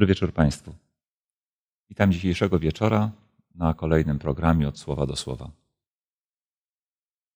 Dobry 0.00 0.14
wieczór 0.14 0.32
Państwu. 0.32 0.74
Witam 1.88 2.12
dzisiejszego 2.12 2.58
wieczora 2.58 3.10
na 3.54 3.74
kolejnym 3.74 4.18
programie 4.18 4.68
od 4.68 4.78
słowa 4.78 5.06
do 5.06 5.16
słowa. 5.16 5.50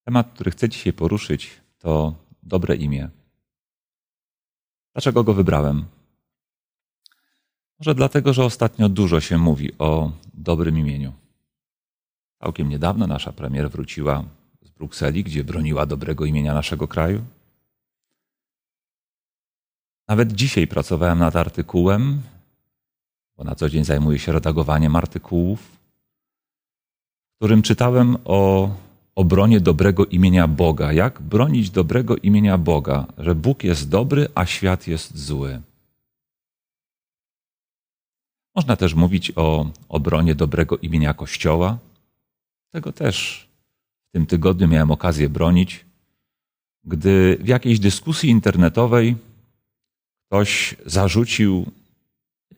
Temat, 0.04 0.32
który 0.34 0.50
chcę 0.50 0.68
dzisiaj 0.68 0.92
poruszyć, 0.92 1.60
to 1.78 2.14
dobre 2.42 2.76
imię. 2.76 3.08
Dlaczego 4.92 5.24
go 5.24 5.34
wybrałem? 5.34 5.84
Może 7.78 7.94
dlatego, 7.94 8.32
że 8.32 8.44
ostatnio 8.44 8.88
dużo 8.88 9.20
się 9.20 9.38
mówi 9.38 9.78
o 9.78 10.12
dobrym 10.34 10.78
imieniu. 10.78 11.12
Całkiem 12.42 12.68
niedawno 12.68 13.06
nasza 13.06 13.32
premier 13.32 13.70
wróciła 13.70 14.24
z 14.62 14.70
Brukseli, 14.70 15.24
gdzie 15.24 15.44
broniła 15.44 15.86
dobrego 15.86 16.24
imienia 16.24 16.54
naszego 16.54 16.88
kraju. 16.88 17.24
Nawet 20.08 20.32
dzisiaj 20.32 20.66
pracowałem 20.66 21.18
nad 21.18 21.36
artykułem, 21.36 22.22
bo 23.36 23.44
na 23.44 23.54
co 23.54 23.68
dzień 23.68 23.84
zajmuję 23.84 24.18
się 24.18 24.32
redagowaniem 24.32 24.96
artykułów, 24.96 25.60
w 27.32 27.36
którym 27.36 27.62
czytałem 27.62 28.16
o 28.24 28.70
obronie 29.14 29.60
dobrego 29.60 30.06
imienia 30.06 30.48
Boga. 30.48 30.92
Jak 30.92 31.22
bronić 31.22 31.70
dobrego 31.70 32.16
imienia 32.16 32.58
Boga, 32.58 33.06
że 33.18 33.34
Bóg 33.34 33.64
jest 33.64 33.88
dobry, 33.88 34.28
a 34.34 34.46
świat 34.46 34.86
jest 34.86 35.18
zły. 35.18 35.60
Można 38.54 38.76
też 38.76 38.94
mówić 38.94 39.32
o 39.36 39.70
obronie 39.88 40.34
dobrego 40.34 40.76
imienia 40.76 41.14
Kościoła. 41.14 41.78
Tego 42.70 42.92
też 42.92 43.48
w 44.08 44.12
tym 44.12 44.26
tygodniu 44.26 44.68
miałem 44.68 44.90
okazję 44.90 45.28
bronić, 45.28 45.84
gdy 46.84 47.38
w 47.40 47.48
jakiejś 47.48 47.78
dyskusji 47.80 48.30
internetowej 48.30 49.16
ktoś 50.26 50.76
zarzucił 50.86 51.66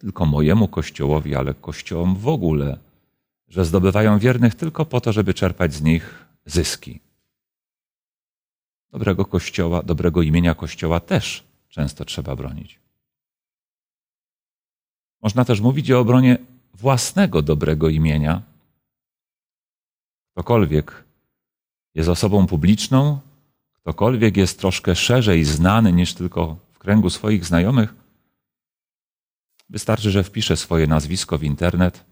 tylko 0.07 0.27
mojemu 0.27 0.69
kościołowi, 0.69 1.35
ale 1.35 1.55
kościołom 1.55 2.17
w 2.17 2.29
ogóle, 2.29 2.79
że 3.49 3.65
zdobywają 3.65 4.19
wiernych 4.19 4.55
tylko 4.55 4.85
po 4.85 5.01
to, 5.01 5.13
żeby 5.13 5.35
czerpać 5.35 5.75
z 5.75 5.83
nich 5.83 6.25
zyski. 6.45 7.01
Dobrego 8.91 9.25
kościoła, 9.25 9.83
dobrego 9.83 10.23
imienia 10.23 10.55
kościoła 10.55 11.01
też 11.01 11.45
często 11.69 12.05
trzeba 12.05 12.37
bronić. 12.37 12.79
Można 15.23 15.45
też 15.45 15.61
mówić 15.61 15.91
o 15.91 16.01
obronie 16.01 16.39
własnego 16.75 17.43
dobrego 17.43 17.89
imienia. 17.89 18.43
Ktokolwiek 20.33 21.05
jest 21.95 22.09
osobą 22.09 22.47
publiczną, 22.47 23.19
ktokolwiek 23.83 24.37
jest 24.37 24.59
troszkę 24.59 24.97
szerzej 24.97 25.45
znany 25.45 25.93
niż 25.93 26.15
tylko 26.15 26.57
w 26.73 26.79
kręgu 26.79 27.11
swoich 27.11 27.45
znajomych, 27.45 28.06
wystarczy, 29.69 30.11
że 30.11 30.25
wpisze 30.25 30.57
swoje 30.57 30.87
nazwisko 30.87 31.39
w 31.39 31.45
internet, 31.45 32.05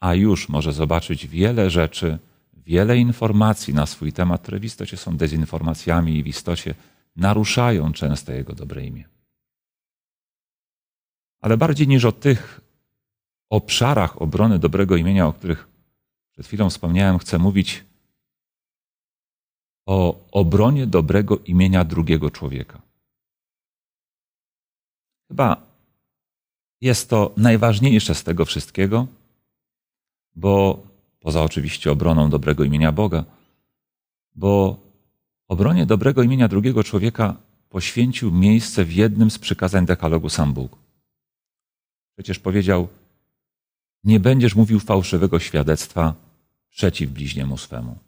a 0.00 0.14
już 0.14 0.48
może 0.48 0.72
zobaczyć 0.72 1.26
wiele 1.26 1.70
rzeczy, 1.70 2.18
wiele 2.52 2.98
informacji 2.98 3.74
na 3.74 3.86
swój 3.86 4.12
temat, 4.12 4.42
które 4.42 4.58
w 4.58 4.64
istocie 4.64 4.96
są 4.96 5.16
dezinformacjami 5.16 6.18
i 6.18 6.22
w 6.22 6.26
istocie 6.26 6.74
naruszają 7.16 7.92
często 7.92 8.32
jego 8.32 8.54
dobre 8.54 8.84
imię. 8.84 9.04
Ale 11.40 11.56
bardziej 11.56 11.88
niż 11.88 12.04
o 12.04 12.12
tych 12.12 12.60
obszarach 13.50 14.22
obrony 14.22 14.58
dobrego 14.58 14.96
imienia, 14.96 15.26
o 15.26 15.32
których 15.32 15.68
przed 16.32 16.46
chwilą 16.46 16.70
wspomniałem, 16.70 17.18
chcę 17.18 17.38
mówić 17.38 17.84
o 19.86 20.28
obronie 20.32 20.86
dobrego 20.86 21.38
imienia 21.38 21.84
drugiego 21.84 22.30
człowieka. 22.30 22.82
Chyba 25.28 25.67
jest 26.80 27.10
to 27.10 27.32
najważniejsze 27.36 28.14
z 28.14 28.24
tego 28.24 28.44
wszystkiego, 28.44 29.06
bo 30.36 30.82
poza 31.20 31.42
oczywiście 31.42 31.92
obroną 31.92 32.30
dobrego 32.30 32.64
imienia 32.64 32.92
Boga, 32.92 33.24
bo 34.34 34.80
obronie 35.48 35.86
dobrego 35.86 36.22
imienia 36.22 36.48
drugiego 36.48 36.84
człowieka 36.84 37.36
poświęcił 37.68 38.30
miejsce 38.30 38.84
w 38.84 38.92
jednym 38.92 39.30
z 39.30 39.38
przykazań 39.38 39.86
dekalogu 39.86 40.28
sam 40.28 40.52
Bóg. 40.52 40.78
Przecież 42.14 42.38
powiedział: 42.38 42.88
Nie 44.04 44.20
będziesz 44.20 44.54
mówił 44.54 44.80
fałszywego 44.80 45.38
świadectwa 45.40 46.14
przeciw 46.70 47.10
bliźniemu 47.10 47.58
swemu. 47.58 47.98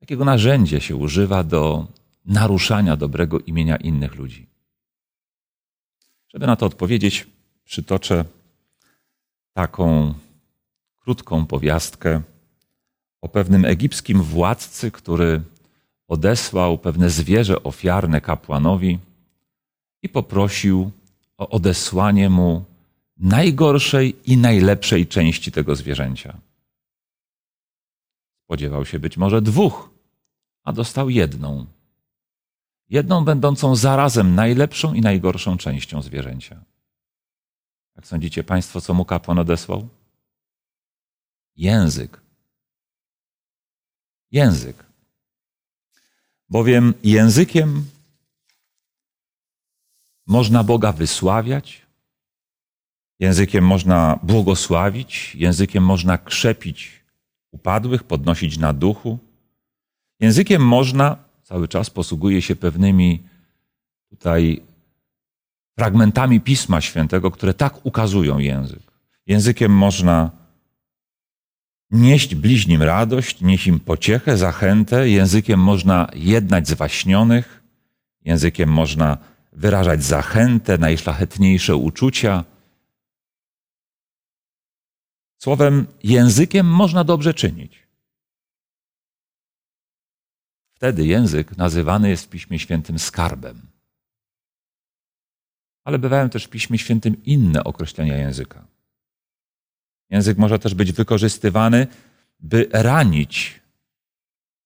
Takiego 0.00 0.24
narzędzia 0.24 0.80
się 0.80 0.96
używa 0.96 1.44
do 1.44 1.86
naruszania 2.30 2.96
dobrego 2.96 3.38
imienia 3.38 3.76
innych 3.76 4.14
ludzi. 4.14 4.46
Żeby 6.28 6.46
na 6.46 6.56
to 6.56 6.66
odpowiedzieć, 6.66 7.26
przytoczę 7.64 8.24
taką 9.52 10.14
krótką 10.98 11.46
powiastkę 11.46 12.22
o 13.20 13.28
pewnym 13.28 13.64
egipskim 13.64 14.22
władcy, 14.22 14.90
który 14.90 15.42
odesłał 16.08 16.78
pewne 16.78 17.10
zwierzę 17.10 17.62
ofiarne 17.62 18.20
kapłanowi 18.20 18.98
i 20.02 20.08
poprosił 20.08 20.90
o 21.38 21.48
odesłanie 21.48 22.30
mu 22.30 22.64
najgorszej 23.16 24.16
i 24.32 24.36
najlepszej 24.36 25.06
części 25.06 25.52
tego 25.52 25.76
zwierzęcia. 25.76 26.36
Spodziewał 28.44 28.86
się 28.86 28.98
być 28.98 29.16
może 29.16 29.42
dwóch, 29.42 29.90
a 30.64 30.72
dostał 30.72 31.10
jedną. 31.10 31.66
Jedną 32.90 33.24
będącą 33.24 33.76
zarazem 33.76 34.34
najlepszą 34.34 34.94
i 34.94 35.00
najgorszą 35.00 35.56
częścią 35.56 36.02
zwierzęcia. 36.02 36.64
Jak 37.96 38.06
sądzicie 38.06 38.44
Państwo, 38.44 38.80
co 38.80 38.94
mu 38.94 39.04
kapłan 39.04 39.38
odesłał? 39.38 39.88
Język. 41.56 42.20
Język. 44.30 44.84
Bowiem 46.48 46.94
językiem 47.04 47.84
można 50.26 50.64
Boga 50.64 50.92
wysławiać, 50.92 51.86
językiem 53.18 53.66
można 53.66 54.18
błogosławić, 54.22 55.34
językiem 55.34 55.84
można 55.84 56.18
krzepić 56.18 57.00
upadłych, 57.50 58.04
podnosić 58.04 58.58
na 58.58 58.72
duchu. 58.72 59.18
Językiem 60.20 60.66
można, 60.66 61.16
cały 61.50 61.68
czas 61.68 61.90
posługuje 61.90 62.42
się 62.42 62.56
pewnymi 62.56 63.22
tutaj 64.10 64.62
fragmentami 65.78 66.40
Pisma 66.40 66.80
Świętego, 66.80 67.30
które 67.30 67.54
tak 67.54 67.86
ukazują 67.86 68.38
język. 68.38 68.82
Językiem 69.26 69.72
można 69.72 70.30
nieść 71.90 72.34
bliźnim 72.34 72.82
radość, 72.82 73.40
nieść 73.40 73.66
im 73.66 73.80
pociechę, 73.80 74.36
zachętę. 74.36 75.08
Językiem 75.08 75.60
można 75.60 76.08
jednać 76.14 76.68
zwaśnionych. 76.68 77.62
Językiem 78.24 78.68
można 78.68 79.18
wyrażać 79.52 80.04
zachętę, 80.04 80.78
najszlachetniejsze 80.78 81.76
uczucia. 81.76 82.44
Słowem, 85.38 85.86
językiem 86.02 86.66
można 86.66 87.04
dobrze 87.04 87.34
czynić. 87.34 87.89
Wtedy 90.80 91.06
język 91.06 91.56
nazywany 91.56 92.08
jest 92.08 92.24
w 92.24 92.28
Piśmie 92.28 92.58
Świętym 92.58 92.98
skarbem. 92.98 93.60
Ale 95.84 95.98
bywają 95.98 96.30
też 96.30 96.44
w 96.44 96.48
Piśmie 96.48 96.78
Świętym 96.78 97.24
inne 97.24 97.64
określenia 97.64 98.16
języka. 98.16 98.66
Język 100.10 100.38
może 100.38 100.58
też 100.58 100.74
być 100.74 100.92
wykorzystywany, 100.92 101.86
by 102.38 102.68
ranić 102.72 103.60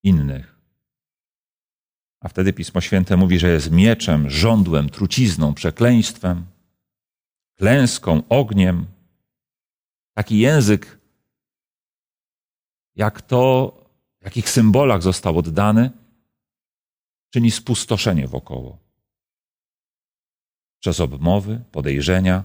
innych. 0.03 0.59
A 2.21 2.29
wtedy 2.29 2.53
Pismo 2.53 2.81
Święte 2.81 3.17
mówi, 3.17 3.39
że 3.39 3.49
jest 3.49 3.71
mieczem, 3.71 4.31
żądłem, 4.31 4.91
trucizną, 4.91 5.55
przekleństwem, 5.55 6.47
klęską, 7.59 8.23
ogniem. 8.29 8.87
Taki 10.17 10.39
język, 10.39 10.99
jak 12.97 13.23
to, 13.23 13.73
w 14.21 14.25
jakich 14.25 14.51
symbolach 14.51 15.03
został 15.03 15.39
oddany, 15.39 16.04
czyni 17.35 17.51
spustoszenie 17.51 18.29
wokoło. 18.29 18.79
Przez 20.81 21.01
obmowy, 21.01 21.65
podejrzenia, 21.73 22.45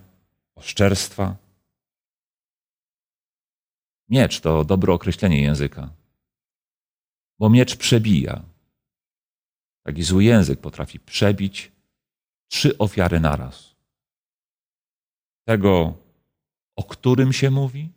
oszczerstwa, 0.55 1.35
Miecz 4.09 4.41
to 4.41 4.65
dobre 4.65 4.93
określenie 4.93 5.41
języka, 5.41 5.89
bo 7.39 7.49
miecz 7.49 7.75
przebija. 7.75 8.43
Taki 9.83 10.03
zły 10.03 10.23
język 10.23 10.59
potrafi 10.59 10.99
przebić 10.99 11.71
trzy 12.47 12.77
ofiary 12.77 13.19
naraz. 13.19 13.75
Tego, 15.47 15.97
o 16.75 16.83
którym 16.83 17.33
się 17.33 17.51
mówi, 17.51 17.89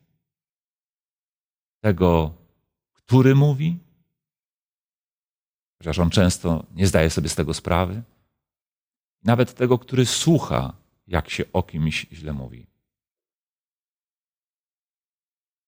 tego, 1.81 2.35
który 2.93 3.35
mówi, 3.35 3.79
chociaż 5.83 5.99
on 5.99 6.11
często 6.11 6.67
nie 6.75 6.87
zdaje 6.87 7.11
sobie 7.11 7.29
z 7.29 7.35
tego 7.35 7.55
sprawy, 7.55 8.03
nawet 9.25 9.55
tego, 9.55 9.79
który 9.79 10.07
słucha, 10.07 10.73
jak 11.07 11.31
się 11.31 11.45
o 11.53 11.63
kimś 11.63 12.07
źle 12.13 12.33
mówi. 12.33 12.67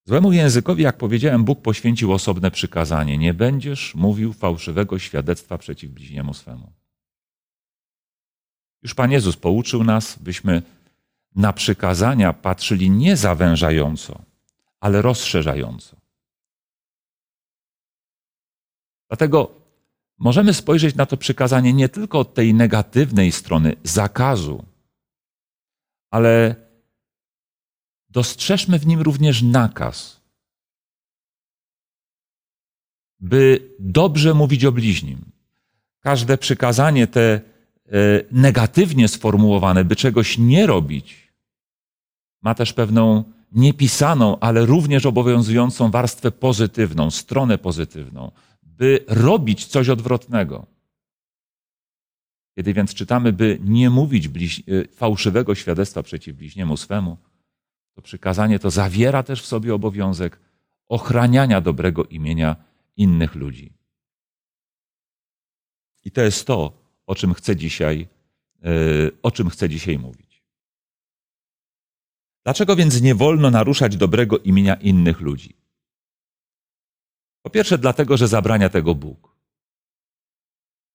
Złemu 0.05 0.33
językowi, 0.33 0.83
jak 0.83 0.97
powiedziałem, 0.97 1.45
Bóg 1.45 1.63
poświęcił 1.63 2.13
osobne 2.13 2.51
przykazanie: 2.51 3.19
Nie 3.19 3.35
będziesz 3.35 3.95
mówił 3.95 4.33
fałszywego 4.33 4.99
świadectwa 4.99 5.59
przeciw 5.59 5.91
bliźniemu 5.91 6.35
swemu. 6.35 6.73
Już 8.83 8.95
Pan 8.95 9.13
Jezus 9.13 9.37
pouczył 9.37 9.85
nas, 9.85 10.19
byśmy 10.19 10.63
na 11.35 11.53
przykazania 11.53 12.33
patrzyli 12.33 12.91
nie 12.91 13.17
zawężająco, 13.17 14.23
ale 14.81 15.03
rozszerzająco. 15.03 15.97
Dlatego 19.09 19.64
możemy 20.19 20.55
spojrzeć 20.55 20.95
na 20.95 21.07
to 21.07 21.17
przykazanie 21.17 21.73
nie 21.73 21.89
tylko 21.89 22.19
od 22.19 22.35
tej 22.35 22.55
negatywnej 22.55 23.33
strony 23.33 23.77
zakazu, 23.85 24.65
ale 26.11 26.57
dostrzeżmy 28.11 28.79
w 28.79 28.87
nim 28.87 29.01
również 29.01 29.43
nakaz, 29.43 30.21
by 33.21 33.71
dobrze 33.79 34.35
mówić 34.35 34.65
o 34.65 34.73
bliźnim. 34.73 35.25
Każde 36.01 36.39
przykazanie 36.39 37.07
te 37.07 37.23
e, 37.33 37.41
negatywnie 38.31 39.09
sformułowane, 39.09 39.85
by 39.85 39.97
czegoś 39.97 40.39
nie 40.39 40.67
robić, 40.67 41.33
ma 42.43 42.55
też 42.55 42.73
pewną 42.73 43.25
niepisaną, 43.53 44.39
ale 44.39 44.67
również 44.67 45.07
obowiązującą 45.07 45.91
warstwę 45.91 46.31
pozytywną, 46.31 47.11
stronę 47.11 47.59
pozytywną, 47.59 48.31
by 48.77 49.05
robić 49.09 49.67
coś 49.67 49.89
odwrotnego. 49.89 50.67
Kiedy 52.57 52.75
więc 52.75 52.95
czytamy, 52.95 53.33
by 53.33 53.59
nie 53.65 53.91
mówić 53.91 54.27
e, 54.27 54.89
fałszywego 54.89 55.55
świadectwa 55.55 56.03
przeciw 56.03 56.37
bliźniemu 56.37 56.77
swemu, 56.77 57.19
to 57.95 58.03
przykazanie 58.03 58.59
to 58.59 58.71
zawiera 58.71 59.23
też 59.23 59.43
w 59.43 59.47
sobie 59.47 59.75
obowiązek 59.75 60.41
ochraniania 60.89 61.61
dobrego 61.61 62.05
imienia 62.05 62.57
innych 62.97 63.35
ludzi. 63.35 63.73
I 66.05 66.11
to 66.11 66.23
jest 66.23 66.47
to, 66.47 66.73
o 67.07 67.15
czym 67.15 67.35
chcę 67.35 67.57
dzisiaj, 67.57 68.09
e, 68.63 68.69
o 69.23 69.31
czym 69.31 69.51
chcę 69.51 69.69
dzisiaj 69.69 69.99
mówić. 69.99 70.43
Dlaczego 72.45 72.77
więc 72.77 73.03
nie 73.03 73.15
wolno 73.15 73.51
naruszać 73.51 73.97
dobrego 73.97 74.39
imienia 74.39 74.75
innych 74.75 75.21
ludzi? 75.21 75.64
Po 77.45 77.51
pierwsze, 77.51 77.79
dlatego, 77.79 78.17
że 78.17 78.29
zabrania 78.29 78.69
tego 78.69 78.95
Bóg. 78.95 79.37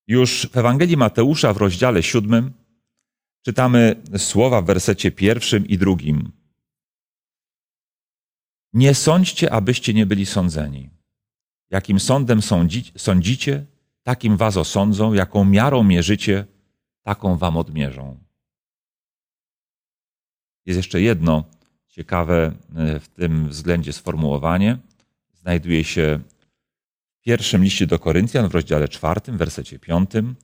Już 0.07 0.49
w 0.51 0.57
Ewangelii 0.57 0.97
Mateusza 0.97 1.53
w 1.53 1.57
rozdziale 1.57 2.03
siódmym 2.03 2.53
czytamy 3.41 3.95
słowa 4.17 4.61
w 4.61 4.65
wersecie 4.65 5.11
pierwszym 5.11 5.67
i 5.67 5.77
drugim. 5.77 6.31
Nie 8.73 8.95
sądźcie, 8.95 9.53
abyście 9.53 9.93
nie 9.93 10.05
byli 10.05 10.25
sądzeni. 10.25 10.89
Jakim 11.69 11.99
sądem 11.99 12.39
sądzicie, 12.97 13.65
takim 14.03 14.37
was 14.37 14.57
osądzą, 14.57 15.13
jaką 15.13 15.45
miarą 15.45 15.83
mierzycie, 15.83 16.45
taką 17.03 17.37
wam 17.37 17.57
odmierzą. 17.57 18.17
Jest 20.65 20.77
jeszcze 20.77 21.01
jedno 21.01 21.43
ciekawe 21.87 22.51
e, 22.75 22.99
w 22.99 23.07
tym 23.07 23.49
względzie 23.49 23.93
sformułowanie. 23.93 24.77
Znajduje 25.33 25.83
się 25.83 26.19
w 27.19 27.21
pierwszym 27.21 27.63
liście 27.63 27.87
do 27.87 27.99
Koryntian 27.99 28.49
w 28.49 28.53
rozdziale 28.55 28.87
czwartym, 28.87 29.37
wersecie 29.37 29.79
piątym. 29.79 30.35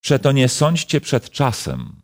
Przeto 0.00 0.32
nie 0.32 0.48
sądźcie 0.48 1.00
przed 1.00 1.30
czasem, 1.30 2.02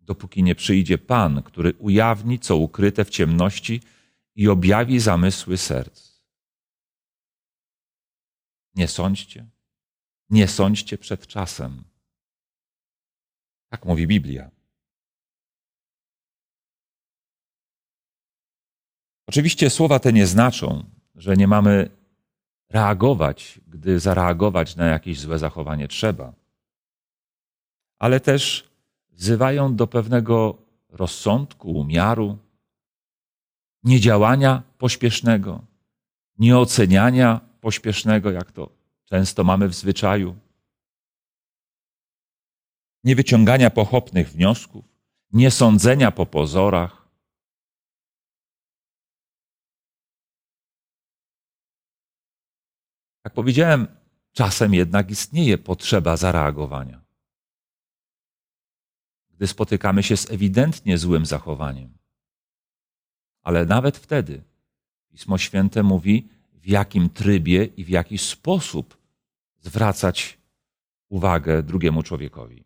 dopóki 0.00 0.42
nie 0.42 0.54
przyjdzie 0.54 0.98
Pan, 0.98 1.42
który 1.42 1.74
ujawni, 1.78 2.38
co 2.38 2.56
ukryte 2.56 3.04
w 3.04 3.10
ciemności 3.10 3.80
i 4.34 4.48
objawi 4.48 5.00
zamysły 5.00 5.58
serc. 5.58 6.14
Nie 8.74 8.88
sądźcie, 8.88 9.46
nie 10.30 10.48
sądźcie 10.48 10.98
przed 10.98 11.26
czasem. 11.26 11.84
Tak 13.68 13.84
mówi 13.84 14.06
Biblia. 14.06 14.50
Oczywiście 19.26 19.70
słowa 19.70 19.98
te 19.98 20.12
nie 20.12 20.26
znaczą, 20.26 20.84
że 21.14 21.36
nie 21.36 21.48
mamy 21.48 22.03
reagować, 22.74 23.60
gdy 23.68 24.00
zareagować 24.00 24.76
na 24.76 24.86
jakieś 24.86 25.20
złe 25.20 25.38
zachowanie 25.38 25.88
trzeba, 25.88 26.32
ale 27.98 28.20
też 28.20 28.70
wzywają 29.10 29.76
do 29.76 29.86
pewnego 29.86 30.58
rozsądku, 30.88 31.70
umiaru, 31.70 32.38
niedziałania 33.84 34.62
pośpiesznego, 34.78 35.60
nieoceniania 36.38 37.40
pośpiesznego, 37.60 38.30
jak 38.30 38.52
to 38.52 38.70
często 39.04 39.44
mamy 39.44 39.68
w 39.68 39.74
zwyczaju, 39.74 40.36
niewyciągania 43.04 43.70
pochopnych 43.70 44.30
wniosków, 44.30 44.84
niesądzenia 45.32 46.10
po 46.10 46.26
pozorach. 46.26 47.03
Jak 53.24 53.34
powiedziałem, 53.34 53.86
czasem 54.32 54.74
jednak 54.74 55.10
istnieje 55.10 55.58
potrzeba 55.58 56.16
zareagowania. 56.16 57.00
Gdy 59.30 59.46
spotykamy 59.46 60.02
się 60.02 60.16
z 60.16 60.30
ewidentnie 60.30 60.98
złym 60.98 61.26
zachowaniem, 61.26 61.98
ale 63.42 63.64
nawet 63.64 63.96
wtedy 63.96 64.42
Pismo 65.14 65.38
Święte 65.38 65.82
mówi, 65.82 66.28
w 66.52 66.66
jakim 66.66 67.10
trybie 67.10 67.64
i 67.64 67.84
w 67.84 67.88
jaki 67.88 68.18
sposób 68.18 68.96
zwracać 69.60 70.38
uwagę 71.08 71.62
drugiemu 71.62 72.02
człowiekowi. 72.02 72.64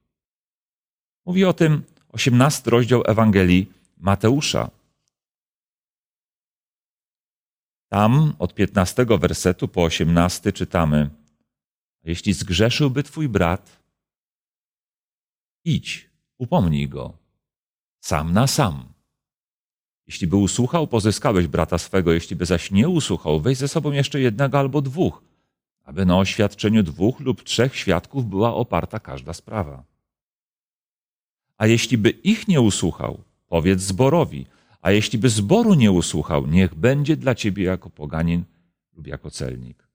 Mówi 1.25 1.45
o 1.45 1.53
tym 1.53 1.83
18 2.09 2.71
rozdział 2.71 3.03
Ewangelii 3.07 3.73
Mateusza. 3.99 4.71
Tam 7.89 8.35
od 8.39 8.55
15 8.55 9.07
wersetu 9.19 9.69
po 9.69 9.85
18 9.85 10.53
czytamy: 10.53 11.11
Jeśli 12.05 12.33
zgrzeszyłby 12.33 13.03
twój 13.03 13.29
brat, 13.29 13.83
idź, 15.65 16.11
upomnij 16.39 16.89
go, 16.89 17.13
sam 18.01 18.33
na 18.33 18.47
sam. 18.47 18.93
Jeśli 20.07 20.27
by 20.27 20.37
usłuchał, 20.37 20.87
pozyskałeś 20.87 21.47
brata 21.47 21.79
swego, 21.79 22.13
jeśli 22.13 22.37
by 22.37 22.47
zaś 22.47 22.71
nie 22.71 22.89
usłuchał, 22.89 23.41
weź 23.41 23.59
ze 23.59 23.69
sobą 23.69 23.93
jeszcze 23.93 24.21
jednego 24.21 24.59
albo 24.59 24.83
dwóch, 24.83 25.23
aby 25.85 26.07
na 26.07 26.19
oświadczeniu 26.19 26.83
dwóch 26.83 27.21
lub 27.21 27.43
trzech 27.43 27.77
świadków 27.77 28.27
była 28.27 28.55
oparta 28.55 29.01
każda 29.01 29.33
sprawa. 29.33 29.85
A 31.57 31.67
jeśli 31.67 31.99
by 31.99 32.11
ich 32.11 32.49
nie 32.49 32.61
usłuchał, 32.61 33.21
powiedz 33.49 33.81
zborowi, 33.81 34.47
a 34.81 34.91
jeśli 34.91 35.19
by 35.19 35.29
zboru 35.29 35.75
nie 35.75 35.93
usłuchał, 35.93 36.47
niech 36.47 36.75
będzie 36.75 37.17
dla 37.17 37.35
ciebie 37.35 37.65
jako 37.65 37.91
poganin 37.91 38.45
lub 38.93 39.07
jako 39.07 39.31
celnik. 39.31 39.89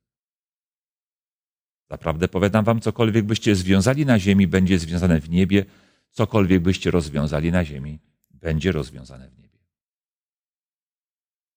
Zaprawdę 1.89 2.27
powiadam 2.27 2.65
wam, 2.65 2.81
cokolwiek 2.81 3.25
byście 3.25 3.55
związali 3.55 4.05
na 4.05 4.19
ziemi, 4.19 4.47
będzie 4.47 4.79
związane 4.79 5.19
w 5.19 5.29
niebie, 5.29 5.65
cokolwiek 6.11 6.61
byście 6.61 6.91
rozwiązali 6.91 7.51
na 7.51 7.65
ziemi, 7.65 7.99
będzie 8.29 8.71
rozwiązane 8.71 9.29
w 9.29 9.37
niebie. 9.37 9.59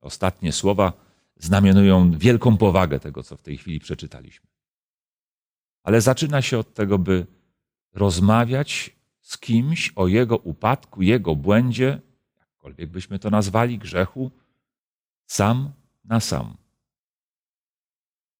Ostatnie 0.00 0.52
słowa 0.52 0.92
znamionują 1.36 2.18
wielką 2.18 2.56
powagę 2.56 3.00
tego, 3.00 3.22
co 3.22 3.36
w 3.36 3.42
tej 3.42 3.56
chwili 3.58 3.80
przeczytaliśmy. 3.80 4.46
Ale 5.82 6.00
zaczyna 6.00 6.42
się 6.42 6.58
od 6.58 6.74
tego, 6.74 6.98
by 6.98 7.26
rozmawiać 7.92 8.96
z 9.20 9.38
kimś 9.38 9.92
o 9.96 10.06
jego 10.06 10.36
upadku, 10.36 11.02
jego 11.02 11.36
błędzie, 11.36 12.00
jakkolwiek 12.66 12.90
byśmy 12.90 13.18
to 13.18 13.30
nazwali, 13.30 13.78
grzechu, 13.78 14.30
sam 15.26 15.72
na 16.04 16.20
sam. 16.20 16.56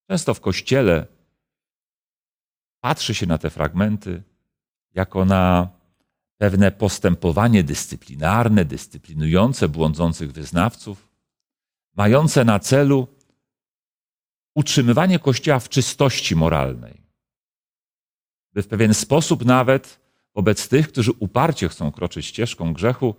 Często 0.09 0.33
w 0.33 0.41
kościele 0.41 1.07
patrzy 2.81 3.15
się 3.15 3.25
na 3.25 3.37
te 3.37 3.49
fragmenty 3.49 4.23
jako 4.93 5.25
na 5.25 5.69
pewne 6.37 6.71
postępowanie 6.71 7.63
dyscyplinarne, 7.63 8.65
dyscyplinujące 8.65 9.69
błądzących 9.69 10.31
wyznawców, 10.31 11.09
mające 11.95 12.45
na 12.45 12.59
celu 12.59 13.07
utrzymywanie 14.55 15.19
Kościoła 15.19 15.59
w 15.59 15.69
czystości 15.69 16.35
moralnej. 16.35 17.01
By 18.53 18.63
w 18.63 18.67
pewien 18.67 18.93
sposób 18.93 19.45
nawet 19.45 19.99
wobec 20.35 20.67
tych, 20.67 20.87
którzy 20.87 21.11
uparcie 21.11 21.69
chcą 21.69 21.91
kroczyć 21.91 22.25
ścieżką 22.25 22.73
grzechu, 22.73 23.15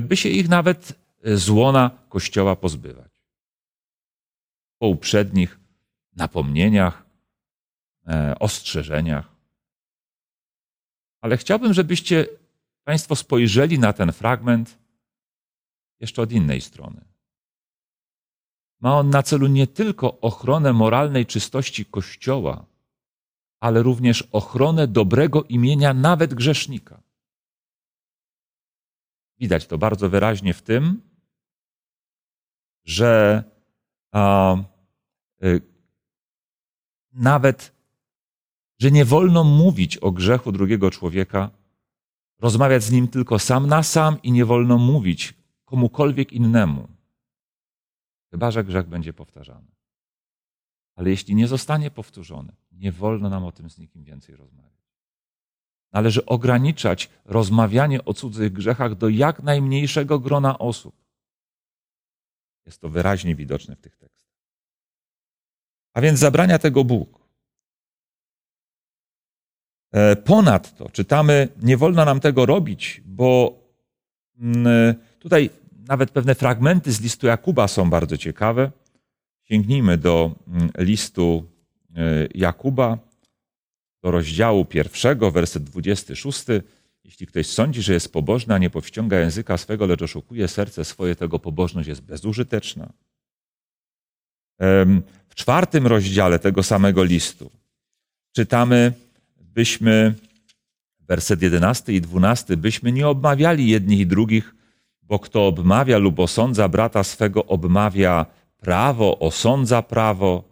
by 0.00 0.16
się 0.16 0.28
ich 0.28 0.48
nawet 0.48 0.92
z 1.24 1.48
łona 1.48 1.90
Kościoła 2.08 2.56
pozbywać. 2.56 3.12
Po 4.78 4.86
uprzednich 4.86 5.60
napomnieniach, 6.16 7.04
e, 8.06 8.38
ostrzeżeniach. 8.38 9.32
Ale 11.20 11.36
chciałbym, 11.36 11.74
żebyście 11.74 12.26
Państwo 12.84 13.16
spojrzeli 13.16 13.78
na 13.78 13.92
ten 13.92 14.12
fragment 14.12 14.78
jeszcze 16.00 16.22
od 16.22 16.32
innej 16.32 16.60
strony. 16.60 17.00
Ma 18.80 18.98
on 18.98 19.10
na 19.10 19.22
celu 19.22 19.46
nie 19.46 19.66
tylko 19.66 20.20
ochronę 20.20 20.72
moralnej 20.72 21.26
czystości 21.26 21.84
Kościoła, 21.84 22.64
ale 23.60 23.82
również 23.82 24.22
ochronę 24.32 24.86
dobrego 24.88 25.42
imienia 25.42 25.94
nawet 25.94 26.34
grzesznika. 26.34 27.02
Widać 29.42 29.66
to 29.66 29.78
bardzo 29.78 30.08
wyraźnie 30.08 30.54
w 30.54 30.62
tym, 30.62 31.02
że 32.84 33.44
a, 34.12 34.56
y, 35.42 35.60
nawet, 37.12 37.72
że 38.78 38.90
nie 38.90 39.04
wolno 39.04 39.44
mówić 39.44 39.96
o 39.96 40.12
grzechu 40.12 40.52
drugiego 40.52 40.90
człowieka, 40.90 41.50
rozmawiać 42.38 42.82
z 42.82 42.90
nim 42.90 43.08
tylko 43.08 43.38
sam 43.38 43.66
na 43.66 43.82
sam 43.82 44.22
i 44.22 44.32
nie 44.32 44.44
wolno 44.44 44.78
mówić 44.78 45.34
komukolwiek 45.64 46.32
innemu, 46.32 46.88
chyba 48.30 48.50
że 48.50 48.64
grzech 48.64 48.86
będzie 48.88 49.12
powtarzany. 49.12 49.70
Ale 50.94 51.10
jeśli 51.10 51.34
nie 51.34 51.48
zostanie 51.48 51.90
powtórzony, 51.90 52.52
nie 52.72 52.92
wolno 52.92 53.28
nam 53.30 53.44
o 53.44 53.52
tym 53.52 53.70
z 53.70 53.78
nikim 53.78 54.04
więcej 54.04 54.36
rozmawiać. 54.36 54.81
Należy 55.92 56.26
ograniczać 56.26 57.10
rozmawianie 57.24 58.04
o 58.04 58.14
cudzych 58.14 58.52
grzechach 58.52 58.94
do 58.94 59.08
jak 59.08 59.42
najmniejszego 59.42 60.18
grona 60.18 60.58
osób. 60.58 60.94
Jest 62.66 62.80
to 62.80 62.88
wyraźnie 62.88 63.34
widoczne 63.34 63.76
w 63.76 63.80
tych 63.80 63.96
tekstach. 63.96 64.32
A 65.94 66.00
więc 66.00 66.18
zabrania 66.18 66.58
tego 66.58 66.84
Bóg. 66.84 67.22
E, 69.92 70.16
ponadto 70.16 70.88
czytamy, 70.88 71.48
nie 71.62 71.76
wolno 71.76 72.04
nam 72.04 72.20
tego 72.20 72.46
robić, 72.46 73.02
bo 73.04 73.58
mm, 74.38 74.94
tutaj 75.18 75.50
nawet 75.88 76.10
pewne 76.10 76.34
fragmenty 76.34 76.92
z 76.92 77.00
listu 77.00 77.26
Jakuba 77.26 77.68
są 77.68 77.90
bardzo 77.90 78.16
ciekawe. 78.16 78.70
Sięgnijmy 79.44 79.98
do 79.98 80.34
mm, 80.48 80.70
listu 80.78 81.44
e, 81.96 82.28
Jakuba, 82.34 82.98
do 84.02 84.10
rozdziału 84.10 84.64
pierwszego, 84.64 85.30
werset 85.30 85.64
26. 85.64 86.44
Jeśli 87.04 87.26
ktoś 87.26 87.46
sądzi, 87.46 87.82
że 87.82 87.92
jest 87.92 88.12
pobożny, 88.12 88.54
a 88.54 88.58
nie 88.58 88.70
powściąga 88.70 89.18
języka 89.18 89.58
swego, 89.58 89.86
lecz 89.86 90.02
oszukuje 90.02 90.48
serce 90.48 90.84
swoje, 90.84 91.16
tego 91.16 91.38
pobożność 91.38 91.88
jest 91.88 92.00
bezużyteczna. 92.00 92.92
W 95.28 95.34
czwartym 95.34 95.86
rozdziale 95.86 96.38
tego 96.38 96.62
samego 96.62 97.04
listu 97.04 97.50
czytamy, 98.32 98.92
byśmy, 99.40 100.14
werset 101.00 101.42
11 101.42 101.92
i 101.92 102.00
12, 102.00 102.56
byśmy 102.56 102.92
nie 102.92 103.08
obmawiali 103.08 103.68
jednych 103.68 103.98
i 103.98 104.06
drugich, 104.06 104.54
bo 105.02 105.18
kto 105.18 105.46
obmawia 105.46 105.98
lub 105.98 106.18
osądza 106.18 106.68
brata 106.68 107.04
swego, 107.04 107.46
obmawia 107.46 108.26
prawo, 108.58 109.18
osądza 109.18 109.82
prawo. 109.82 110.51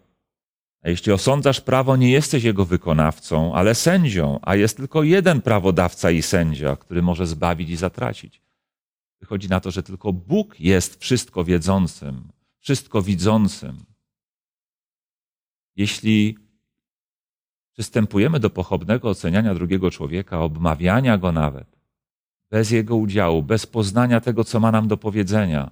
A 0.82 0.88
jeśli 0.88 1.12
osądzasz 1.12 1.60
prawo, 1.60 1.96
nie 1.96 2.10
jesteś 2.10 2.44
jego 2.44 2.64
wykonawcą, 2.64 3.54
ale 3.54 3.74
sędzią, 3.74 4.38
a 4.42 4.56
jest 4.56 4.76
tylko 4.76 5.02
jeden 5.02 5.42
prawodawca 5.42 6.10
i 6.10 6.22
sędzia, 6.22 6.76
który 6.76 7.02
może 7.02 7.26
zbawić 7.26 7.70
i 7.70 7.76
zatracić. 7.76 8.42
Wychodzi 9.20 9.48
na 9.48 9.60
to, 9.60 9.70
że 9.70 9.82
tylko 9.82 10.12
Bóg 10.12 10.60
jest 10.60 11.00
wszystko 11.00 11.44
wiedzącym, 11.44 12.32
wszystko 12.58 13.02
widzącym. 13.02 13.84
Jeśli 15.76 16.38
przystępujemy 17.72 18.40
do 18.40 18.50
pochopnego 18.50 19.08
oceniania 19.08 19.54
drugiego 19.54 19.90
człowieka, 19.90 20.40
obmawiania 20.40 21.18
go 21.18 21.32
nawet, 21.32 21.80
bez 22.50 22.70
jego 22.70 22.96
udziału, 22.96 23.42
bez 23.42 23.66
poznania 23.66 24.20
tego, 24.20 24.44
co 24.44 24.60
ma 24.60 24.72
nam 24.72 24.88
do 24.88 24.96
powiedzenia, 24.96 25.70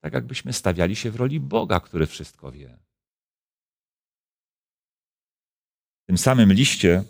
tak 0.00 0.12
jakbyśmy 0.12 0.52
stawiali 0.52 0.96
się 0.96 1.10
w 1.10 1.16
roli 1.16 1.40
Boga, 1.40 1.80
który 1.80 2.06
wszystko 2.06 2.52
wie. 2.52 2.78
W 6.02 6.06
tym 6.06 6.18
samym 6.18 6.52
liście 6.52 7.04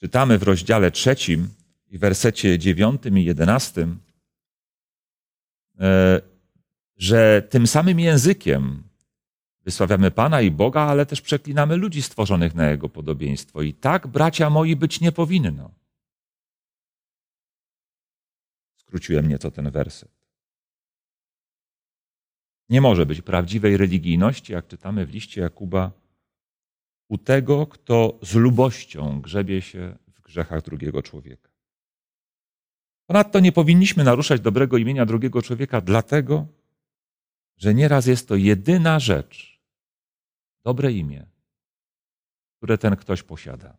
czytamy 0.00 0.38
w 0.38 0.42
rozdziale 0.42 0.90
trzecim 0.90 1.48
i 1.90 1.98
wersecie 1.98 2.58
dziewiątym 2.58 3.18
i 3.18 3.24
jedenastym, 3.24 4.00
e, 5.80 6.20
że 6.96 7.42
tym 7.50 7.66
samym 7.66 8.00
językiem 8.00 8.82
wysławiamy 9.64 10.10
Pana 10.10 10.40
i 10.40 10.50
Boga, 10.50 10.80
ale 10.80 11.06
też 11.06 11.20
przeklinamy 11.20 11.76
ludzi 11.76 12.02
stworzonych 12.02 12.54
na 12.54 12.70
Jego 12.70 12.88
podobieństwo. 12.88 13.62
I 13.62 13.74
tak, 13.74 14.06
bracia 14.06 14.50
moi, 14.50 14.76
być 14.76 15.00
nie 15.00 15.12
powinno. 15.12 15.70
Skróciłem 18.76 19.28
nieco 19.28 19.50
ten 19.50 19.70
werset. 19.70 20.18
Nie 22.68 22.80
może 22.80 23.06
być 23.06 23.22
prawdziwej 23.22 23.76
religijności, 23.76 24.52
jak 24.52 24.66
czytamy 24.66 25.06
w 25.06 25.10
liście 25.10 25.40
Jakuba, 25.40 25.92
u 27.08 27.18
tego, 27.18 27.66
kto 27.66 28.18
z 28.22 28.34
lubością 28.34 29.20
grzebie 29.20 29.62
się 29.62 29.98
w 30.14 30.20
grzechach 30.20 30.62
drugiego 30.62 31.02
człowieka. 31.02 31.48
Ponadto 33.06 33.40
nie 33.40 33.52
powinniśmy 33.52 34.04
naruszać 34.04 34.40
dobrego 34.40 34.76
imienia 34.76 35.06
drugiego 35.06 35.42
człowieka, 35.42 35.80
dlatego, 35.80 36.46
że 37.56 37.74
nieraz 37.74 38.06
jest 38.06 38.28
to 38.28 38.36
jedyna 38.36 39.00
rzecz, 39.00 39.60
dobre 40.64 40.92
imię, 40.92 41.26
które 42.56 42.78
ten 42.78 42.96
ktoś 42.96 43.22
posiada. 43.22 43.76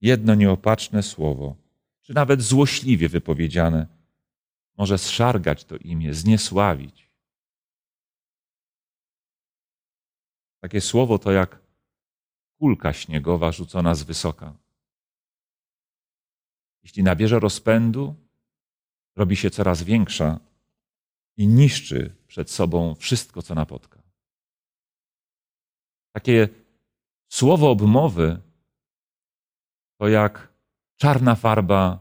Jedno 0.00 0.34
nieopatrzne 0.34 1.02
słowo, 1.02 1.56
czy 2.00 2.14
nawet 2.14 2.42
złośliwie 2.42 3.08
wypowiedziane, 3.08 3.86
może 4.76 4.98
zszargać 4.98 5.64
to 5.64 5.76
imię, 5.76 6.14
zniesławić. 6.14 7.10
Takie 10.60 10.80
słowo 10.80 11.18
to 11.18 11.32
jak 11.32 11.63
kulka 12.64 12.92
śniegowa 12.92 13.52
rzucona 13.52 13.94
z 13.94 14.02
wysoka. 14.02 14.52
Jeśli 16.82 17.02
nabierze 17.02 17.40
rozpędu, 17.40 18.14
robi 19.16 19.36
się 19.36 19.50
coraz 19.50 19.82
większa 19.82 20.40
i 21.36 21.46
niszczy 21.46 22.14
przed 22.26 22.50
sobą 22.50 22.94
wszystko, 22.94 23.42
co 23.42 23.54
napotka. 23.54 24.02
Takie 26.12 26.48
słowo 27.28 27.70
obmowy 27.70 28.40
to 29.98 30.08
jak 30.08 30.52
czarna 30.96 31.34
farba 31.34 31.98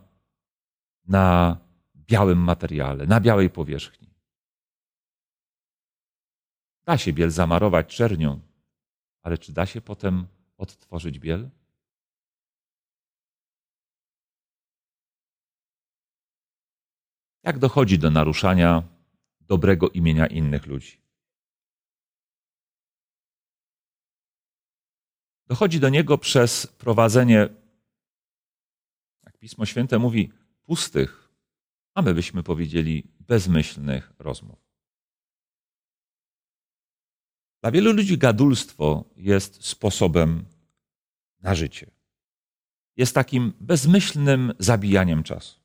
na 1.08 1.58
białym 1.96 2.40
materiale, 2.40 3.06
na 3.08 3.20
białej 3.20 3.50
powierzchni. 3.50 4.10
Da 6.86 6.98
się 6.98 7.14
biel 7.14 7.32
zamarować 7.32 7.96
czernią, 7.96 8.40
ale 9.22 9.38
czy 9.38 9.54
da 9.54 9.66
się 9.66 9.82
potem 9.82 10.28
odtworzyć 10.58 11.20
biel? 11.20 11.50
Jak 17.44 17.60
dochodzi 17.60 18.00
do 18.00 18.10
naruszania 18.10 18.84
dobrego 19.42 19.90
imienia 19.90 20.28
innych 20.28 20.66
ludzi? 20.66 21.04
Dochodzi 25.48 25.80
do 25.80 25.90
niego 25.90 26.18
przez 26.18 26.68
prowadzenie, 26.68 27.50
jak 29.24 29.38
Pismo 29.38 29.66
Święte 29.66 30.00
mówi, 30.00 30.32
pustych, 30.64 31.30
a 31.94 32.02
my 32.02 32.14
byśmy 32.14 32.44
powiedzieli 32.44 33.04
bezmyślnych 33.20 34.14
rozmów. 34.20 34.63
Dla 37.64 37.72
wielu 37.72 37.94
ludzi 37.94 38.18
gadulstwo 38.18 39.04
jest 39.16 39.66
sposobem 39.66 40.46
na 41.42 41.56
życie. 41.56 41.92
Jest 42.98 43.16
takim 43.16 43.54
bezmyślnym 43.60 44.54
zabijaniem 44.60 45.24
czasu. 45.24 45.60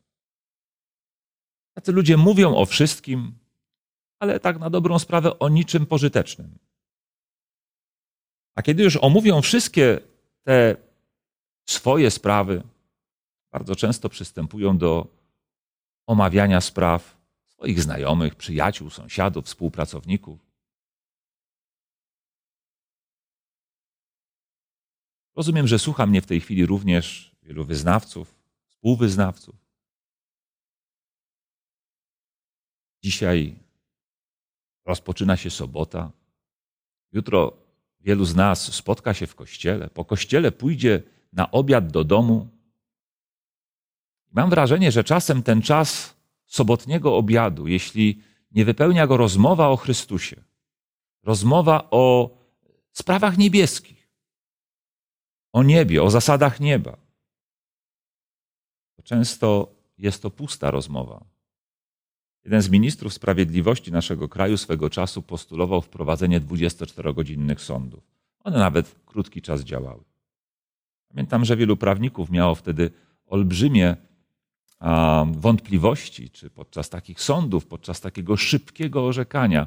Tacy 1.75 1.93
ludzie 1.93 2.17
mówią 2.17 2.57
o 2.57 2.67
wszystkim, 2.67 3.33
ale 4.19 4.40
tak 4.40 4.59
na 4.59 4.71
dobrą 4.71 4.99
sprawę 4.99 5.38
o 5.38 5.49
niczym 5.49 5.87
pożytecznym. 5.87 6.59
A 8.55 8.62
kiedy 8.62 8.83
już 8.83 8.97
omówią 8.97 9.43
wszystkie 9.43 10.00
te 10.43 10.76
swoje 11.67 12.11
sprawy, 12.11 12.62
bardzo 13.52 13.76
często 13.76 14.09
przystępują 14.09 14.78
do 14.78 15.07
omawiania 16.07 16.61
spraw 16.61 17.17
swoich 17.47 17.83
znajomych, 17.83 18.35
przyjaciół, 18.35 18.90
sąsiadów, 18.90 19.47
współpracowników. 19.47 20.48
Rozumiem, 25.38 25.68
że 25.68 25.78
słucha 25.78 26.07
mnie 26.07 26.23
w 26.23 26.26
tej 26.26 26.40
chwili 26.40 26.66
również 26.66 27.33
wielu 27.42 27.64
wyznawców, 27.64 28.35
współwyznawców. 28.68 29.57
Dzisiaj 33.02 33.57
rozpoczyna 34.85 35.37
się 35.37 35.50
sobota. 35.50 36.11
Jutro 37.12 37.52
wielu 38.00 38.25
z 38.25 38.35
nas 38.35 38.75
spotka 38.75 39.14
się 39.14 39.26
w 39.26 39.35
kościele. 39.35 39.90
Po 39.90 40.04
kościele 40.04 40.52
pójdzie 40.52 41.02
na 41.33 41.50
obiad 41.50 41.92
do 41.92 42.04
domu. 42.04 42.49
Mam 44.33 44.50
wrażenie, 44.50 44.92
że 44.92 45.04
czasem 45.04 45.42
ten 45.42 45.62
czas 45.62 46.16
sobotniego 46.47 47.16
obiadu, 47.16 47.66
jeśli 47.66 48.23
nie 48.50 48.64
wypełnia 48.64 49.07
go 49.07 49.16
rozmowa 49.16 49.68
o 49.68 49.76
Chrystusie, 49.76 50.45
rozmowa 51.23 51.88
o 51.90 52.30
sprawach 52.92 53.38
niebieskich, 53.38 53.98
o 55.52 55.62
niebie, 55.62 56.02
o 56.02 56.11
zasadach 56.11 56.61
nieba, 56.61 56.97
to 58.97 59.02
często 59.02 59.75
jest 59.99 60.23
to 60.23 60.31
pusta 60.31 60.71
rozmowa. 60.71 61.25
Jeden 62.45 62.62
z 62.62 62.71
ministrów 62.71 63.14
sprawiedliwości 63.14 63.93
naszego 63.93 64.28
kraju 64.28 64.57
swego 64.57 64.90
czasu 64.90 65.23
postulował 65.23 65.83
wprowadzenie 65.83 66.40
24-godzinnych 66.40 67.61
sądów. 67.61 68.05
One 68.45 68.59
nawet 68.59 68.95
krótki 69.07 69.43
czas 69.43 69.61
działały. 69.61 70.05
Pamiętam, 71.09 71.45
że 71.45 71.57
wielu 71.57 71.76
prawników 71.76 72.31
miało 72.31 72.55
wtedy 72.55 72.90
olbrzymie 73.26 73.97
wątpliwości, 75.33 76.31
czy 76.31 76.50
podczas 76.50 76.90
takich 76.90 77.21
sądów, 77.21 77.67
podczas 77.67 78.00
takiego 78.00 78.37
szybkiego 78.37 79.07
orzekania, 79.07 79.67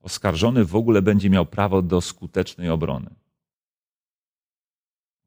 oskarżony 0.00 0.64
w 0.64 0.76
ogóle 0.76 1.02
będzie 1.02 1.30
miał 1.30 1.46
prawo 1.46 1.82
do 1.82 2.00
skutecznej 2.00 2.70
obrony. 2.70 3.10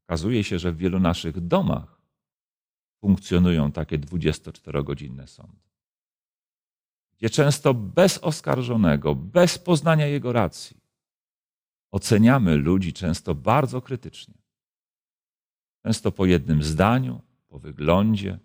Okazuje 0.07 0.43
się, 0.43 0.59
że 0.59 0.71
w 0.71 0.77
wielu 0.77 0.99
naszych 0.99 1.41
domach 1.41 2.01
funkcjonują 3.01 3.71
takie 3.71 3.99
24-godzinne 3.99 5.27
sądy, 5.27 5.59
gdzie 7.17 7.29
często 7.29 7.73
bez 7.73 8.17
oskarżonego, 8.17 9.15
bez 9.15 9.57
poznania 9.57 10.07
jego 10.07 10.33
racji, 10.33 10.77
oceniamy 11.91 12.55
ludzi 12.55 12.93
często 12.93 13.35
bardzo 13.35 13.81
krytycznie. 13.81 14.33
Często 15.83 16.11
po 16.11 16.25
jednym 16.25 16.63
zdaniu, 16.63 17.21
po 17.47 17.59
wyglądzie, 17.59 18.39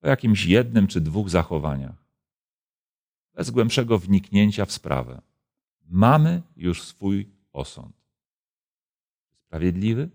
po 0.00 0.08
jakimś 0.08 0.44
jednym 0.44 0.86
czy 0.86 1.00
dwóch 1.00 1.30
zachowaniach, 1.30 2.04
bez 3.34 3.50
głębszego 3.50 3.98
wniknięcia 3.98 4.64
w 4.64 4.72
sprawę. 4.72 5.22
Mamy 5.88 6.42
już 6.56 6.82
swój 6.82 7.28
osąd. 7.52 7.96
Sprawiedliwy? 9.46 10.10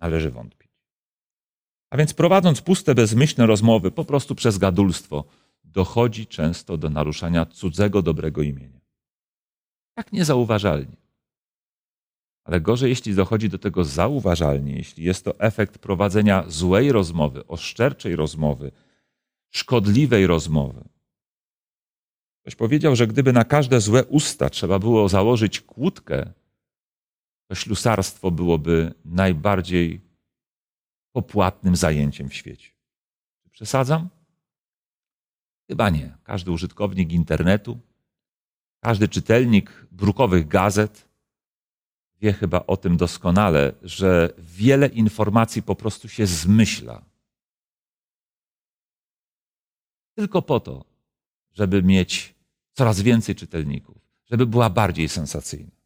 Należy 0.00 0.30
wątpić. 0.30 0.70
A 1.90 1.96
więc 1.96 2.14
prowadząc 2.14 2.60
puste, 2.60 2.94
bezmyślne 2.94 3.46
rozmowy, 3.46 3.90
po 3.90 4.04
prostu 4.04 4.34
przez 4.34 4.58
gadulstwo, 4.58 5.24
dochodzi 5.64 6.26
często 6.26 6.76
do 6.76 6.90
naruszania 6.90 7.46
cudzego 7.46 8.02
dobrego 8.02 8.42
imienia. 8.42 8.80
Tak 9.94 10.12
niezauważalnie. 10.12 10.96
Ale 12.44 12.60
gorzej, 12.60 12.90
jeśli 12.90 13.14
dochodzi 13.14 13.48
do 13.48 13.58
tego 13.58 13.84
zauważalnie, 13.84 14.76
jeśli 14.76 15.04
jest 15.04 15.24
to 15.24 15.38
efekt 15.38 15.78
prowadzenia 15.78 16.44
złej 16.48 16.92
rozmowy, 16.92 17.46
oszczerczej 17.46 18.16
rozmowy, 18.16 18.72
szkodliwej 19.50 20.26
rozmowy. 20.26 20.84
Ktoś 22.40 22.54
powiedział, 22.54 22.96
że 22.96 23.06
gdyby 23.06 23.32
na 23.32 23.44
każde 23.44 23.80
złe 23.80 24.04
usta 24.04 24.50
trzeba 24.50 24.78
było 24.78 25.08
założyć 25.08 25.60
kłódkę, 25.60 26.32
to 27.50 27.54
ślusarstwo 27.54 28.30
byłoby 28.30 28.94
najbardziej 29.04 30.00
popłatnym 31.12 31.76
zajęciem 31.76 32.28
w 32.28 32.34
świecie. 32.34 32.70
Przesadzam? 33.50 34.08
Chyba 35.68 35.90
nie. 35.90 36.16
Każdy 36.24 36.50
użytkownik 36.50 37.12
internetu, 37.12 37.78
każdy 38.80 39.08
czytelnik 39.08 39.86
brukowych 39.90 40.48
gazet 40.48 41.08
wie 42.20 42.32
chyba 42.32 42.66
o 42.66 42.76
tym 42.76 42.96
doskonale, 42.96 43.72
że 43.82 44.34
wiele 44.38 44.86
informacji 44.86 45.62
po 45.62 45.74
prostu 45.74 46.08
się 46.08 46.26
zmyśla. 46.26 47.04
Tylko 50.14 50.42
po 50.42 50.60
to, 50.60 50.84
żeby 51.52 51.82
mieć 51.82 52.34
coraz 52.72 53.00
więcej 53.00 53.34
czytelników, 53.34 53.96
żeby 54.24 54.46
była 54.46 54.70
bardziej 54.70 55.08
sensacyjna. 55.08 55.79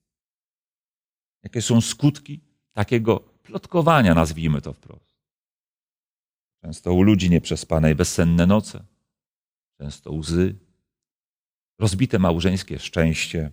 Jakie 1.45 1.63
są 1.63 1.81
skutki 1.81 2.41
takiego 2.73 3.21
plotkowania, 3.21 4.15
nazwijmy 4.15 4.61
to 4.61 4.73
wprost? 4.73 5.15
Często 6.63 6.93
u 6.93 7.03
ludzi 7.03 7.31
nieprzespanej 7.31 7.95
bezsenne 7.95 8.47
noce, 8.47 8.85
często 9.79 10.13
łzy, 10.13 10.55
rozbite 11.79 12.19
małżeńskie 12.19 12.79
szczęście, 12.79 13.51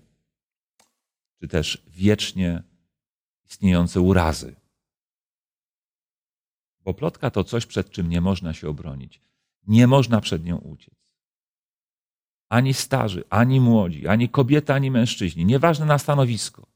czy 1.40 1.48
też 1.48 1.84
wiecznie 1.88 2.64
istniejące 3.46 4.02
urazy. 4.02 4.56
Bo 6.80 6.94
plotka 6.94 7.32
to 7.32 7.44
coś, 7.44 7.66
przed 7.66 7.90
czym 7.90 8.10
nie 8.10 8.22
można 8.22 8.54
się 8.54 8.70
obronić. 8.70 9.22
Nie 9.68 9.88
można 9.88 10.22
przed 10.22 10.44
nią 10.44 10.58
uciec. 10.58 10.94
Ani 12.50 12.74
starzy, 12.74 13.24
ani 13.30 13.60
młodzi, 13.60 14.08
ani 14.08 14.30
kobieta, 14.30 14.76
ani 14.76 14.92
mężczyźni, 14.92 15.46
nieważne 15.46 15.86
na 15.86 15.98
stanowisko, 15.98 16.71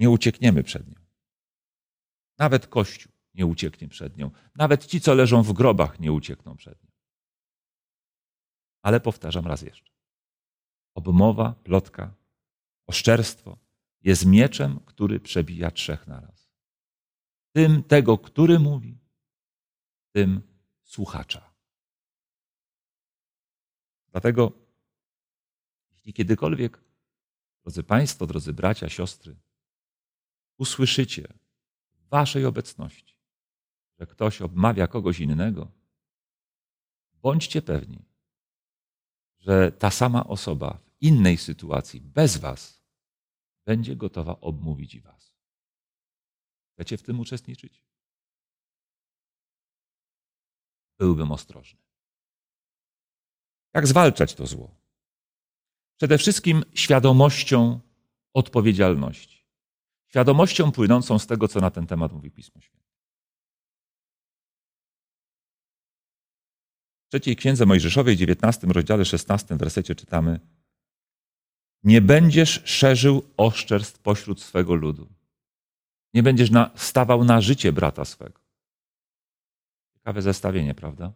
nie 0.00 0.10
uciekniemy 0.10 0.62
przed 0.62 0.88
nią. 0.88 1.00
Nawet 2.38 2.66
Kościół 2.66 3.12
nie 3.34 3.46
ucieknie 3.46 3.88
przed 3.88 4.16
nią. 4.16 4.30
Nawet 4.54 4.86
ci, 4.86 5.00
co 5.00 5.14
leżą 5.14 5.42
w 5.42 5.52
grobach, 5.52 6.00
nie 6.00 6.12
uciekną 6.12 6.56
przed 6.56 6.84
nią. 6.84 6.90
Ale 8.82 9.00
powtarzam 9.00 9.46
raz 9.46 9.62
jeszcze. 9.62 9.92
Obmowa, 10.94 11.52
plotka, 11.52 12.14
oszczerstwo 12.86 13.58
jest 14.02 14.26
mieczem, 14.26 14.80
który 14.80 15.20
przebija 15.20 15.70
trzech 15.70 16.06
naraz. 16.06 16.50
Tym 17.52 17.82
tego, 17.82 18.18
który 18.18 18.58
mówi, 18.58 18.98
tym 20.12 20.42
słuchacza. 20.82 21.54
Dlatego, 24.08 24.52
jeśli 25.90 26.12
kiedykolwiek, 26.12 26.80
drodzy 27.62 27.82
Państwo, 27.82 28.26
drodzy 28.26 28.52
bracia, 28.52 28.88
siostry, 28.88 29.36
usłyszycie 30.60 31.28
w 31.92 32.08
Waszej 32.08 32.44
obecności, 32.44 33.14
że 33.98 34.06
ktoś 34.06 34.42
obmawia 34.42 34.86
kogoś 34.86 35.20
innego, 35.20 35.70
bądźcie 37.12 37.62
pewni, 37.62 38.04
że 39.38 39.72
ta 39.72 39.90
sama 39.90 40.26
osoba 40.26 40.78
w 40.84 41.02
innej 41.02 41.36
sytuacji, 41.36 42.00
bez 42.00 42.36
Was, 42.36 42.82
będzie 43.64 43.96
gotowa 43.96 44.40
obmówić 44.40 45.00
Was. 45.00 45.34
Chcecie 46.72 46.98
w 46.98 47.02
tym 47.02 47.20
uczestniczyć? 47.20 47.84
Byłbym 50.98 51.32
ostrożny. 51.32 51.80
Jak 53.74 53.86
zwalczać 53.86 54.34
to 54.34 54.46
zło? 54.46 54.76
Przede 55.96 56.18
wszystkim 56.18 56.64
świadomością 56.74 57.80
odpowiedzialności. 58.32 59.39
Świadomością 60.10 60.72
płynącą 60.72 61.18
z 61.18 61.26
tego, 61.26 61.48
co 61.48 61.60
na 61.60 61.70
ten 61.70 61.86
temat 61.86 62.12
mówi 62.12 62.30
Pismo 62.30 62.60
Święte. 62.60 62.90
W 67.06 67.10
trzeciej 67.10 67.36
księdze 67.36 67.66
Mojżeszowej, 67.66 68.16
19 68.16 68.66
rozdziale 68.66 69.04
16 69.04 69.56
wersecie 69.56 69.94
czytamy 69.94 70.40
Nie 71.84 72.00
będziesz 72.00 72.62
szerzył 72.64 73.22
oszczerstw 73.36 73.98
pośród 73.98 74.42
swego 74.42 74.74
ludu. 74.74 75.08
Nie 76.14 76.22
będziesz 76.22 76.50
na, 76.50 76.70
stawał 76.74 77.24
na 77.24 77.40
życie 77.40 77.72
brata 77.72 78.04
swego. 78.04 78.40
Ciekawe 79.94 80.22
zestawienie, 80.22 80.74
prawda? 80.74 81.12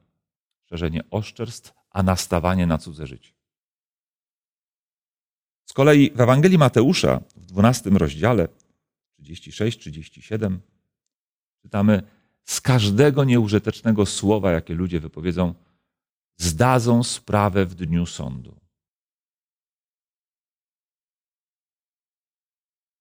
Szerzenie 0.65 1.05
oszczerstw, 1.11 1.75
a 1.91 2.03
nastawanie 2.03 2.67
na 2.67 2.79
cudze 2.79 3.07
życie. 3.07 3.33
Z 5.65 5.73
kolei 5.73 6.11
w 6.11 6.21
Ewangelii 6.21 6.59
Mateusza 6.59 7.21
w 7.37 7.47
12 7.47 7.91
rozdziale 7.91 8.49
36-37 9.25 10.59
czytamy: 11.63 12.03
Z 12.45 12.61
każdego 12.61 13.25
nieużytecznego 13.25 14.07
słowa, 14.07 14.53
jakie 14.53 14.75
ludzie 14.75 15.01
wypowiedzą, 15.01 15.55
zdadzą 16.37 17.03
sprawę 17.03 17.67
w 17.67 17.75
dniu 17.75 18.07
sądu. 18.07 18.61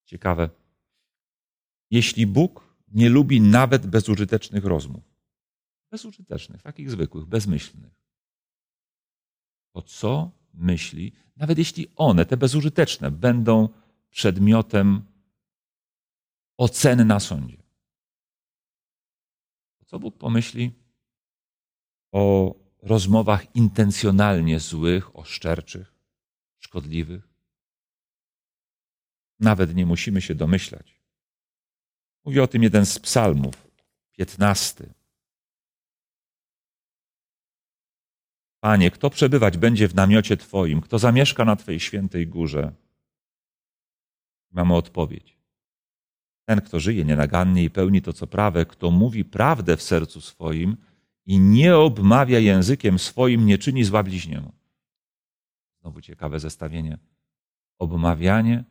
Ciekawe. 0.05 0.49
Jeśli 1.91 2.27
Bóg 2.27 2.75
nie 2.87 3.09
lubi 3.09 3.41
nawet 3.41 3.87
bezużytecznych 3.87 4.65
rozmów, 4.65 5.03
bezużytecznych, 5.91 6.61
takich 6.61 6.91
zwykłych, 6.91 7.25
bezmyślnych, 7.25 7.93
to 9.71 9.81
co 9.81 10.31
myśli, 10.53 11.13
nawet 11.35 11.57
jeśli 11.57 11.87
one, 11.95 12.25
te 12.25 12.37
bezużyteczne, 12.37 13.11
będą 13.11 13.69
przedmiotem 14.09 15.01
oceny 16.57 17.05
na 17.05 17.19
sądzie. 17.19 17.63
Co 19.85 19.99
Bóg 19.99 20.17
pomyśli 20.17 20.71
o 22.11 22.55
rozmowach 22.81 23.55
intencjonalnie 23.55 24.59
złych, 24.59 25.15
oszczerczych, 25.15 25.93
szkodliwych? 26.59 27.27
Nawet 29.39 29.75
nie 29.75 29.85
musimy 29.85 30.21
się 30.21 30.35
domyślać. 30.35 31.01
Mówi 32.25 32.39
o 32.39 32.47
tym 32.47 32.63
jeden 32.63 32.85
z 32.85 32.99
psalmów, 32.99 33.67
piętnasty. 34.11 34.93
Panie, 38.59 38.91
kto 38.91 39.09
przebywać 39.09 39.57
będzie 39.57 39.87
w 39.87 39.95
namiocie 39.95 40.37
Twoim, 40.37 40.81
kto 40.81 40.99
zamieszka 40.99 41.45
na 41.45 41.55
Twojej 41.55 41.79
świętej 41.79 42.27
górze? 42.27 42.73
Mamy 44.51 44.75
odpowiedź. 44.75 45.42
Ten, 46.45 46.61
kto 46.61 46.79
żyje 46.79 47.05
nienagannie 47.05 47.63
i 47.63 47.69
pełni 47.69 48.01
to, 48.01 48.13
co 48.13 48.27
prawe, 48.27 48.65
kto 48.65 48.91
mówi 48.91 49.25
prawdę 49.25 49.77
w 49.77 49.81
sercu 49.81 50.21
swoim 50.21 50.77
i 51.25 51.39
nie 51.39 51.77
obmawia 51.77 52.39
językiem 52.39 52.99
swoim, 52.99 53.45
nie 53.45 53.57
czyni 53.57 53.83
zła 53.83 54.03
bliźniemu. 54.03 54.51
Znowu 55.81 56.01
ciekawe 56.01 56.39
zestawienie. 56.39 56.97
Obmawianie 57.79 58.63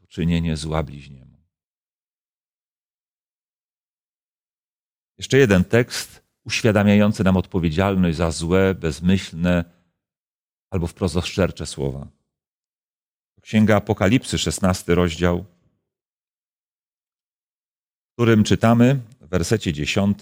to 0.00 0.06
czynienie 0.06 0.56
zła 0.56 0.82
bliźniemu. 0.82 1.36
Jeszcze 5.18 5.38
jeden 5.38 5.64
tekst 5.64 6.22
uświadamiający 6.44 7.24
nam 7.24 7.36
odpowiedzialność 7.36 8.16
za 8.16 8.30
złe, 8.30 8.74
bezmyślne 8.74 9.64
albo 10.70 10.86
wprost 10.86 11.16
oszczercze 11.16 11.66
słowa. 11.66 12.08
Księga 13.40 13.76
Apokalipsy, 13.76 14.38
16 14.38 14.94
rozdział, 14.94 15.44
którym 18.20 18.44
czytamy 18.44 19.00
w 19.20 19.28
wersecie 19.28 19.72
10. 19.72 20.18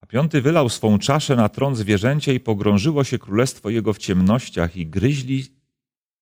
A 0.00 0.06
piąty 0.06 0.42
wylał 0.42 0.68
swą 0.68 0.98
czaszę 0.98 1.36
na 1.36 1.48
tron 1.48 1.76
zwierzęcia 1.76 2.32
i 2.32 2.40
pogrążyło 2.40 3.04
się 3.04 3.18
królestwo 3.18 3.70
jego 3.70 3.92
w 3.92 3.98
ciemnościach 3.98 4.76
i 4.76 4.86
gryźli 4.86 5.46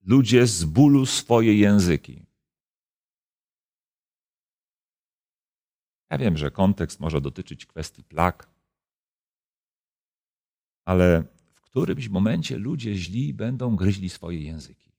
ludzie 0.03 0.47
z 0.47 0.65
bólu 0.65 1.07
swoje 1.07 1.55
języki. 1.55 2.27
Ja 6.11 6.19
wiem, 6.19 6.37
że 6.37 6.51
kontekst 6.51 7.01
może 7.01 7.21
dotyczyć 7.21 7.67
kwestii 7.67 8.05
plag, 8.05 8.49
ale 10.85 11.25
którymś 11.71 12.09
momencie 12.09 12.59
ludzie 12.59 12.95
źli 12.95 13.35
będą 13.35 13.77
gryźli 13.77 14.11
swoje 14.11 14.41
języki. 14.41 14.93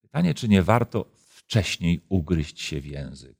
Pytanie, 0.00 0.34
czy 0.34 0.48
nie 0.48 0.62
warto 0.62 1.10
wcześniej 1.14 2.00
ugryźć 2.08 2.60
się 2.60 2.80
w 2.80 2.86
język, 2.86 3.38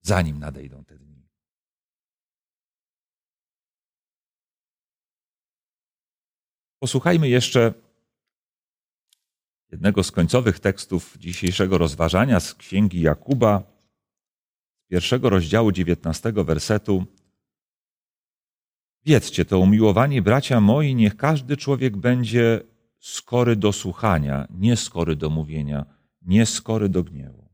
zanim 0.00 0.38
nadejdą 0.38 0.84
te 0.84 0.98
dni. 0.98 1.28
Posłuchajmy 6.78 7.28
jeszcze 7.28 7.74
jednego 9.70 10.02
z 10.02 10.10
końcowych 10.10 10.60
tekstów 10.60 11.16
dzisiejszego 11.18 11.78
rozważania 11.78 12.40
z 12.40 12.54
księgi 12.54 13.00
Jakuba, 13.00 13.62
pierwszego 14.88 15.30
rozdziału 15.30 15.72
dziewiętnastego 15.72 16.44
wersetu. 16.44 17.06
Wiedzcie 19.06 19.44
to, 19.44 19.58
umiłowani 19.58 20.22
bracia 20.22 20.60
moi, 20.60 20.94
niech 20.94 21.16
każdy 21.16 21.56
człowiek 21.56 21.96
będzie 21.96 22.60
skory 22.98 23.56
do 23.56 23.72
słuchania, 23.72 24.46
nie 24.50 24.76
skory 24.76 25.16
do 25.16 25.30
mówienia, 25.30 25.86
nie 26.22 26.46
skory 26.46 26.88
do 26.88 27.04
gniewu. 27.04 27.48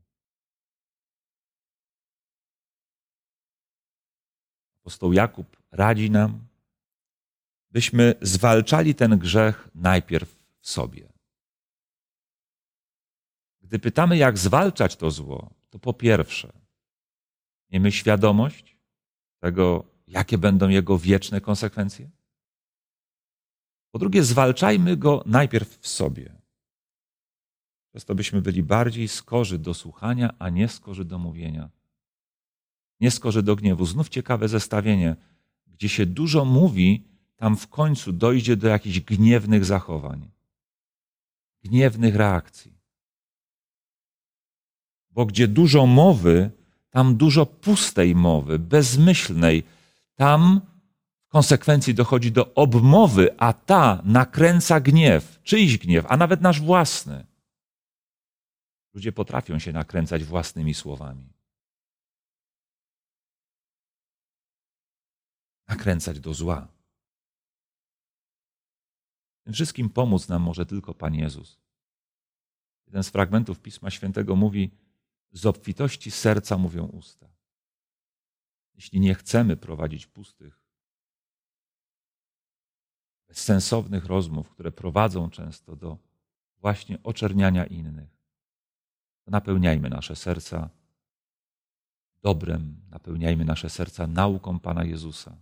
Apostoł 4.81 5.13
Jakub 5.13 5.57
radzi 5.71 6.11
nam, 6.11 6.47
byśmy 7.71 8.15
zwalczali 8.21 8.95
ten 8.95 9.17
grzech 9.17 9.69
najpierw 9.75 10.35
w 10.59 10.69
sobie. 10.69 11.13
Gdy 13.61 13.79
pytamy, 13.79 14.17
jak 14.17 14.37
zwalczać 14.37 14.95
to 14.95 15.11
zło, 15.11 15.53
to 15.69 15.79
po 15.79 15.93
pierwsze, 15.93 16.53
miejmy 17.71 17.91
świadomość 17.91 18.77
tego, 19.39 19.92
jakie 20.07 20.37
będą 20.37 20.69
jego 20.69 20.97
wieczne 20.97 21.41
konsekwencje. 21.41 22.09
Po 23.91 23.99
drugie, 23.99 24.23
zwalczajmy 24.23 24.97
go 24.97 25.23
najpierw 25.25 25.77
w 25.77 25.87
sobie. 25.87 26.35
Przez 27.89 28.05
to 28.05 28.15
byśmy 28.15 28.41
byli 28.41 28.63
bardziej 28.63 29.07
skorzy 29.07 29.59
do 29.59 29.73
słuchania, 29.73 30.33
a 30.39 30.49
nie 30.49 30.67
skorzy 30.67 31.05
do 31.05 31.19
mówienia. 31.19 31.69
Nie 32.99 33.11
skorzy 33.11 33.43
do 33.43 33.55
gniewu. 33.55 33.85
Znów 33.85 34.09
ciekawe 34.09 34.47
zestawienie. 34.47 35.15
Gdzie 35.67 35.89
się 35.89 36.05
dużo 36.05 36.45
mówi, 36.45 37.03
tam 37.35 37.57
w 37.57 37.67
końcu 37.67 38.13
dojdzie 38.13 38.55
do 38.57 38.67
jakichś 38.67 38.99
gniewnych 38.99 39.65
zachowań, 39.65 40.29
gniewnych 41.63 42.15
reakcji. 42.15 42.73
Bo 45.11 45.25
gdzie 45.25 45.47
dużo 45.47 45.85
mowy, 45.85 46.51
tam 46.89 47.15
dużo 47.15 47.45
pustej 47.45 48.15
mowy, 48.15 48.59
bezmyślnej. 48.59 49.63
Tam 50.15 50.61
w 51.25 51.29
konsekwencji 51.29 51.93
dochodzi 51.93 52.31
do 52.31 52.53
obmowy, 52.53 53.39
a 53.39 53.53
ta 53.53 54.01
nakręca 54.05 54.79
gniew, 54.79 55.41
czyjś 55.43 55.77
gniew, 55.77 56.05
a 56.09 56.17
nawet 56.17 56.41
nasz 56.41 56.61
własny. 56.61 57.25
Ludzie 58.93 59.11
potrafią 59.11 59.59
się 59.59 59.73
nakręcać 59.73 60.23
własnymi 60.23 60.73
słowami. 60.73 61.33
Nakręcać 65.67 66.19
do 66.19 66.33
zła. 66.33 66.67
Tym 69.43 69.53
wszystkim 69.53 69.89
pomóc 69.89 70.27
nam 70.27 70.41
może 70.41 70.65
tylko 70.65 70.93
Pan 70.93 71.15
Jezus. 71.15 71.59
Jeden 72.85 73.03
z 73.03 73.09
fragmentów 73.09 73.59
Pisma 73.59 73.91
Świętego 73.91 74.35
mówi, 74.35 74.71
z 75.31 75.45
obfitości 75.45 76.11
serca 76.11 76.57
mówią 76.57 76.85
usta. 76.85 77.32
Jeśli 78.75 78.99
nie 78.99 79.15
chcemy 79.15 79.57
prowadzić 79.57 80.07
pustych, 80.07 80.63
bezsensownych 83.27 84.05
rozmów, 84.05 84.49
które 84.49 84.71
prowadzą 84.71 85.29
często 85.29 85.75
do 85.75 85.97
właśnie 86.57 87.03
oczerniania 87.03 87.65
innych, 87.65 88.09
to 89.25 89.31
napełniajmy 89.31 89.89
nasze 89.89 90.15
serca 90.15 90.69
dobrem, 92.21 92.81
napełniajmy 92.89 93.45
nasze 93.45 93.69
serca 93.69 94.07
nauką 94.07 94.59
Pana 94.59 94.83
Jezusa. 94.83 95.37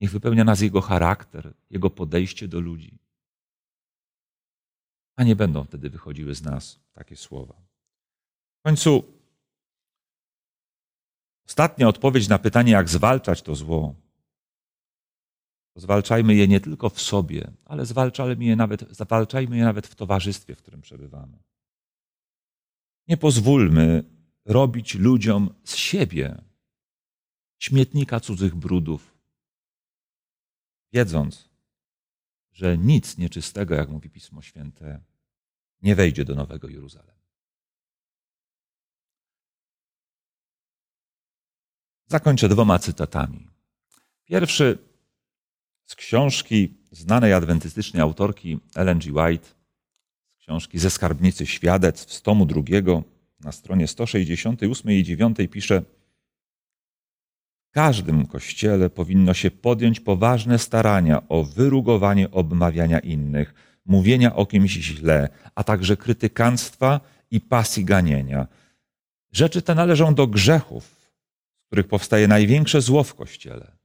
Niech 0.00 0.10
wypełnia 0.10 0.44
nas 0.44 0.60
Jego 0.60 0.80
charakter, 0.80 1.54
Jego 1.70 1.90
podejście 1.90 2.48
do 2.48 2.60
ludzi. 2.60 2.98
A 5.16 5.24
nie 5.24 5.36
będą 5.36 5.64
wtedy 5.64 5.90
wychodziły 5.90 6.34
z 6.34 6.42
nas 6.42 6.80
takie 6.92 7.16
słowa. 7.16 7.54
W 8.60 8.62
końcu 8.62 9.04
ostatnia 11.46 11.88
odpowiedź 11.88 12.28
na 12.28 12.38
pytanie, 12.38 12.72
jak 12.72 12.88
zwalczać 12.88 13.42
to 13.42 13.54
zło. 13.54 13.94
Zwalczajmy 15.76 16.34
je 16.34 16.48
nie 16.48 16.60
tylko 16.60 16.90
w 16.90 17.00
sobie, 17.00 17.50
ale 17.64 17.86
zwalczajmy 17.86 18.44
je 18.44 18.56
nawet, 18.56 18.84
zwalczajmy 18.90 19.56
je 19.56 19.64
nawet 19.64 19.86
w 19.86 19.94
towarzystwie, 19.94 20.54
w 20.54 20.58
którym 20.58 20.80
przebywamy. 20.80 21.38
Nie 23.08 23.16
pozwólmy 23.16 24.04
robić 24.44 24.94
ludziom 24.94 25.54
z 25.64 25.76
siebie 25.76 26.42
śmietnika 27.58 28.20
cudzych 28.20 28.54
brudów, 28.54 29.18
wiedząc, 30.92 31.48
że 32.52 32.78
nic 32.78 33.18
nieczystego, 33.18 33.74
jak 33.74 33.88
mówi 33.88 34.10
Pismo 34.10 34.42
Święte, 34.42 35.00
nie 35.82 35.94
wejdzie 35.94 36.24
do 36.24 36.34
Nowego 36.34 36.68
Jeruzalem. 36.68 37.16
Zakończę 42.14 42.48
dwoma 42.48 42.78
cytatami. 42.78 43.48
Pierwszy 44.24 44.78
z 45.86 45.94
książki 45.94 46.74
znanej 46.90 47.32
adwentystycznej 47.32 48.02
autorki 48.02 48.58
Ellen 48.76 48.98
G. 48.98 49.12
White, 49.12 49.48
z 50.36 50.38
książki 50.38 50.78
Ze 50.78 50.90
skarbnicy 50.90 51.46
świadectw 51.46 52.12
z 52.12 52.22
tomu 52.22 52.46
drugiego, 52.46 53.02
na 53.40 53.52
stronie 53.52 53.86
168 53.86 54.92
i 54.92 55.02
9 55.02 55.38
pisze 55.50 55.82
W 57.68 57.70
każdym 57.70 58.26
kościele 58.26 58.90
powinno 58.90 59.34
się 59.34 59.50
podjąć 59.50 60.00
poważne 60.00 60.58
starania 60.58 61.28
o 61.28 61.44
wyrugowanie 61.44 62.30
obmawiania 62.30 62.98
innych, 62.98 63.54
mówienia 63.86 64.36
o 64.36 64.46
kimś 64.46 64.72
źle, 64.72 65.28
a 65.54 65.64
także 65.64 65.96
krytykanstwa 65.96 67.00
i 67.30 67.40
pasji 67.40 67.84
ganienia. 67.84 68.46
Rzeczy 69.32 69.62
te 69.62 69.74
należą 69.74 70.14
do 70.14 70.26
grzechów, 70.26 71.03
których 71.74 71.88
powstaje 71.88 72.28
największe 72.28 72.80
zło 72.80 73.04
w 73.04 73.14
Kościele. 73.14 73.76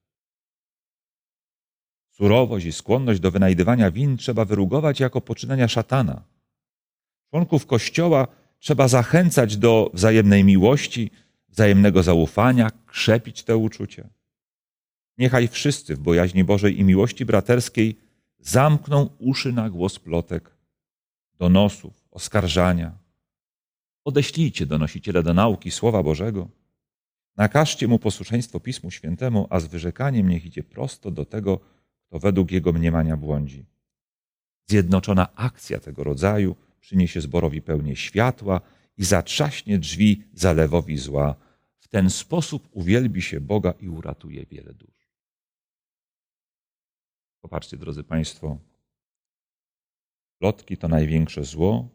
Surowość 2.10 2.66
i 2.66 2.72
skłonność 2.72 3.20
do 3.20 3.32
wynajdywania 3.32 3.92
win 3.92 4.18
trzeba 4.18 4.46
wyrugować 4.46 5.00
jako 5.00 5.22
poczynania 5.22 5.68
szatana. 5.68 6.24
Członków 7.30 7.66
Kościoła 7.66 8.28
trzeba 8.60 8.88
zachęcać 8.88 9.58
do 9.58 9.92
wzajemnej 9.94 10.44
miłości, 10.44 11.12
wzajemnego 11.48 12.04
zaufania, 12.04 12.72
krzepić 12.86 13.44
te 13.44 13.58
uczucia. 13.58 14.10
Niechaj 15.18 15.48
wszyscy 15.48 15.96
w 15.96 16.00
bojaźni 16.00 16.44
Bożej 16.44 16.80
i 16.80 16.84
miłości 16.84 17.26
braterskiej 17.26 18.00
zamkną 18.40 19.10
uszy 19.20 19.54
na 19.54 19.70
głos 19.70 20.00
plotek, 20.00 20.58
donosów, 21.40 22.08
oskarżania. 22.12 22.98
Odeślijcie 24.06 24.66
donosiciela 24.66 25.22
do 25.22 25.34
nauki 25.34 25.72
Słowa 25.72 26.04
Bożego. 26.04 26.60
Nakażcie 27.40 27.88
mu 27.88 28.00
posłuszeństwo 28.00 28.60
Pismu 28.60 28.92
Świętemu, 28.92 29.48
a 29.50 29.60
z 29.60 29.68
wyrzekaniem 29.68 30.30
niech 30.30 30.46
idzie 30.46 30.64
prosto 30.64 31.12
do 31.12 31.26
tego, 31.26 31.60
kto 32.08 32.20
według 32.20 32.52
jego 32.52 32.74
mniemania 32.74 33.18
błądzi. 33.18 33.66
Zjednoczona 34.66 35.36
akcja 35.36 35.80
tego 35.80 36.04
rodzaju 36.04 36.56
przyniesie 36.80 37.22
zborowi 37.22 37.62
pełnię 37.62 37.96
światła 37.96 38.62
i 38.98 39.04
zatrzaśnie 39.06 39.80
drzwi 39.80 40.24
zalewowi 40.34 40.98
zła. 40.98 41.36
W 41.78 41.88
ten 41.88 42.10
sposób 42.10 42.70
uwielbi 42.72 43.22
się 43.22 43.42
Boga 43.42 43.72
i 43.72 43.90
uratuje 43.90 44.46
wiele 44.46 44.74
dusz. 44.74 45.10
Popatrzcie, 47.42 47.78
drodzy 47.78 48.04
Państwo, 48.04 48.58
plotki 50.40 50.78
to 50.78 50.88
największe 50.88 51.44
zło. 51.44 51.90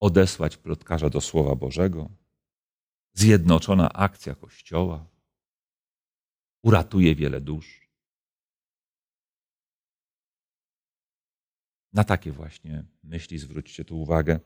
Odesłać 0.00 0.56
plotkarza 0.56 1.10
do 1.10 1.20
Słowa 1.20 1.54
Bożego. 1.54 2.10
Zjednoczona 3.18 3.92
akcja 3.92 4.34
Kościoła 4.34 5.06
uratuje 6.62 7.14
wiele 7.14 7.40
dusz. 7.40 7.88
Na 11.92 12.04
takie 12.04 12.32
właśnie 12.32 12.84
myśli 13.02 13.38
zwróćcie 13.38 13.84
tu 13.84 14.00
uwagę. 14.00 14.40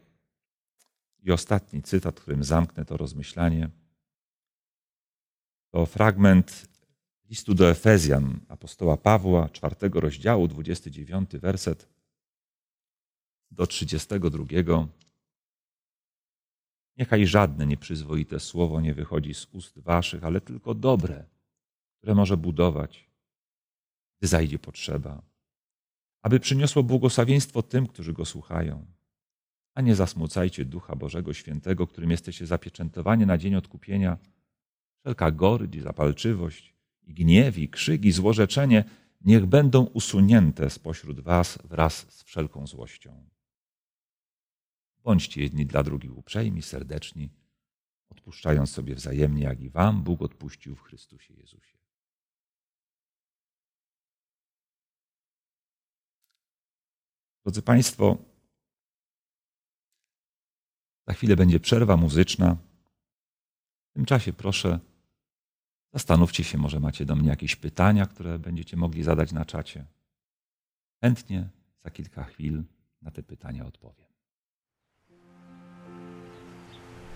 I 1.19 1.33
ostatni 1.33 1.83
cytat, 1.83 2.21
którym 2.21 2.45
zamknę 2.45 2.85
to 2.85 2.97
rozmyślanie, 2.97 3.71
to 5.71 5.87
fragment 5.87 6.69
listu 7.29 7.55
do 7.55 7.71
Efezjan 7.71 8.41
apostoła 8.49 8.97
Pawła, 8.97 9.49
czwartego 9.49 10.01
rozdziału, 10.01 10.49
29 10.49 11.31
werset 11.31 11.89
do 13.51 13.67
32. 13.67 14.45
Niechaj 16.97 17.27
żadne 17.27 17.67
nieprzyzwoite 17.67 18.41
słowo 18.41 18.81
nie 18.81 18.95
wychodzi 18.95 19.35
z 19.35 19.47
ust 19.53 19.79
waszych, 19.79 20.25
ale 20.25 20.41
tylko 20.41 20.75
dobre, 20.75 21.25
które 21.99 22.15
może 22.15 22.37
budować, 22.37 23.11
gdy 24.19 24.29
zajdzie 24.29 24.59
potrzeba, 24.59 25.23
aby 26.23 26.41
przyniosło 26.41 26.83
błogosławieństwo 26.83 27.63
tym, 27.63 27.87
którzy 27.87 28.13
go 28.13 28.25
słuchają. 28.25 28.87
A 29.75 29.81
nie 29.81 29.95
zasmucajcie 29.95 30.65
Ducha 30.65 30.97
Bożego 30.97 31.35
Świętego, 31.35 31.87
którym 31.87 32.11
jesteście 32.11 32.47
zapieczętowani 32.47 33.27
na 33.27 33.39
dzień 33.39 33.55
odkupienia. 33.55 34.19
Wszelka 35.01 35.33
i 35.73 35.81
zapalczywość, 35.81 36.75
i 37.03 37.15
gniew, 37.15 37.59
i 37.59 37.69
krzyk, 37.69 38.05
i 38.05 38.13
złorzeczenie 38.13 38.85
niech 39.25 39.47
będą 39.47 39.85
usunięte 39.85 40.71
spośród 40.71 41.21
was 41.21 41.59
wraz 41.65 42.07
z 42.09 42.23
wszelką 42.23 42.67
złością. 42.67 43.32
Bądźcie 45.05 45.43
jedni 45.43 45.67
dla 45.67 45.83
drugich 45.83 46.19
uprzejmi, 46.19 46.63
serdeczni, 46.63 47.31
odpuszczając 48.11 48.71
sobie 48.71 48.95
wzajemnie, 48.95 49.43
jak 49.43 49.61
i 49.61 49.71
wam 49.71 50.03
Bóg 50.03 50.23
odpuścił 50.23 50.77
w 50.77 50.83
Chrystusie 50.83 51.35
Jezusie. 51.35 51.79
Drodzy 57.45 57.63
Państwo, 57.63 58.19
za 61.07 61.13
chwilę 61.13 61.37
będzie 61.37 61.61
przerwa 61.61 61.97
muzyczna. 61.97 62.57
W 63.91 63.93
tym 63.95 64.05
czasie 64.05 64.33
proszę, 64.33 64.79
zastanówcie 65.93 66.45
się, 66.45 66.59
może 66.59 66.81
macie 66.81 67.05
do 67.05 67.17
mnie 67.17 67.29
jakieś 67.29 67.57
pytania, 67.57 68.07
które 68.07 68.39
będziecie 68.39 68.77
mogli 68.77 69.03
zadać 69.03 69.33
na 69.33 69.45
czacie. 69.45 69.87
Chętnie 71.01 71.49
za 71.85 71.91
kilka 71.91 72.25
chwil 72.25 72.65
na 73.03 73.11
te 73.11 73.23
pytania 73.23 73.67
odpowiem. 73.67 74.02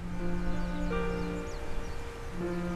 Thank 0.07 0.21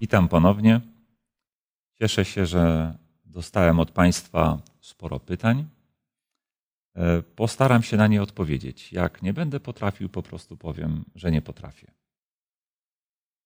Witam 0.00 0.28
ponownie. 0.28 0.80
Cieszę 1.98 2.24
się, 2.24 2.46
że 2.46 2.94
dostałem 3.24 3.80
od 3.80 3.90
Państwa 3.90 4.58
sporo 4.80 5.20
pytań. 5.20 5.68
E, 6.96 7.22
postaram 7.22 7.82
się 7.82 7.96
na 7.96 8.06
nie 8.06 8.22
odpowiedzieć. 8.22 8.92
Jak 8.92 9.22
nie 9.22 9.32
będę 9.32 9.60
potrafił, 9.60 10.08
po 10.08 10.22
prostu 10.22 10.56
powiem, 10.56 11.04
że 11.14 11.30
nie 11.30 11.42
potrafię. 11.42 11.92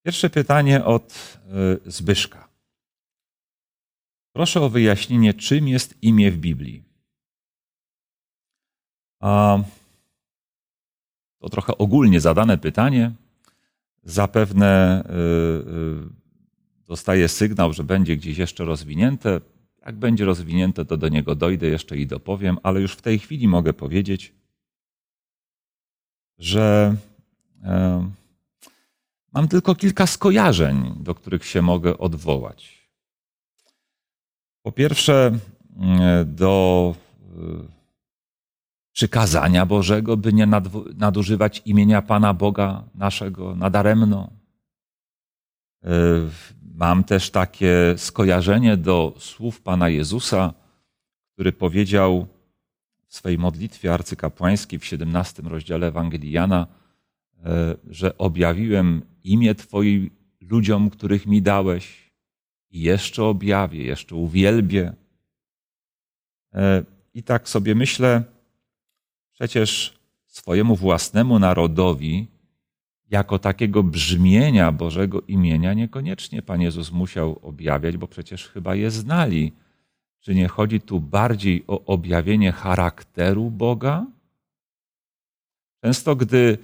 Pierwsze 0.05 0.31
pytanie 0.31 0.85
od 0.85 1.39
e, 1.85 1.91
Zbyszka. 1.91 2.49
Proszę 4.33 4.61
o 4.61 4.69
wyjaśnienie, 4.69 5.35
czym 5.35 5.69
jest 5.69 6.03
imię 6.03 6.31
w 6.31 6.37
Biblii. 6.37 6.85
A 9.21 9.59
to 11.39 11.49
trochę 11.49 11.79
ogólnie 11.79 12.21
zadane 12.21 12.59
pytanie. 12.59 13.13
Zapewne 14.03 15.05
e, 15.05 16.24
dostaję 16.87 17.29
sygnał, 17.29 17.73
że 17.73 17.85
będzie 17.85 18.17
gdzieś 18.17 18.39
jeszcze 18.39 18.65
rozwinięte. 18.65 19.41
Jak 19.87 19.97
będzie 19.97 20.25
rozwinięte, 20.25 20.85
to 20.85 20.97
do 20.97 21.09
niego 21.09 21.35
dojdę 21.35 21.67
jeszcze 21.67 21.99
i 21.99 22.07
dopowiem, 22.07 22.59
ale 22.63 22.81
już 22.81 22.93
w 22.93 23.03
tej 23.03 23.19
chwili 23.19 23.49
mogę 23.49 23.73
powiedzieć, 23.73 24.35
że 26.39 26.97
e, 27.63 28.11
mam 29.33 29.49
tylko 29.49 29.75
kilka 29.75 30.07
skojarzeń, 30.07 30.95
do 31.01 31.15
których 31.15 31.45
się 31.45 31.63
mogę 31.63 31.99
odwołać. 31.99 32.89
Po 34.63 34.73
pierwsze, 34.73 35.39
e, 35.81 36.25
do 36.25 36.95
e, 37.21 37.75
przykazania 38.93 39.67
Bożego, 39.67 40.17
by 40.17 40.33
nie 40.33 40.47
nadużywać 40.95 41.63
imienia 41.65 42.03
Pana 42.03 42.35
Boga 42.35 42.85
naszego 42.95 43.55
nadaremno. 43.57 44.31
Mam 46.75 47.05
też 47.05 47.31
takie 47.31 47.95
skojarzenie 47.97 48.77
do 48.77 49.15
słów 49.19 49.61
Pana 49.61 49.89
Jezusa, 49.89 50.55
który 51.33 51.53
powiedział 51.53 52.27
w 53.07 53.15
swej 53.15 53.39
modlitwie 53.39 53.95
arcykapłańskiej 53.95 54.79
w 54.79 54.85
17 54.85 55.43
rozdziale 55.43 55.87
Ewangelii 55.87 56.33
Jana, 56.33 56.67
e, 57.45 57.77
że 57.91 58.19
objawiłem 58.19 59.03
imię 59.25 59.55
Twoim 59.55 60.11
ludziom, 60.41 60.91
których 60.91 61.27
mi 61.27 61.43
dałeś 61.43 62.13
i 62.71 62.81
jeszcze 62.81 63.25
objawię, 63.25 63.85
jeszcze 63.85 64.15
uwielbię. 64.15 64.93
E, 66.55 66.85
I 67.15 67.23
tak 67.23 67.49
sobie 67.49 67.75
myślę, 67.75 68.25
przecież 69.33 69.99
swojemu 70.27 70.77
własnemu 70.77 71.39
narodowi 71.39 72.34
jako 73.11 73.39
takiego 73.39 73.83
brzmienia 73.83 74.73
Bożego 74.73 75.21
imienia 75.21 75.75
niekoniecznie 75.75 76.43
Pan 76.43 76.61
Jezus 76.61 76.93
musiał 76.93 77.39
objawiać, 77.43 77.97
bo 77.97 78.09
przecież 78.09 78.49
chyba 78.49 78.75
je 78.75 78.91
znali. 78.91 79.53
Czy 80.21 80.35
nie 80.35 80.49
chodzi 80.49 80.81
tu 80.81 81.01
bardziej 81.01 81.65
o 81.67 81.85
objawienie 81.85 82.53
charakteru 82.53 83.51
Boga? 83.51 84.07
Często, 85.85 86.17
gdy 86.17 86.59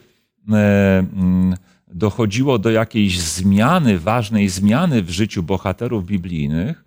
e, 0.49 0.99
mm, 0.99 1.55
dochodziło 1.89 2.59
do 2.59 2.71
jakiejś 2.71 3.21
zmiany, 3.21 3.99
ważnej 3.99 4.49
zmiany 4.49 5.03
w 5.03 5.11
życiu 5.11 5.43
bohaterów 5.43 6.07
biblijnych, 6.07 6.85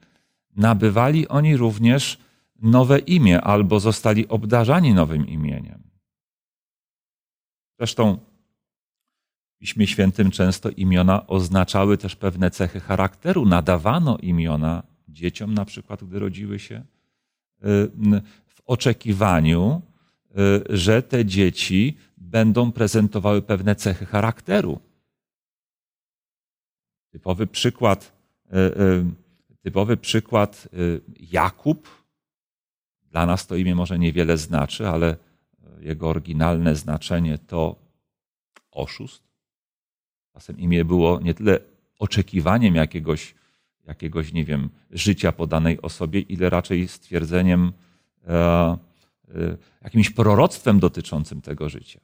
nabywali 0.55 1.27
oni 1.27 1.57
również 1.57 2.17
nowe 2.61 2.99
imię 2.99 3.41
albo 3.41 3.79
zostali 3.79 4.27
obdarzani 4.27 4.93
nowym 4.93 5.27
imieniem. 5.27 5.83
Zresztą 7.79 8.17
Piśmie 9.63 9.87
Świętym 9.87 10.31
często 10.31 10.69
imiona 10.69 11.27
oznaczały 11.27 11.97
też 11.97 12.15
pewne 12.15 12.51
cechy 12.51 12.79
charakteru. 12.79 13.45
Nadawano 13.45 14.17
imiona 14.17 14.83
dzieciom, 15.07 15.53
na 15.53 15.65
przykład, 15.65 16.03
gdy 16.03 16.19
rodziły 16.19 16.59
się, 16.59 16.75
y, 16.75 17.91
w 18.47 18.61
oczekiwaniu, 18.65 19.81
y, 20.71 20.77
że 20.77 21.03
te 21.03 21.25
dzieci 21.25 21.97
będą 22.17 22.71
prezentowały 22.71 23.41
pewne 23.41 23.75
cechy 23.75 24.05
charakteru. 24.05 24.79
Typowy 27.11 27.47
przykład, 27.47 28.13
y, 28.53 29.05
typowy 29.61 29.97
przykład 29.97 30.69
Jakub. 31.31 31.89
Dla 33.11 33.25
nas 33.25 33.47
to 33.47 33.55
imię 33.55 33.75
może 33.75 33.99
niewiele 33.99 34.37
znaczy, 34.37 34.87
ale 34.87 35.17
jego 35.79 36.09
oryginalne 36.09 36.75
znaczenie 36.75 37.37
to 37.37 37.75
oszust. 38.71 39.32
Czasem 40.33 40.59
imię 40.59 40.85
było 40.85 41.19
nie 41.19 41.33
tyle 41.33 41.59
oczekiwaniem 41.99 42.75
jakiegoś, 42.75 43.35
jakiegoś, 43.87 44.33
nie 44.33 44.45
wiem, 44.45 44.69
życia 44.91 45.31
po 45.31 45.47
danej 45.47 45.81
osobie, 45.81 46.19
ile 46.19 46.49
raczej 46.49 46.87
stwierdzeniem, 46.87 47.73
e, 48.27 48.33
e, 48.33 48.77
jakimś 49.81 50.09
proroctwem 50.09 50.79
dotyczącym 50.79 51.41
tego 51.41 51.69
życia. 51.69 51.99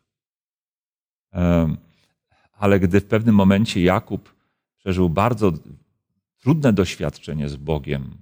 E, 1.34 1.76
ale 2.54 2.80
gdy 2.80 3.02
w 3.02 3.06
pewnym 3.06 3.36
momencie 3.36 3.84
Jakub 3.84 4.36
przeżył 4.78 5.10
bardzo 5.10 5.52
trudne 6.38 6.74
doświadczenie 6.74 7.50
z 7.50 7.56
Bogiem, 7.56 8.18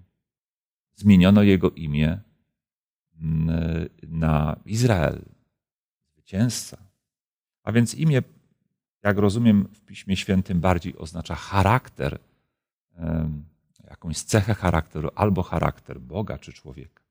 zmieniono 0.96 1.44
jego 1.44 1.72
imię 1.72 2.20
na 4.08 4.60
Izrael, 4.66 5.22
zwycięzca. 6.14 6.78
A 7.64 7.72
więc 7.72 7.96
imię 7.96 8.22
jak 9.08 9.18
rozumiem, 9.18 9.68
w 9.74 9.82
Piśmie 9.82 10.18
Świętym 10.18 10.60
bardziej 10.60 10.98
oznacza 10.98 11.36
charakter, 11.36 12.20
jakąś 13.90 14.18
cechę 14.18 14.54
charakteru 14.54 15.10
albo 15.16 15.44
charakter 15.44 16.00
Boga 16.00 16.38
czy 16.38 16.54
człowieka. 16.54 17.04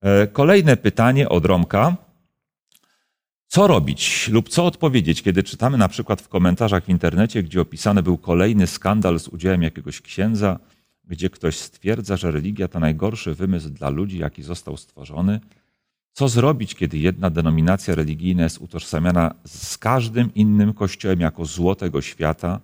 E, 0.00 0.26
kolejne 0.26 0.76
pytanie 0.76 1.28
od 1.28 1.44
Romka. 1.44 1.96
Co 3.46 3.66
robić 3.66 4.28
lub 4.28 4.48
co 4.48 4.66
odpowiedzieć, 4.66 5.22
kiedy 5.22 5.42
czytamy 5.42 5.78
na 5.78 5.88
przykład 5.88 6.22
w 6.22 6.28
komentarzach 6.28 6.84
w 6.84 6.88
internecie, 6.88 7.42
gdzie 7.42 7.60
opisany 7.60 8.02
był 8.02 8.18
kolejny 8.18 8.66
skandal 8.66 9.18
z 9.18 9.28
udziałem 9.28 9.62
jakiegoś 9.62 10.00
księdza, 10.00 10.58
gdzie 11.04 11.30
ktoś 11.30 11.58
stwierdza, 11.58 12.16
że 12.16 12.30
religia 12.30 12.68
to 12.68 12.80
najgorszy 12.80 13.34
wymysł 13.34 13.70
dla 13.70 13.88
ludzi, 13.88 14.18
jaki 14.18 14.42
został 14.42 14.76
stworzony, 14.76 15.40
co 16.14 16.28
zrobić, 16.28 16.74
kiedy 16.74 16.98
jedna 16.98 17.30
denominacja 17.30 17.94
religijna 17.94 18.42
jest 18.42 18.58
utożsamiana 18.58 19.34
z 19.46 19.78
każdym 19.78 20.34
innym 20.34 20.74
kościołem 20.74 21.20
jako 21.20 21.44
zło 21.44 21.74
tego 21.74 22.02
świata? 22.02 22.60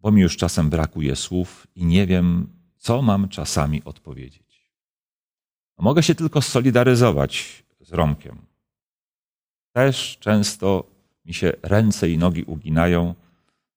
Bo 0.00 0.10
mi 0.10 0.22
już 0.22 0.36
czasem 0.36 0.70
brakuje 0.70 1.16
słów 1.16 1.66
i 1.74 1.84
nie 1.84 2.06
wiem, 2.06 2.48
co 2.76 3.02
mam 3.02 3.28
czasami 3.28 3.84
odpowiedzieć. 3.84 4.70
Mogę 5.78 6.02
się 6.02 6.14
tylko 6.14 6.42
solidaryzować 6.42 7.64
z 7.80 7.92
Romkiem. 7.92 8.38
Też 9.72 10.18
często 10.20 10.84
mi 11.24 11.34
się 11.34 11.52
ręce 11.62 12.10
i 12.10 12.18
nogi 12.18 12.42
uginają 12.42 13.14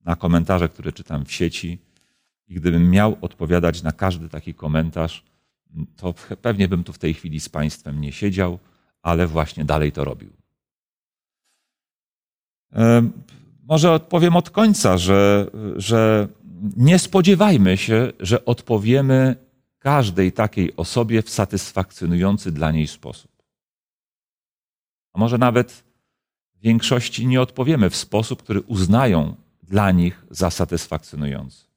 na 0.05 0.15
komentarze, 0.15 0.69
które 0.69 0.91
czytam 0.91 1.25
w 1.25 1.31
sieci. 1.31 1.79
I 2.47 2.53
gdybym 2.53 2.89
miał 2.89 3.17
odpowiadać 3.21 3.83
na 3.83 3.91
każdy 3.91 4.29
taki 4.29 4.53
komentarz, 4.53 5.28
to 5.95 6.13
pewnie 6.41 6.67
bym 6.67 6.83
tu 6.83 6.93
w 6.93 6.97
tej 6.97 7.13
chwili 7.13 7.39
z 7.39 7.49
Państwem 7.49 8.01
nie 8.01 8.11
siedział, 8.11 8.59
ale 9.01 9.27
właśnie 9.27 9.65
dalej 9.65 9.91
to 9.91 10.03
robił. 10.03 10.29
Może 13.63 13.91
odpowiem 13.91 14.35
od 14.35 14.49
końca, 14.49 14.97
że, 14.97 15.51
że 15.75 16.27
nie 16.77 16.99
spodziewajmy 16.99 17.77
się, 17.77 18.13
że 18.19 18.45
odpowiemy 18.45 19.35
każdej 19.79 20.31
takiej 20.31 20.75
osobie 20.75 21.21
w 21.21 21.29
satysfakcjonujący 21.29 22.51
dla 22.51 22.71
niej 22.71 22.87
sposób. 22.87 23.31
A 25.13 25.19
może 25.19 25.37
nawet 25.37 25.83
większości 26.55 27.27
nie 27.27 27.41
odpowiemy 27.41 27.89
w 27.89 27.95
sposób, 27.95 28.43
który 28.43 28.61
uznają 28.61 29.35
dla 29.63 29.91
nich 29.91 30.25
za 30.29 30.49
satysfakcjonujący. 30.49 31.68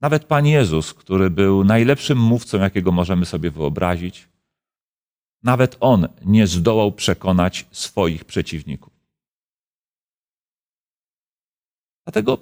Nawet 0.00 0.24
Pan 0.24 0.46
Jezus, 0.46 0.94
który 0.94 1.30
był 1.30 1.64
najlepszym 1.64 2.18
mówcą, 2.18 2.58
jakiego 2.58 2.92
możemy 2.92 3.26
sobie 3.26 3.50
wyobrazić, 3.50 4.28
nawet 5.42 5.76
on 5.80 6.08
nie 6.24 6.46
zdołał 6.46 6.92
przekonać 6.92 7.66
swoich 7.70 8.24
przeciwników. 8.24 8.92
Dlatego, 12.04 12.38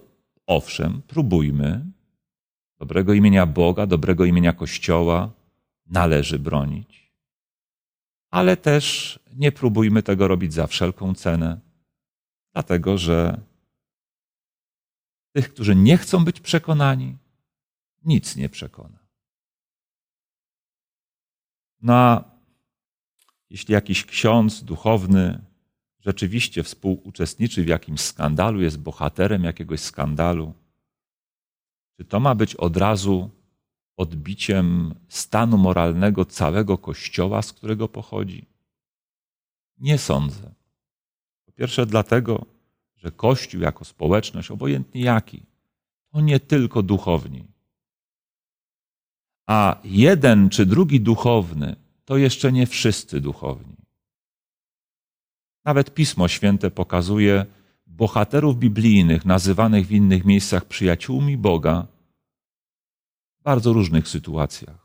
owszem, 0.47 1.03
próbujmy 1.03 1.87
dobrego 2.79 3.13
imienia 3.13 3.47
Boga, 3.47 3.87
dobrego 3.87 4.25
imienia 4.25 4.53
Kościoła 4.53 5.33
należy 5.87 6.39
bronić, 6.39 7.13
ale 8.31 8.57
też 8.57 9.19
nie 9.37 9.53
próbujmy 9.53 10.03
tego 10.03 10.29
robić 10.29 10.53
za 10.53 10.67
wszelką 10.67 11.15
cenę, 11.15 11.61
dlatego 12.53 12.99
że 12.99 13.41
tych, 15.33 15.55
którzy 15.55 15.77
nie 15.77 15.97
chcą 15.97 16.25
być 16.25 16.41
przekonani, 16.41 17.17
nic 18.05 18.37
nie 18.37 18.49
przekona. 18.49 18.99
No 21.83 21.95
a 21.95 22.25
jeśli 23.51 23.73
jakiś 23.73 24.05
ksiądz 24.05 24.65
duchowny 24.65 25.45
rzeczywiście 26.01 26.63
współuczestniczy 26.63 27.65
w 27.65 27.69
jakimś 27.69 28.01
skandalu, 28.01 28.61
jest 28.61 28.79
bohaterem 28.79 29.45
jakiegoś 29.45 29.81
skandalu, 29.81 30.55
czy 31.97 32.05
to 32.05 32.21
ma 32.21 32.35
być 32.35 32.55
od 32.55 32.77
razu 32.77 33.31
odbiciem 33.97 34.95
stanu 35.09 35.59
moralnego 35.59 36.25
całego 36.25 36.79
kościoła, 36.79 37.43
z 37.43 37.53
którego 37.53 37.89
pochodzi? 37.89 38.47
Nie 39.79 39.99
sądzę. 39.99 40.55
Po 41.47 41.53
pierwsze, 41.53 41.87
dlatego, 41.87 42.47
że 42.97 43.11
Kościół 43.11 43.61
jako 43.61 43.85
społeczność, 43.85 44.51
obojętnie 44.51 45.01
jaki, 45.01 45.43
to 46.13 46.21
nie 46.21 46.41
tylko 46.41 46.83
duchowni. 46.83 47.54
A 49.47 49.81
jeden 49.85 50.49
czy 50.49 50.67
drugi 50.67 51.01
duchowny 51.01 51.77
to 52.05 52.17
jeszcze 52.17 52.53
nie 52.53 52.67
wszyscy 52.67 53.21
duchowni. 53.21 53.77
Nawet 55.65 55.95
Pismo 55.95 56.29
Święte 56.29 56.71
pokazuje 56.71 57.47
bohaterów 57.87 58.59
biblijnych, 58.59 59.25
nazywanych 59.25 59.87
w 59.87 59.93
innych 59.93 60.25
miejscach 60.25 60.65
przyjaciółmi 60.65 61.37
Boga, 61.37 61.87
w 63.41 63.43
bardzo 63.43 63.73
różnych 63.73 64.09
sytuacjach. 64.09 64.85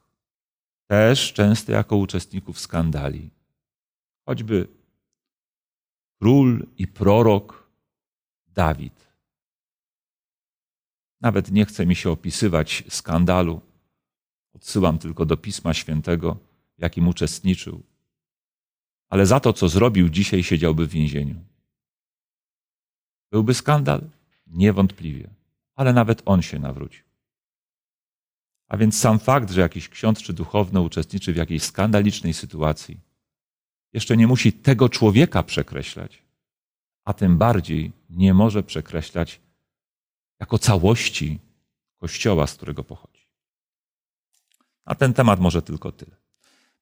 Też 0.88 1.34
często 1.34 1.72
jako 1.72 1.96
uczestników 1.96 2.60
skandali. 2.60 3.30
Choćby 4.26 4.68
król 6.22 6.66
i 6.78 6.88
prorok 6.88 7.70
Dawid. 8.48 9.10
Nawet 11.22 11.52
nie 11.52 11.66
chce 11.66 11.86
mi 11.86 11.96
się 11.96 12.10
opisywać 12.12 12.84
skandalu. 12.90 13.62
Odsyłam 14.54 14.98
tylko 14.98 15.26
do 15.26 15.38
Pisma 15.38 15.74
Świętego, 15.74 16.38
jakim 16.78 17.08
uczestniczył 17.08 17.84
ale 19.10 19.26
za 19.26 19.40
to, 19.40 19.54
co 19.54 19.70
zrobił 19.70 20.10
dzisiaj, 20.10 20.44
siedziałby 20.44 20.88
w 20.88 20.90
więzieniu. 20.90 21.36
Byłby 23.32 23.54
skandal? 23.54 24.10
Niewątpliwie, 24.48 25.30
ale 25.76 25.94
nawet 25.94 26.22
on 26.26 26.42
się 26.42 26.60
nawrócił. 26.60 27.04
A 28.68 28.78
więc 28.78 29.00
sam 29.00 29.20
fakt, 29.20 29.52
że 29.52 29.62
jakiś 29.62 29.90
ksiądz 29.90 30.22
czy 30.22 30.34
duchowny 30.34 30.80
uczestniczy 30.80 31.34
w 31.34 31.36
jakiejś 31.36 31.64
skandalicznej 31.64 32.34
sytuacji, 32.34 33.00
jeszcze 33.94 34.18
nie 34.18 34.28
musi 34.28 34.54
tego 34.54 34.90
człowieka 34.90 35.44
przekreślać, 35.44 36.24
a 37.06 37.14
tym 37.14 37.38
bardziej 37.38 37.92
nie 38.10 38.34
może 38.34 38.64
przekreślać 38.64 39.40
jako 40.40 40.60
całości 40.60 41.40
kościoła, 41.98 42.48
z 42.48 42.54
którego 42.54 42.84
pochodzi. 42.84 43.19
A 44.90 44.96
ten 44.96 45.14
temat 45.14 45.40
może 45.40 45.62
tylko 45.62 45.92
tyle. 45.92 46.16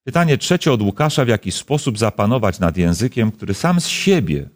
Pytanie 0.03 0.37
trzecie 0.37 0.71
od 0.71 0.81
Łukasza, 0.81 1.25
w 1.25 1.27
jaki 1.27 1.51
sposób 1.51 1.97
zapanować 1.97 2.59
nad 2.59 2.77
językiem, 2.77 3.31
który 3.31 3.53
sam 3.53 3.81
z 3.81 3.87
siebie, 3.87 4.49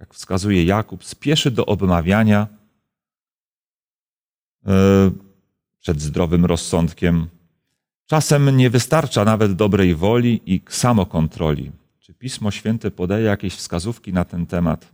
jak 0.00 0.14
wskazuje 0.14 0.64
Jakub, 0.64 1.04
spieszy 1.04 1.50
do 1.50 1.66
obmawiania 1.66 2.46
e, 4.66 5.10
przed 5.80 6.00
zdrowym 6.00 6.44
rozsądkiem. 6.44 7.28
Czasem 8.06 8.56
nie 8.56 8.70
wystarcza 8.70 9.24
nawet 9.24 9.52
dobrej 9.52 9.94
woli 9.94 10.40
i 10.46 10.60
samokontroli. 10.68 11.72
Czy 12.00 12.14
Pismo 12.14 12.50
Święte 12.50 12.90
podaje 12.90 13.24
jakieś 13.24 13.54
wskazówki 13.54 14.12
na 14.12 14.24
ten 14.24 14.46
temat? 14.46 14.92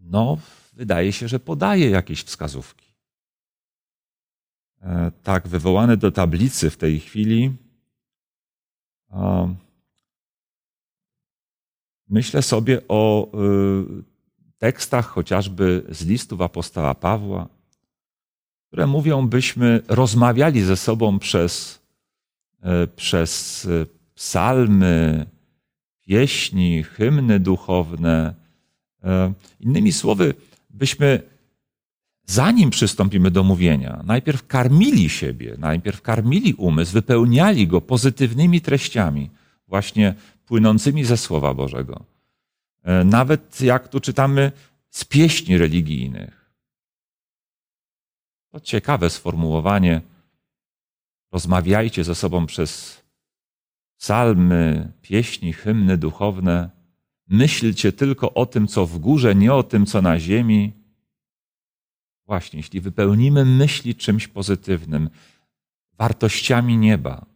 No, 0.00 0.38
wydaje 0.72 1.12
się, 1.12 1.28
że 1.28 1.40
podaje 1.40 1.90
jakieś 1.90 2.22
wskazówki. 2.22 2.79
E, 4.82 5.10
tak 5.22 5.48
wywołany 5.48 5.96
do 5.96 6.12
tablicy 6.12 6.70
w 6.70 6.76
tej 6.76 7.00
chwili. 7.00 7.52
Myślę 12.08 12.42
sobie 12.42 12.80
o 12.88 13.28
y, 13.28 14.02
tekstach 14.58 15.06
chociażby 15.06 15.86
z 15.88 16.06
listów 16.06 16.40
apostoła 16.40 16.94
Pawła, 16.94 17.48
które 18.66 18.86
mówią, 18.86 19.28
byśmy 19.28 19.82
rozmawiali 19.88 20.62
ze 20.62 20.76
sobą 20.76 21.18
przez, 21.18 21.80
e, 22.62 22.86
przez 22.86 23.64
e, 23.66 23.86
psalmy, 24.14 25.26
pieśni, 26.00 26.82
hymny 26.82 27.40
duchowne. 27.40 28.34
Innymi 29.60 29.92
słowy, 29.92 30.34
byśmy 30.70 31.22
zanim 32.30 32.70
przystąpimy 32.70 33.30
do 33.30 33.44
mówienia, 33.44 34.02
najpierw 34.04 34.46
karmili 34.46 35.08
siebie, 35.08 35.56
najpierw 35.58 36.02
karmili 36.02 36.54
umysł, 36.54 36.92
wypełniali 36.92 37.66
go 37.66 37.80
pozytywnymi 37.80 38.60
treściami, 38.60 39.30
właśnie 39.68 40.14
płynącymi 40.46 41.04
ze 41.04 41.16
Słowa 41.16 41.54
Bożego. 41.54 42.04
E, 42.82 43.04
nawet 43.04 43.60
jak 43.60 43.88
tu 43.88 44.00
czytamy 44.00 44.52
z 44.90 45.04
pieśni 45.04 45.58
religijnych. 45.58 46.50
To 48.50 48.60
ciekawe 48.60 49.10
sformułowanie. 49.10 50.00
Rozmawiajcie 51.32 52.04
ze 52.04 52.14
sobą 52.14 52.46
przez 52.46 53.02
psalmy, 53.98 54.92
pieśni, 55.02 55.52
hymny 55.52 55.96
duchowne. 55.96 56.70
Myślcie 57.28 57.92
tylko 57.92 58.34
o 58.34 58.46
tym, 58.46 58.66
co 58.66 58.86
w 58.86 58.98
górze, 58.98 59.34
nie 59.34 59.54
o 59.54 59.62
tym, 59.62 59.86
co 59.86 60.02
na 60.02 60.20
ziemi 60.20 60.79
Właśnie, 62.30 62.58
jeśli 62.58 62.80
wypełnimy 62.80 63.44
myśli 63.44 63.94
czymś 63.94 64.28
pozytywnym, 64.28 65.10
wartościami 65.98 66.76
nieba, 66.76 67.26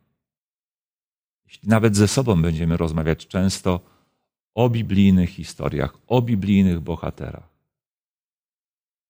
jeśli 1.45 1.69
nawet 1.69 1.97
ze 1.97 2.09
sobą 2.09 2.43
będziemy 2.43 2.77
rozmawiać 2.77 3.27
często 3.27 3.81
o 4.55 4.71
biblijnych 4.71 5.31
historiach, 5.31 5.97
o 6.07 6.23
biblijnych 6.23 6.81
bohaterach. 6.81 7.49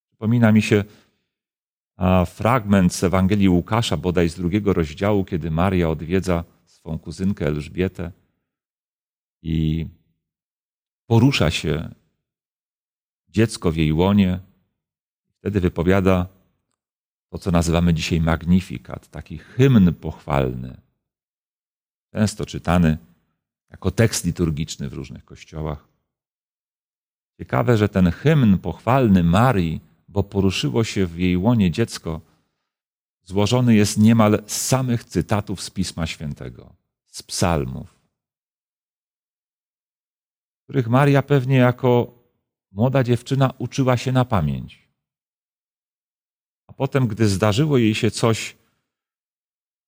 Przypomina 0.09 0.53
mi 0.53 0.63
się 0.63 0.85
fragment 2.27 2.95
z 2.95 3.05
Ewangelii 3.05 3.49
Łukasza, 3.49 3.97
bodaj 3.97 4.29
z 4.29 4.35
drugiego 4.35 4.73
rozdziału, 4.73 5.25
kiedy 5.25 5.51
Maria 5.51 5.91
odwiedza 5.91 6.45
swą 6.67 6.99
kuzynkę 6.99 7.47
Elżbietę 7.47 8.13
i 9.43 9.87
porusza 11.07 11.51
się 11.51 11.95
dziecko 13.29 13.73
w 13.73 13.77
jej 13.77 13.93
łonie, 13.93 14.41
Wtedy 15.45 15.61
wypowiada 15.61 16.27
to, 17.31 17.39
co 17.39 17.51
nazywamy 17.51 17.95
dzisiaj 17.95 18.21
magnifikat, 18.21 19.09
taki 19.09 19.39
hymn 19.39 19.95
pochwalny, 19.95 20.81
często 22.13 22.47
czytany 22.47 22.99
jako 23.71 23.91
tekst 23.91 24.25
liturgiczny 24.25 24.89
w 24.89 24.93
różnych 24.93 25.25
kościołach. 25.25 25.89
Ciekawe, 27.39 27.77
że 27.77 27.89
ten 27.89 28.11
hymn 28.11 28.59
pochwalny 28.59 29.25
Marii, 29.25 29.81
bo 30.09 30.23
poruszyło 30.23 30.85
się 30.85 31.07
w 31.07 31.19
jej 31.19 31.37
łonie 31.37 31.71
dziecko, 31.71 32.21
złożony 33.23 33.75
jest 33.75 33.99
niemal 33.99 34.43
z 34.47 34.57
samych 34.57 35.05
cytatów 35.05 35.63
z 35.63 35.71
Pisma 35.71 36.07
Świętego, 36.07 36.75
z 37.07 37.23
psalmów, 37.23 38.01
których 40.63 40.89
Maria 40.89 41.23
pewnie 41.23 41.57
jako 41.57 42.19
młoda 42.73 43.05
dziewczyna 43.05 43.53
uczyła 43.59 43.97
się 43.97 44.13
na 44.13 44.25
pamięć. 44.25 44.84
Potem, 46.77 47.07
gdy 47.07 47.29
zdarzyło 47.29 47.79
jej 47.79 47.95
się 47.95 48.11
coś 48.11 48.57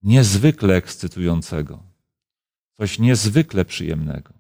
niezwykle 0.03 0.75
ekscytującego, 0.75 1.83
coś 2.73 2.99
niezwykle 2.99 3.65
przyjemnego, 3.65 4.35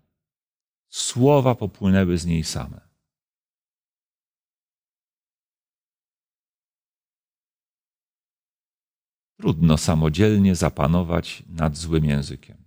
słowa 0.89 1.55
popłynęły 1.55 2.19
z 2.19 2.27
niej 2.27 2.45
same. 2.45 2.87
Trudno 9.37 9.79
samodzielnie 9.79 10.55
zapanować 10.55 11.43
nad 11.49 11.77
złym 11.77 12.05
językiem. 12.05 12.67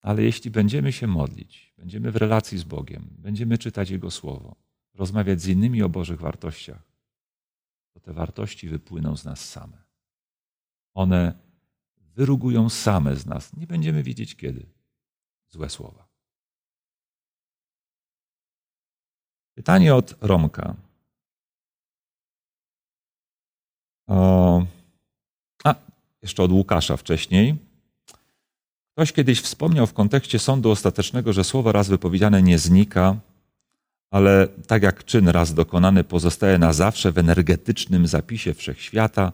Ale 0.00 0.22
jeśli 0.22 0.50
będziemy 0.50 0.92
się 0.92 1.06
modlić, 1.06 1.72
będziemy 1.78 2.10
w 2.10 2.16
relacji 2.16 2.58
z 2.58 2.64
Bogiem, 2.64 3.06
będziemy 3.18 3.58
czytać 3.58 3.90
Jego 3.90 4.10
Słowo, 4.10 4.56
rozmawiać 4.94 5.40
z 5.40 5.48
innymi 5.48 5.82
o 5.82 5.88
Bożych 5.88 6.20
wartościach, 6.20 6.82
to 6.82 6.93
te 8.04 8.12
wartości 8.12 8.68
wypłyną 8.68 9.16
z 9.16 9.24
nas 9.24 9.48
same. 9.50 9.82
One 10.94 11.34
wyrugują 11.96 12.68
same 12.68 13.16
z 13.16 13.26
nas. 13.26 13.56
Nie 13.56 13.66
będziemy 13.66 14.02
wiedzieć 14.02 14.36
kiedy. 14.36 14.66
Złe 15.48 15.70
słowa. 15.70 16.08
Pytanie 19.54 19.94
od 19.94 20.14
Romka. 20.20 20.76
O, 24.06 24.66
a, 25.64 25.74
jeszcze 26.22 26.42
od 26.42 26.52
Łukasza 26.52 26.96
wcześniej. 26.96 27.56
Ktoś 28.92 29.12
kiedyś 29.12 29.40
wspomniał 29.40 29.86
w 29.86 29.92
kontekście 29.92 30.38
sądu 30.38 30.70
ostatecznego, 30.70 31.32
że 31.32 31.44
słowo 31.44 31.72
raz 31.72 31.88
wypowiedziane 31.88 32.42
nie 32.42 32.58
znika, 32.58 33.16
ale 34.14 34.48
tak 34.66 34.82
jak 34.82 35.04
czyn 35.04 35.28
raz 35.28 35.54
dokonany 35.54 36.04
pozostaje 36.04 36.58
na 36.58 36.72
zawsze 36.72 37.12
w 37.12 37.18
energetycznym 37.18 38.06
zapisie 38.06 38.54
wszechświata, 38.54 39.32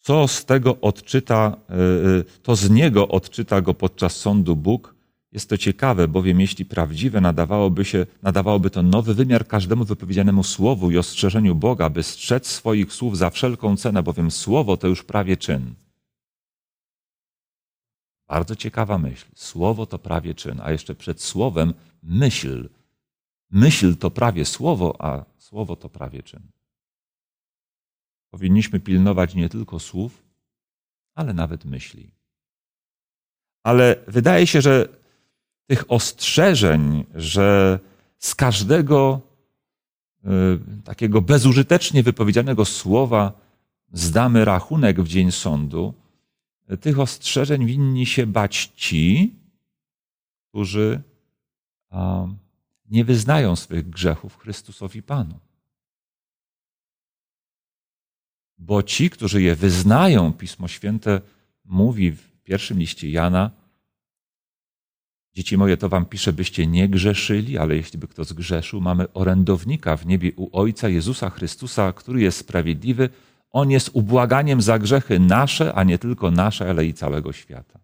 Co 0.00 0.28
z 0.28 0.44
tego 0.44 0.80
odczyta, 0.80 1.56
e, 1.70 1.74
e, 1.74 2.24
to 2.42 2.56
z 2.56 2.70
niego 2.70 3.08
odczyta 3.08 3.60
go 3.60 3.74
podczas 3.74 4.16
sądu 4.16 4.56
Bóg. 4.56 4.94
Jest 5.32 5.48
to 5.48 5.58
ciekawe, 5.58 6.08
bowiem 6.08 6.40
jeśli 6.40 6.64
prawdziwe, 6.64 7.20
nadawałoby, 7.20 7.84
się, 7.84 8.06
nadawałoby 8.22 8.70
to 8.70 8.82
nowy 8.82 9.14
wymiar 9.14 9.46
każdemu 9.46 9.84
wypowiedzianemu 9.84 10.42
słowu 10.44 10.90
i 10.90 10.98
ostrzeżeniu 10.98 11.54
Boga, 11.54 11.90
by 11.90 12.02
strzec 12.02 12.46
swoich 12.46 12.92
słów 12.92 13.18
za 13.18 13.30
wszelką 13.30 13.76
cenę, 13.76 14.02
bowiem 14.02 14.30
słowo 14.30 14.76
to 14.76 14.86
już 14.88 15.02
prawie 15.02 15.36
czyn. 15.36 15.74
Bardzo 18.28 18.56
ciekawa 18.56 18.98
myśl. 18.98 19.26
Słowo 19.34 19.86
to 19.86 19.98
prawie 19.98 20.34
czyn, 20.34 20.60
a 20.64 20.72
jeszcze 20.72 20.94
przed 20.94 21.22
słowem 21.22 21.74
myśl. 22.02 22.68
Myśl 23.50 23.96
to 23.96 24.10
prawie 24.10 24.44
słowo, 24.44 24.96
a 24.98 25.24
słowo 25.38 25.76
to 25.76 25.88
prawie 25.88 26.22
czyn. 26.22 26.42
Powinniśmy 28.30 28.80
pilnować 28.80 29.34
nie 29.34 29.48
tylko 29.48 29.78
słów, 29.80 30.24
ale 31.14 31.34
nawet 31.34 31.64
myśli. 31.64 32.10
Ale 33.62 33.96
wydaje 34.08 34.46
się, 34.46 34.60
że 34.60 34.88
tych 35.66 35.90
ostrzeżeń, 35.92 37.04
że 37.14 37.78
z 38.18 38.34
każdego 38.34 39.20
y, 40.24 40.82
takiego 40.84 41.22
bezużytecznie 41.22 42.02
wypowiedzianego 42.02 42.64
słowa 42.64 43.32
zdamy 43.92 44.44
rachunek 44.44 45.02
w 45.02 45.08
dzień 45.08 45.32
sądu, 45.32 45.94
tych 46.80 47.00
ostrzeżeń 47.00 47.66
winni 47.66 48.06
się 48.06 48.26
bać 48.26 48.72
ci, 48.76 49.34
którzy 50.48 51.02
nie 52.94 53.04
wyznają 53.04 53.56
swych 53.56 53.90
grzechów 53.90 54.38
Chrystusowi 54.38 55.02
Panu. 55.02 55.38
Bo 58.58 58.82
ci, 58.82 59.10
którzy 59.10 59.42
je 59.42 59.56
wyznają, 59.56 60.32
Pismo 60.32 60.68
Święte 60.68 61.20
mówi 61.64 62.10
w 62.10 62.42
pierwszym 62.42 62.78
liście 62.78 63.10
Jana, 63.10 63.50
Dzieci 65.34 65.56
moje, 65.56 65.76
to 65.76 65.88
wam 65.88 66.06
piszę, 66.06 66.32
byście 66.32 66.66
nie 66.66 66.88
grzeszyli, 66.88 67.58
ale 67.58 67.76
jeśli 67.76 67.98
by 67.98 68.08
kto 68.08 68.24
zgrzeszył, 68.24 68.80
mamy 68.80 69.12
orędownika 69.12 69.96
w 69.96 70.06
niebie 70.06 70.32
u 70.36 70.58
Ojca 70.58 70.88
Jezusa 70.88 71.30
Chrystusa, 71.30 71.92
który 71.92 72.20
jest 72.20 72.38
sprawiedliwy. 72.38 73.08
On 73.50 73.70
jest 73.70 73.90
ubłaganiem 73.92 74.62
za 74.62 74.78
grzechy 74.78 75.20
nasze, 75.20 75.74
a 75.74 75.84
nie 75.84 75.98
tylko 75.98 76.30
nasze, 76.30 76.70
ale 76.70 76.86
i 76.86 76.94
całego 76.94 77.32
świata. 77.32 77.80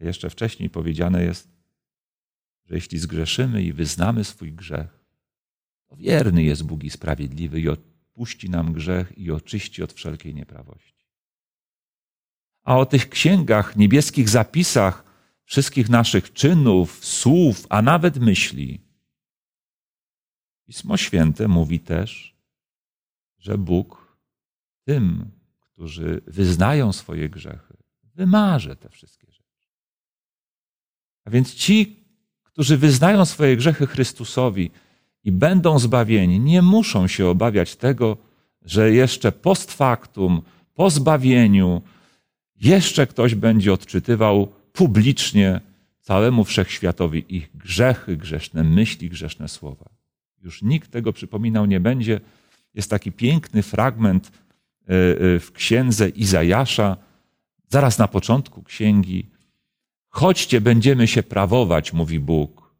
Jeszcze 0.00 0.30
wcześniej 0.30 0.70
powiedziane 0.70 1.24
jest, 1.24 1.59
że 2.70 2.76
jeśli 2.76 2.98
zgrzeszymy 2.98 3.62
i 3.62 3.72
wyznamy 3.72 4.24
swój 4.24 4.52
grzech, 4.52 5.04
to 5.88 5.96
wierny 5.96 6.42
jest 6.42 6.62
Bóg 6.62 6.84
i 6.84 6.90
sprawiedliwy 6.90 7.60
i 7.60 7.68
odpuści 7.68 8.50
nam 8.50 8.72
grzech 8.72 9.18
i 9.18 9.30
oczyści 9.30 9.82
od 9.82 9.92
wszelkiej 9.92 10.34
nieprawości. 10.34 11.06
A 12.62 12.78
o 12.78 12.86
tych 12.86 13.08
księgach, 13.08 13.76
niebieskich 13.76 14.28
zapisach 14.28 15.04
wszystkich 15.44 15.88
naszych 15.88 16.32
czynów, 16.32 17.04
słów, 17.04 17.66
a 17.68 17.82
nawet 17.82 18.18
myśli, 18.18 18.80
Pismo 20.66 20.96
Święte 20.96 21.48
mówi 21.48 21.80
też, 21.80 22.36
że 23.38 23.58
Bóg 23.58 24.16
tym, 24.84 25.30
którzy 25.60 26.20
wyznają 26.26 26.92
swoje 26.92 27.28
grzechy, 27.28 27.76
wymarze 28.14 28.76
te 28.76 28.88
wszystkie 28.88 29.32
rzeczy. 29.32 29.66
A 31.24 31.30
więc 31.30 31.54
ci, 31.54 31.99
którzy 32.52 32.76
wyznają 32.76 33.24
swoje 33.24 33.56
grzechy 33.56 33.86
Chrystusowi 33.86 34.70
i 35.24 35.32
będą 35.32 35.78
zbawieni, 35.78 36.40
nie 36.40 36.62
muszą 36.62 37.06
się 37.06 37.26
obawiać 37.26 37.76
tego, 37.76 38.16
że 38.62 38.92
jeszcze 38.92 39.32
post 39.32 39.72
factum, 39.72 40.42
po 40.74 40.90
zbawieniu, 40.90 41.82
jeszcze 42.60 43.06
ktoś 43.06 43.34
będzie 43.34 43.72
odczytywał 43.72 44.52
publicznie 44.72 45.60
całemu 46.00 46.44
wszechświatowi 46.44 47.36
ich 47.36 47.50
grzechy, 47.54 48.16
grzeszne 48.16 48.64
myśli, 48.64 49.10
grzeszne 49.10 49.48
słowa. 49.48 49.84
Już 50.42 50.62
nikt 50.62 50.90
tego 50.90 51.12
przypominał 51.12 51.66
nie 51.66 51.80
będzie. 51.80 52.20
Jest 52.74 52.90
taki 52.90 53.12
piękny 53.12 53.62
fragment 53.62 54.30
e, 54.30 54.92
e, 54.92 55.38
w 55.38 55.52
księdze 55.52 56.08
Izajasza, 56.08 56.96
zaraz 57.68 57.98
na 57.98 58.08
początku 58.08 58.62
księgi. 58.62 59.26
Chodźcie, 60.10 60.60
będziemy 60.60 61.08
się 61.08 61.22
prawować, 61.22 61.92
mówi 61.92 62.20
Bóg. 62.20 62.74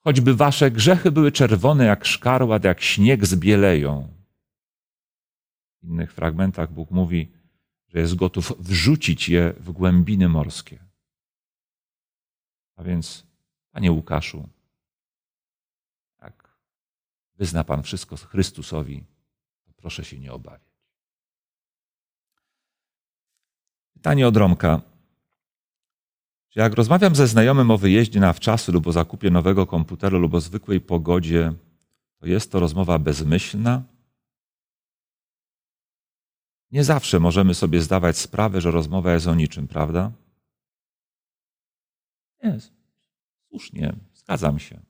Choćby 0.00 0.34
wasze 0.34 0.70
grzechy 0.70 1.12
były 1.12 1.32
czerwone 1.32 1.84
jak 1.84 2.04
szkarłat, 2.04 2.64
jak 2.64 2.80
śnieg 2.80 3.26
zbieleją. 3.26 4.08
W 5.82 5.84
innych 5.84 6.12
fragmentach 6.12 6.72
Bóg 6.72 6.90
mówi, 6.90 7.32
że 7.88 7.98
jest 7.98 8.14
gotów 8.14 8.52
wrzucić 8.58 9.28
je 9.28 9.52
w 9.52 9.72
głębiny 9.72 10.28
morskie. 10.28 10.78
A 12.76 12.82
więc, 12.82 13.26
Panie 13.70 13.92
Łukaszu, 13.92 14.48
jak 16.22 16.58
wyzna 17.34 17.64
Pan 17.64 17.82
wszystko 17.82 18.16
Chrystusowi, 18.16 19.04
to 19.64 19.72
proszę 19.76 20.04
się 20.04 20.18
nie 20.18 20.32
obawiać. 20.32 20.72
Pytanie 23.92 24.28
od 24.28 24.36
Romka. 24.36 24.91
Jak 26.54 26.74
rozmawiam 26.74 27.14
ze 27.14 27.26
znajomym 27.26 27.70
o 27.70 27.78
wyjeździe 27.78 28.20
na 28.20 28.32
wczasy 28.32 28.72
lub 28.72 28.86
o 28.86 28.92
zakupie 28.92 29.30
nowego 29.30 29.66
komputera 29.66 30.18
lub 30.18 30.34
o 30.34 30.40
zwykłej 30.40 30.80
pogodzie, 30.80 31.52
to 32.18 32.26
jest 32.26 32.52
to 32.52 32.60
rozmowa 32.60 32.98
bezmyślna? 32.98 33.82
Nie 36.70 36.84
zawsze 36.84 37.20
możemy 37.20 37.54
sobie 37.54 37.80
zdawać 37.80 38.18
sprawę, 38.18 38.60
że 38.60 38.70
rozmowa 38.70 39.12
jest 39.12 39.26
o 39.26 39.34
niczym, 39.34 39.68
prawda? 39.68 40.12
Jest. 42.42 42.72
Słusznie, 43.48 43.92
zgadzam 44.14 44.58
się. 44.58 44.80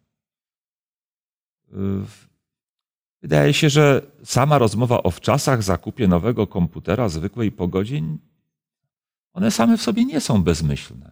Wydaje 3.23 3.55
się, 3.55 3.71
że 3.71 4.07
sama 4.25 4.59
rozmowa 4.59 5.03
o 5.03 5.11
wczasach, 5.11 5.63
zakupie 5.63 6.09
nowego 6.09 6.47
komputera, 6.47 7.09
zwykłej 7.09 7.53
pogodzie, 7.53 8.03
one 9.33 9.51
same 9.51 9.77
w 9.77 9.83
sobie 9.83 10.05
nie 10.05 10.21
są 10.21 10.43
bezmyślne. 10.43 11.12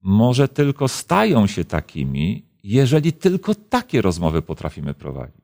Może 0.00 0.48
tylko 0.48 0.88
stają 0.88 1.46
się 1.46 1.64
takimi, 1.64 2.46
jeżeli 2.62 3.12
tylko 3.12 3.54
takie 3.54 4.02
rozmowy 4.02 4.42
potrafimy 4.42 4.94
prowadzić. 4.94 5.40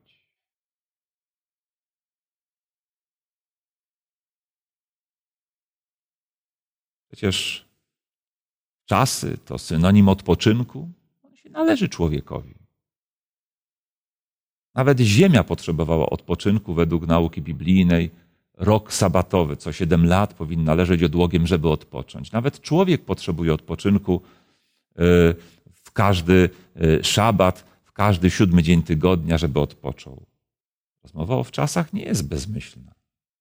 Przecież 7.07 7.65
czasy 8.85 9.37
to 9.45 9.57
synonim 9.57 10.09
odpoczynku, 10.09 10.89
on 11.23 11.35
się 11.35 11.49
należy 11.49 11.89
człowiekowi. 11.89 12.55
Nawet 14.75 14.99
Ziemia 14.99 15.43
potrzebowała 15.43 16.09
odpoczynku 16.09 16.73
według 16.73 17.07
nauki 17.07 17.41
biblijnej. 17.41 18.11
Rok 18.53 18.93
sabatowy, 18.93 19.57
co 19.57 19.71
siedem 19.71 20.05
lat 20.05 20.33
powinna 20.33 20.75
leżeć 20.75 21.03
odłogiem, 21.03 21.47
żeby 21.47 21.69
odpocząć. 21.69 22.31
Nawet 22.31 22.61
człowiek 22.61 23.05
potrzebuje 23.05 23.53
odpoczynku 23.53 24.21
w 25.73 25.91
każdy 25.93 26.49
y, 26.81 27.03
szabat, 27.03 27.65
w 27.83 27.91
każdy 27.91 28.29
siódmy 28.29 28.63
dzień 28.63 28.83
tygodnia, 28.83 29.37
żeby 29.37 29.59
odpoczął. 29.59 30.25
Rozmowa 31.03 31.35
o 31.35 31.43
wczasach 31.43 31.93
nie 31.93 32.03
jest 32.03 32.27
bezmyślna. 32.27 32.91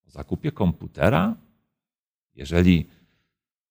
O 0.07 0.11
zakupie 0.11 0.52
komputera, 0.52 1.36
jeżeli 2.34 2.86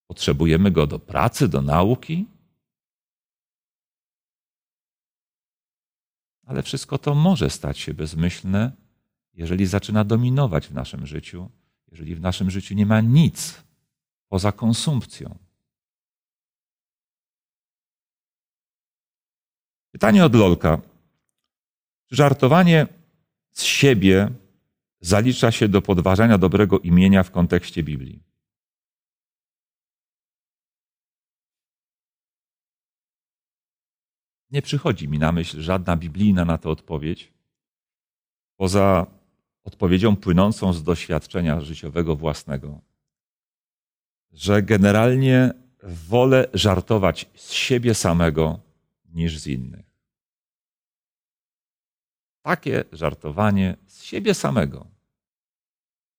Potrzebujemy 0.07 0.71
go 0.71 0.87
do 0.87 0.99
pracy, 0.99 1.47
do 1.47 1.61
nauki. 1.61 2.25
Ale 6.43 6.63
wszystko 6.63 6.97
to 6.97 7.15
może 7.15 7.49
stać 7.49 7.79
się 7.79 7.93
bezmyślne, 7.93 8.71
jeżeli 9.33 9.65
zaczyna 9.65 10.03
dominować 10.03 10.67
w 10.67 10.73
naszym 10.73 11.07
życiu, 11.07 11.49
jeżeli 11.91 12.15
w 12.15 12.21
naszym 12.21 12.51
życiu 12.51 12.75
nie 12.75 12.85
ma 12.85 13.01
nic 13.01 13.63
poza 14.29 14.51
konsumpcją. 14.51 15.37
Pytanie 19.95 20.25
od 20.25 20.35
Lolka. 20.35 20.81
Czy 22.09 22.15
żartowanie 22.15 22.87
z 23.51 23.63
siebie 23.63 24.29
zalicza 24.99 25.51
się 25.51 25.67
do 25.67 25.81
podważania 25.81 26.37
dobrego 26.37 26.79
imienia 26.79 27.23
w 27.23 27.31
kontekście 27.31 27.83
Biblii? 27.83 28.23
Nie 34.51 34.61
przychodzi 34.61 35.07
mi 35.07 35.19
na 35.19 35.31
myśl 35.31 35.61
żadna 35.61 35.97
biblijna 35.97 36.45
na 36.45 36.57
to 36.57 36.69
odpowiedź, 36.69 37.33
poza 38.57 39.07
odpowiedzią 39.63 40.15
płynącą 40.15 40.73
z 40.73 40.83
doświadczenia 40.83 41.61
życiowego 41.61 42.15
własnego, 42.15 42.81
że 44.31 44.63
generalnie 44.63 45.53
wolę 45.83 46.47
żartować 46.53 47.29
z 47.35 47.51
siebie 47.51 47.93
samego 47.93 48.64
niż 49.15 49.39
z 49.39 49.47
innych. 49.47 49.85
Takie 52.41 52.83
żartowanie 52.91 53.77
z 53.87 54.03
siebie 54.03 54.33
samego 54.33 54.87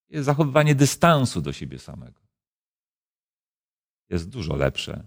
jest 0.09 0.27
zachowywanie 0.27 0.75
dystansu 0.75 1.41
do 1.41 1.53
siebie 1.53 1.79
samego. 1.79 2.21
Jest 4.09 4.29
dużo 4.29 4.57
lepsze 4.57 5.07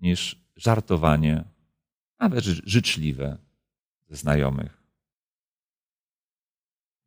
niż 0.00 0.40
żartowanie, 0.56 1.44
nawet 2.18 2.44
życzliwe 2.44 3.38
ze 4.08 4.16
znajomych. 4.16 4.82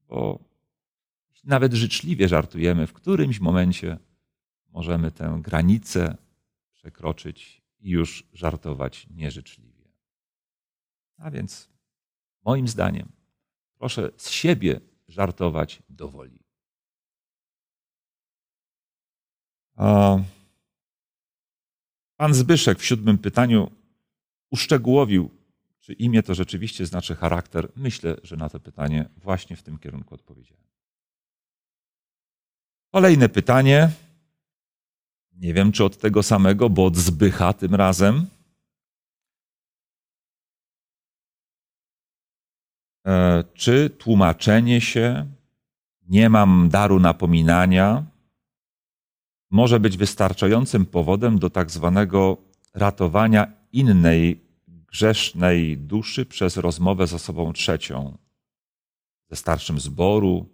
Bo 0.08 0.39
jeśli 1.30 1.50
nawet 1.50 1.74
życzliwie 1.74 2.28
żartujemy, 2.28 2.88
w 2.88 2.93
którymś 2.93 3.39
momencie 3.39 3.97
możemy 4.70 5.12
tę 5.12 5.39
granicę 5.41 6.18
przekroczyć 6.74 7.62
i 7.80 7.89
już 7.89 8.30
żartować 8.34 9.08
nieżyczliwie. 9.10 9.79
A 11.20 11.32
więc, 11.32 11.70
moim 12.45 12.67
zdaniem, 12.67 13.11
proszę 13.78 14.11
z 14.17 14.30
siebie 14.30 14.80
żartować 15.07 15.84
do 15.89 16.07
woli. 16.07 16.39
Pan 22.17 22.34
Zbyszek 22.34 22.80
w 22.80 22.86
siódmym 22.86 23.17
pytaniu 23.17 23.72
uszczegółowił, 24.51 25.30
czy 25.80 25.93
imię 25.93 26.24
to 26.24 26.36
rzeczywiście 26.36 26.86
znaczy 26.86 27.15
charakter. 27.15 27.72
Myślę, 27.76 28.15
że 28.24 28.38
na 28.38 28.49
to 28.49 28.59
pytanie 28.59 29.09
właśnie 29.17 29.55
w 29.55 29.63
tym 29.63 29.78
kierunku 29.78 30.15
odpowiedziałem. 30.15 30.63
Kolejne 32.91 33.30
pytanie. 33.30 33.91
Nie 35.32 35.53
wiem, 35.53 35.72
czy 35.72 35.84
od 35.84 35.97
tego 35.97 36.24
samego, 36.24 36.70
bo 36.70 36.86
od 36.86 36.97
Zbycha 36.97 37.53
tym 37.53 37.76
razem. 37.76 38.26
Czy 43.53 43.89
tłumaczenie 43.89 44.82
się, 44.82 45.26
nie 46.07 46.30
mam 46.30 46.70
daru 46.70 46.99
napominania, 46.99 48.05
może 49.51 49.80
być 49.80 49.97
wystarczającym 49.97 50.86
powodem 50.86 51.39
do 51.39 51.49
tak 51.49 51.72
zwanego 51.72 52.38
ratowania 52.74 53.53
innej 53.72 54.49
grzesznej 54.68 55.78
duszy 55.78 56.26
przez 56.26 56.57
rozmowę 56.57 57.07
z 57.07 57.14
osobą 57.14 57.53
trzecią, 57.53 58.18
ze 59.30 59.36
starszym 59.36 59.80
zboru, 59.80 60.49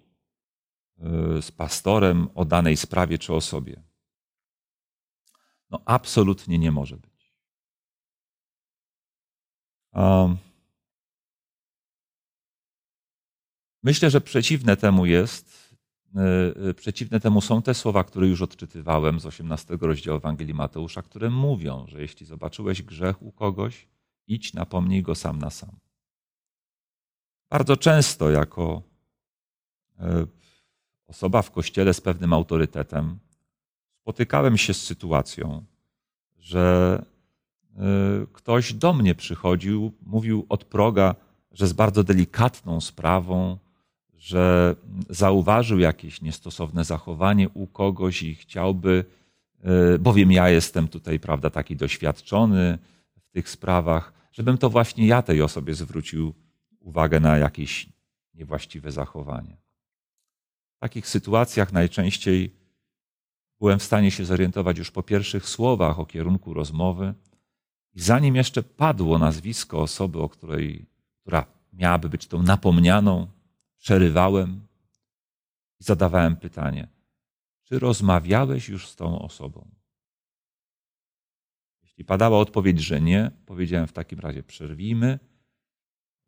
y, 1.37 1.41
z 1.41 1.51
pastorem 1.51 2.29
o 2.35 2.45
danej 2.45 2.77
sprawie 2.77 3.17
czy 3.17 3.33
osobie. 3.33 3.83
No, 5.69 5.81
absolutnie 5.85 6.59
nie 6.59 6.71
może 6.71 6.97
być. 6.97 7.35
Myślę, 13.85 14.09
że 14.09 14.21
przeciwne 14.21 14.77
temu 14.77 15.05
jest 15.05 15.65
E, 16.15 16.69
e, 16.69 16.73
przeciwne 16.73 17.19
temu 17.19 17.41
są 17.41 17.61
te 17.61 17.73
słowa, 17.73 18.03
które 18.03 18.27
już 18.27 18.41
odczytywałem 18.41 19.19
z 19.19 19.25
18 19.25 19.77
rozdziału 19.81 20.17
Ewangelii 20.17 20.53
Mateusza, 20.53 21.01
które 21.01 21.29
mówią, 21.29 21.85
że 21.87 22.01
jeśli 22.01 22.25
zobaczyłeś 22.25 22.81
grzech 22.81 23.21
u 23.21 23.31
kogoś, 23.31 23.87
idź, 24.27 24.53
napomnij 24.53 25.01
go 25.01 25.15
sam 25.15 25.39
na 25.39 25.49
sam. 25.49 25.71
Bardzo 27.49 27.77
często, 27.77 28.29
jako 28.29 28.81
e, 29.99 30.25
osoba 31.07 31.41
w 31.41 31.51
kościele 31.51 31.93
z 31.93 32.01
pewnym 32.01 32.33
autorytetem, 32.33 33.19
spotykałem 34.01 34.57
się 34.57 34.73
z 34.73 34.81
sytuacją, 34.81 35.65
że 36.37 37.05
ktoś 38.33 38.73
do 38.73 38.93
mnie 38.93 39.15
przychodził, 39.15 39.91
mówił 40.01 40.45
od 40.49 40.63
proga, 40.63 41.15
że 41.51 41.67
z 41.67 41.73
bardzo 41.73 42.03
delikatną 42.03 42.81
sprawą 42.81 43.57
że 44.25 44.75
zauważył 45.09 45.79
jakieś 45.79 46.21
niestosowne 46.21 46.83
zachowanie 46.83 47.49
u 47.49 47.67
kogoś 47.67 48.23
i 48.23 48.35
chciałby, 48.35 49.05
e, 49.63 49.99
bowiem 49.99 50.31
ja 50.31 50.49
jestem 50.49 50.87
tutaj, 50.87 51.19
prawda, 51.19 51.49
taki 51.49 51.75
doświadczony 51.75 52.77
w 53.19 53.29
tych 53.29 53.49
sprawach, 53.49 54.13
żebym 54.31 54.57
to 54.57 54.69
właśnie 54.69 55.07
ja 55.07 55.21
tej 55.21 55.41
osobie 55.41 55.73
zwrócił 55.73 56.33
uwagę 56.79 57.19
na 57.19 57.37
jakieś 57.37 57.89
niewłaściwe 58.33 58.91
zachowanie. 58.91 59.57
W 60.77 60.79
takich 60.79 61.07
sytuacjach 61.07 61.73
najczęściej 61.73 62.55
byłem 63.59 63.79
w 63.79 63.83
stanie 63.83 64.11
się 64.11 64.25
zorientować 64.25 64.77
już 64.77 64.91
po 64.91 65.03
pierwszych 65.03 65.49
słowach 65.49 65.99
o 65.99 66.05
kierunku 66.05 66.53
rozmowy 66.53 67.13
i 67.93 68.01
zanim 68.01 68.35
jeszcze 68.35 68.63
padło 68.63 69.17
nazwisko 69.17 69.81
osoby, 69.81 70.19
o 70.19 70.29
której, 70.29 70.85
która 71.21 71.45
miałaby 71.73 72.09
być 72.09 72.27
tą 72.27 72.43
napomnianą, 72.43 73.34
przerywałem 73.85 74.67
i 75.79 75.83
zadawałem 75.83 76.35
pytanie: 76.35 76.87
Czy 77.63 77.79
rozmawiałeś 77.79 78.69
już 78.69 78.87
z 78.87 78.95
tą 78.95 79.19
osobą? 79.19 79.69
Jeśli 81.83 82.05
padała 82.05 82.39
odpowiedź, 82.39 82.79
że 82.79 83.01
nie, 83.01 83.31
powiedziałem 83.45 83.87
w 83.87 83.93
takim 83.93 84.19
razie: 84.19 84.43
przerwijmy. 84.43 85.19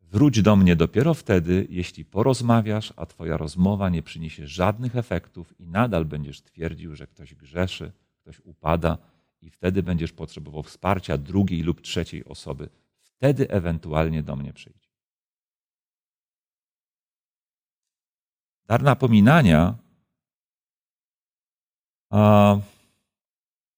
Wróć 0.00 0.42
do 0.42 0.56
mnie 0.56 0.76
dopiero 0.76 1.14
wtedy, 1.14 1.66
jeśli 1.70 2.04
porozmawiasz, 2.04 2.92
a 2.96 3.06
Twoja 3.06 3.36
rozmowa 3.36 3.88
nie 3.88 4.02
przyniesie 4.02 4.46
żadnych 4.46 4.96
efektów 4.96 5.60
i 5.60 5.66
nadal 5.66 6.04
będziesz 6.04 6.42
twierdził, 6.42 6.96
że 6.96 7.06
ktoś 7.06 7.34
grzeszy, 7.34 7.92
ktoś 8.20 8.40
upada, 8.40 8.98
i 9.42 9.50
wtedy 9.50 9.82
będziesz 9.82 10.12
potrzebował 10.12 10.62
wsparcia 10.62 11.18
drugiej 11.18 11.62
lub 11.62 11.80
trzeciej 11.80 12.24
osoby. 12.24 12.68
Wtedy 13.00 13.50
ewentualnie 13.50 14.22
do 14.22 14.36
mnie 14.36 14.52
przyjdź. 14.52 14.87
Dar 18.68 18.82
napominania, 18.82 19.78
a, 22.10 22.56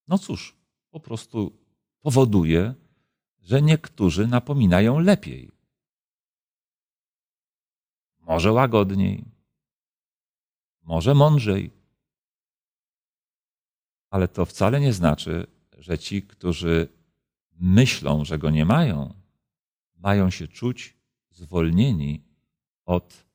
no 0.09 0.18
cóż, 0.18 0.57
po 0.91 1.01
prostu 1.01 1.53
powoduje, 2.01 2.74
że 3.41 3.62
niektórzy 3.62 4.26
napominają 4.26 4.99
lepiej. 4.99 5.51
Może 8.18 8.53
łagodniej, 8.53 9.24
może 10.82 11.14
mądrzej. 11.14 11.70
Ale 14.11 14.28
to 14.28 14.47
wcale 14.47 14.80
nie 14.80 14.93
znaczy, 14.93 15.47
że 15.78 15.99
ci, 15.99 16.22
którzy 16.22 16.88
myślą, 17.53 18.24
że 18.24 18.38
go 18.38 18.51
nie 18.51 18.64
mają, 18.64 19.14
mają 19.95 20.30
się 20.30 20.49
czuć 20.49 20.97
zwolnieni 21.30 22.24
od 22.84 23.30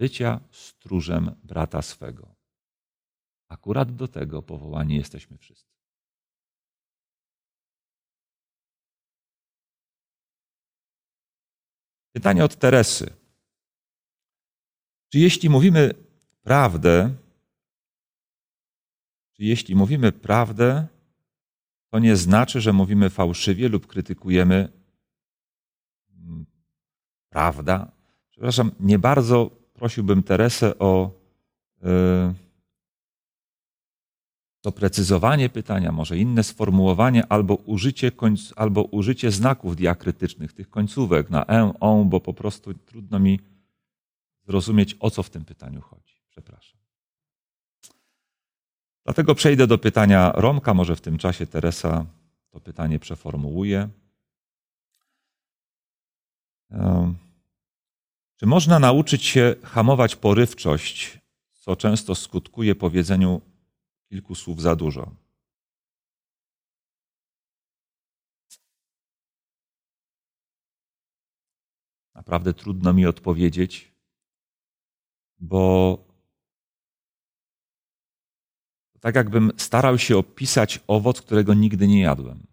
bycia 0.00 0.40
stróżem 0.50 1.36
brata 1.44 1.82
swego. 1.82 2.34
Akurat 3.48 3.96
do 3.96 4.08
tego 4.08 4.42
powołani 4.42 4.96
jesteśmy 4.96 5.38
wszyscy. 5.38 5.74
Pytanie 12.12 12.44
od 12.44 12.56
Teresy. 12.56 13.10
Czy 15.08 15.18
jeśli 15.18 15.48
mówimy 15.50 15.94
prawdę, 16.42 17.14
czy 19.32 19.44
jeśli 19.44 19.74
mówimy 19.76 20.12
prawdę, 20.12 20.86
to 21.90 21.98
nie 21.98 22.16
znaczy, 22.16 22.60
że 22.60 22.72
mówimy 22.72 23.10
fałszywie 23.10 23.68
lub 23.68 23.86
krytykujemy 23.86 24.72
mm, 26.10 26.46
prawda? 27.28 27.92
Przepraszam, 28.30 28.72
nie 28.80 28.98
bardzo 28.98 29.59
prosiłbym 29.80 30.22
Teresę 30.22 30.78
o 30.78 31.10
e, 31.82 32.34
doprecyzowanie 34.62 35.48
pytania, 35.48 35.92
może 35.92 36.18
inne 36.18 36.42
sformułowanie, 36.42 37.26
albo 37.26 37.54
użycie, 37.54 38.12
końc, 38.12 38.52
albo 38.56 38.82
użycie 38.82 39.30
znaków 39.30 39.76
diakrytycznych, 39.76 40.52
tych 40.52 40.70
końcówek 40.70 41.30
na 41.30 41.46
e, 41.46 41.72
on, 41.80 42.08
bo 42.08 42.20
po 42.20 42.34
prostu 42.34 42.74
trudno 42.74 43.18
mi 43.18 43.40
zrozumieć, 44.46 44.96
o 45.00 45.10
co 45.10 45.22
w 45.22 45.30
tym 45.30 45.44
pytaniu 45.44 45.80
chodzi. 45.80 46.14
Przepraszam. 46.28 46.80
Dlatego 49.04 49.34
przejdę 49.34 49.66
do 49.66 49.78
pytania 49.78 50.32
Romka. 50.34 50.74
Może 50.74 50.96
w 50.96 51.00
tym 51.00 51.18
czasie 51.18 51.46
Teresa 51.46 52.06
to 52.50 52.60
pytanie 52.60 52.98
przeformułuje. 52.98 53.88
Um. 56.70 57.29
Czy 58.40 58.46
można 58.46 58.78
nauczyć 58.78 59.24
się 59.24 59.54
hamować 59.62 60.16
porywczość, 60.16 61.18
co 61.52 61.76
często 61.76 62.14
skutkuje 62.14 62.74
powiedzeniu 62.74 63.40
kilku 64.08 64.34
słów 64.34 64.62
za 64.62 64.76
dużo? 64.76 65.16
Naprawdę 72.14 72.54
trudno 72.54 72.92
mi 72.92 73.06
odpowiedzieć, 73.06 73.94
bo 75.38 75.98
tak 79.00 79.14
jakbym 79.14 79.52
starał 79.56 79.98
się 79.98 80.18
opisać 80.18 80.80
owoc, 80.86 81.20
którego 81.20 81.54
nigdy 81.54 81.88
nie 81.88 82.00
jadłem. 82.00 82.46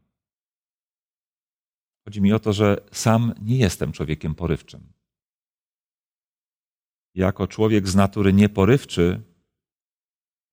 Chodzi 2.05 2.21
mi 2.21 2.33
o 2.33 2.39
to, 2.39 2.53
że 2.53 2.81
sam 2.91 3.33
nie 3.41 3.57
jestem 3.57 3.91
człowiekiem 3.91 4.35
porywczym 4.35 4.96
jako 7.17 7.47
człowiek 7.47 7.87
z 7.87 7.95
natury 7.95 8.33
nieporywczy, 8.33 9.21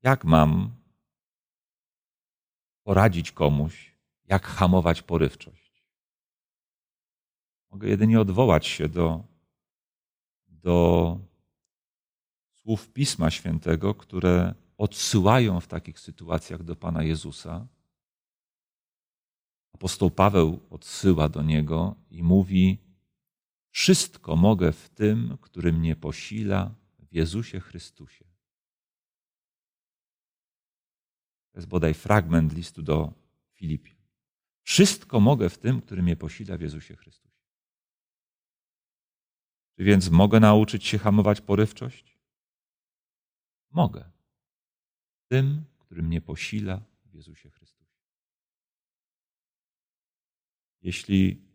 Jak 0.02 0.24
mam 0.24 0.70
poradzić 2.82 3.32
komuś, 3.32 3.96
jak 4.24 4.46
hamować 4.46 5.02
porywczość? 5.02 5.84
Mogę 7.70 7.88
jedynie 7.88 8.20
odwołać 8.20 8.66
się 8.66 8.88
do, 8.88 9.24
do 10.48 11.18
słów 12.52 12.88
Pisma 12.88 13.30
Świętego, 13.30 13.94
które 13.94 14.54
odsyłają 14.78 15.60
w 15.60 15.66
takich 15.66 16.00
sytuacjach 16.00 16.62
do 16.62 16.76
Pana 16.76 17.02
Jezusa. 17.02 17.66
Apostoł 19.72 20.10
Paweł 20.10 20.60
odsyła 20.70 21.28
do 21.28 21.42
niego 21.42 21.94
i 22.10 22.22
mówi: 22.22 22.83
Wszystko 23.74 24.36
mogę 24.36 24.72
w 24.72 24.88
tym, 24.88 25.38
który 25.40 25.72
mnie 25.72 25.96
posila 25.96 26.74
w 26.98 27.14
Jezusie 27.14 27.60
Chrystusie. 27.60 28.24
To 31.52 31.58
jest 31.58 31.68
bodaj 31.68 31.94
fragment 31.94 32.52
listu 32.52 32.82
do 32.82 33.12
Filipian. 33.52 33.96
Wszystko 34.62 35.20
mogę 35.20 35.48
w 35.50 35.58
tym, 35.58 35.80
który 35.80 36.02
mnie 36.02 36.16
posila 36.16 36.56
w 36.56 36.60
Jezusie 36.60 36.96
Chrystusie. 36.96 37.38
Czy 39.76 39.84
więc 39.84 40.10
mogę 40.10 40.40
nauczyć 40.40 40.86
się 40.86 40.98
hamować 40.98 41.40
porywczość? 41.40 42.18
Mogę. 43.70 44.10
Tym, 45.28 45.64
który 45.78 46.02
mnie 46.02 46.20
posila 46.20 46.82
w 47.04 47.14
Jezusie 47.14 47.50
Chrystusie. 47.50 47.94
Jeśli 50.82 51.53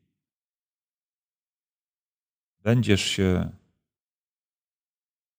będziesz 2.70 3.02
się 3.02 3.50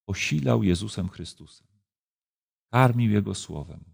posilał 0.04 0.62
Jezusem 0.62 1.08
Chrystusem, 1.08 1.66
karmił 2.70 3.12
Jego 3.12 3.34
Słowem, 3.34 3.84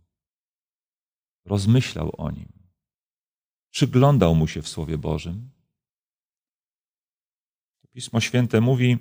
rozmyślał 1.44 2.12
o 2.18 2.30
Nim, 2.30 2.52
przyglądał 3.70 4.34
Mu 4.34 4.46
się 4.48 4.62
w 4.62 4.68
Słowie 4.68 4.98
Bożym, 4.98 5.50
Pismo 7.92 8.20
Święte 8.20 8.60
mówi, 8.60 8.98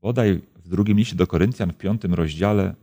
bodaj 0.00 0.40
w 0.54 0.68
drugim 0.68 0.98
liście 0.98 1.16
do 1.16 1.26
Koryntian, 1.26 1.72
w 1.72 1.78
piątym 1.78 2.14
rozdziale, 2.14 2.74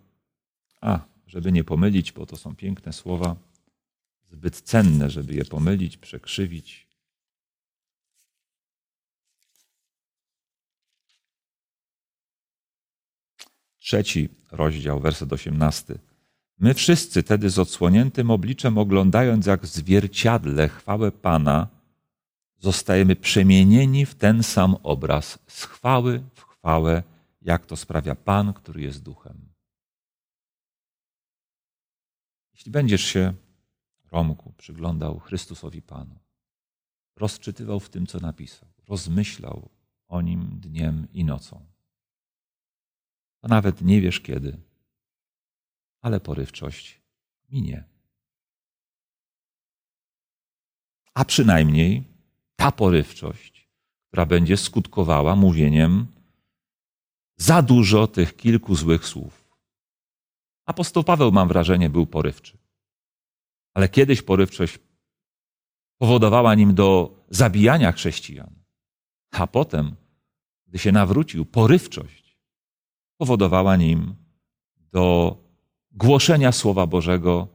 a, 0.81 0.99
żeby 1.27 1.51
nie 1.51 1.63
pomylić, 1.63 2.11
bo 2.11 2.25
to 2.25 2.37
są 2.37 2.55
piękne 2.55 2.93
słowa, 2.93 3.35
zbyt 4.31 4.61
cenne, 4.61 5.09
żeby 5.09 5.33
je 5.33 5.45
pomylić, 5.45 5.97
przekrzywić. 5.97 6.82
Trzeci 13.83 14.29
rozdział, 14.51 14.99
werset 14.99 15.33
osiemnasty. 15.33 15.99
My 16.59 16.73
wszyscy 16.73 17.23
tedy 17.23 17.49
z 17.49 17.59
odsłoniętym 17.59 18.31
obliczem, 18.31 18.77
oglądając 18.77 19.45
jak 19.45 19.61
w 19.61 19.65
zwierciadle 19.65 20.69
chwałę 20.69 21.11
Pana, 21.11 21.67
zostajemy 22.59 23.15
przemienieni 23.15 24.05
w 24.05 24.15
ten 24.15 24.43
sam 24.43 24.75
obraz, 24.83 25.39
z 25.47 25.63
chwały 25.63 26.23
w 26.33 26.41
chwałę, 26.41 27.03
jak 27.41 27.65
to 27.65 27.75
sprawia 27.75 28.15
Pan, 28.15 28.53
który 28.53 28.81
jest 28.81 29.03
duchem. 29.03 29.49
Jeśli 32.53 32.71
będziesz 32.71 33.03
się, 33.03 33.33
Romku, 34.11 34.53
przyglądał 34.57 35.19
Chrystusowi 35.19 35.81
Panu, 35.81 36.15
rozczytywał 37.15 37.79
w 37.79 37.89
tym, 37.89 38.07
co 38.07 38.19
napisał, 38.19 38.69
rozmyślał 38.87 39.69
o 40.07 40.21
nim 40.21 40.59
dniem 40.59 41.07
i 41.13 41.25
nocą, 41.25 41.72
to 43.43 43.47
nawet 43.47 43.81
nie 43.81 44.01
wiesz 44.01 44.19
kiedy, 44.19 44.57
ale 46.01 46.19
porywczość 46.19 47.01
minie. 47.49 47.83
A 51.13 51.25
przynajmniej 51.25 52.03
ta 52.55 52.71
porywczość, 52.71 53.69
która 54.07 54.25
będzie 54.25 54.57
skutkowała 54.57 55.35
mówieniem 55.35 56.07
za 57.37 57.61
dużo 57.61 58.07
tych 58.07 58.35
kilku 58.35 58.75
złych 58.75 59.05
słów. 59.05 59.49
Apostoł 60.65 61.03
Paweł, 61.03 61.31
mam 61.31 61.47
wrażenie, 61.47 61.89
był 61.89 62.05
porywczy. 62.05 62.57
Ale 63.73 63.89
kiedyś 63.89 64.21
porywczość 64.21 64.79
powodowała 65.97 66.55
nim 66.55 66.75
do 66.75 67.15
zabijania 67.29 67.91
chrześcijan. 67.91 68.63
A 69.31 69.47
potem, 69.47 69.95
gdy 70.67 70.79
się 70.79 70.91
nawrócił, 70.91 71.45
porywczość 71.45 72.22
powodowała 73.23 73.75
nim 73.75 74.15
do 74.91 75.37
głoszenia 75.91 76.51
Słowa 76.51 76.87
Bożego 76.87 77.47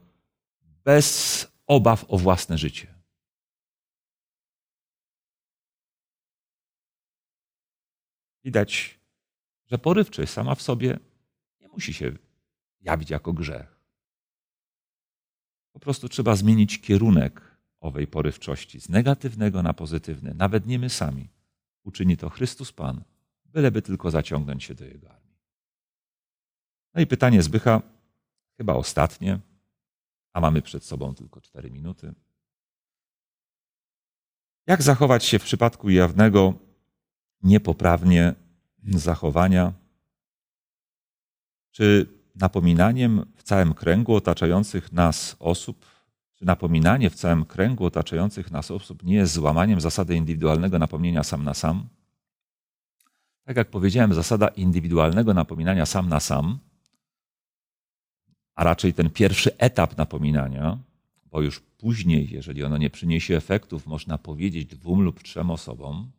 bez 0.83 1.47
obaw 1.67 2.05
o 2.07 2.17
własne 2.17 2.57
życie. 2.57 2.95
Widać, 8.43 8.99
że 9.65 9.77
porywczość 9.77 10.31
sama 10.31 10.55
w 10.55 10.61
sobie 10.61 10.99
nie 11.61 11.67
musi 11.67 11.93
się 11.93 12.11
jawić 12.81 13.09
jako 13.09 13.33
grzech. 13.33 13.79
Po 15.71 15.79
prostu 15.79 16.09
trzeba 16.09 16.35
zmienić 16.35 16.81
kierunek 16.81 17.57
owej 17.79 18.07
porywczości 18.07 18.81
z 18.81 18.89
negatywnego 18.89 19.63
na 19.63 19.73
pozytywny. 19.73 20.33
Nawet 20.33 20.65
nie 20.65 20.79
my 20.79 20.89
sami. 20.89 21.29
Uczyni 21.83 22.17
to 22.17 22.29
Chrystus 22.29 22.71
Pan, 22.71 23.03
byleby 23.45 23.81
tylko 23.81 24.11
zaciągnąć 24.11 24.63
się 24.63 24.75
do 24.75 24.85
Jego 24.85 25.09
armii. 25.11 25.28
No 26.93 27.01
i 27.01 27.07
pytanie 27.07 27.43
Zbycha, 27.43 27.81
chyba 28.57 28.73
ostatnie, 28.73 29.39
a 30.33 30.41
mamy 30.41 30.61
przed 30.61 30.83
sobą 30.83 31.15
tylko 31.15 31.41
cztery 31.41 31.71
minuty. 31.71 32.13
Jak 34.67 34.81
zachować 34.81 35.25
się 35.25 35.39
w 35.39 35.43
przypadku 35.43 35.89
jawnego 35.89 36.53
niepoprawnie 37.43 38.33
zachowania, 38.83 39.73
czy 41.71 42.07
napominaniem 42.35 43.25
w 43.35 43.43
całym 43.43 43.73
kręgu 43.73 44.15
otaczających 44.15 44.91
nas 44.91 45.35
osób, 45.39 45.85
czy 46.35 46.45
napominanie 46.45 47.09
w 47.09 47.15
całym 47.15 47.45
kręgu 47.45 47.85
otaczających 47.85 48.51
nas 48.51 48.71
osób 48.71 49.03
nie 49.03 49.15
jest 49.15 49.33
złamaniem 49.33 49.81
zasady 49.81 50.15
indywidualnego 50.15 50.79
napomnienia 50.79 51.23
sam 51.23 51.43
na 51.43 51.53
sam? 51.53 51.87
Tak 53.43 53.57
jak 53.57 53.69
powiedziałem, 53.69 54.13
zasada 54.13 54.47
indywidualnego 54.47 55.33
napominania 55.33 55.85
sam 55.85 56.09
na 56.09 56.19
sam, 56.19 56.59
a 58.59 58.63
raczej 58.63 58.93
ten 58.93 59.09
pierwszy 59.09 59.57
etap 59.57 59.97
napominania, 59.97 60.77
bo 61.25 61.41
już 61.41 61.59
później, 61.59 62.29
jeżeli 62.31 62.63
ono 62.63 62.77
nie 62.77 62.89
przyniesie 62.89 63.37
efektów, 63.37 63.87
można 63.87 64.17
powiedzieć 64.17 64.65
dwóm 64.65 65.01
lub 65.01 65.23
trzem 65.23 65.51
osobom, 65.51 66.11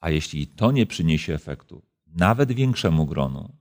a 0.00 0.10
jeśli 0.10 0.46
to 0.46 0.72
nie 0.72 0.86
przyniesie 0.86 1.34
efektu, 1.34 1.82
nawet 2.06 2.52
większemu 2.52 3.06
gronu, 3.06 3.54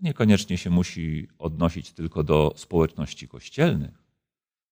niekoniecznie 0.00 0.58
się 0.58 0.70
musi 0.70 1.28
odnosić 1.38 1.92
tylko 1.92 2.24
do 2.24 2.54
społeczności 2.56 3.28
kościelnych. 3.28 4.04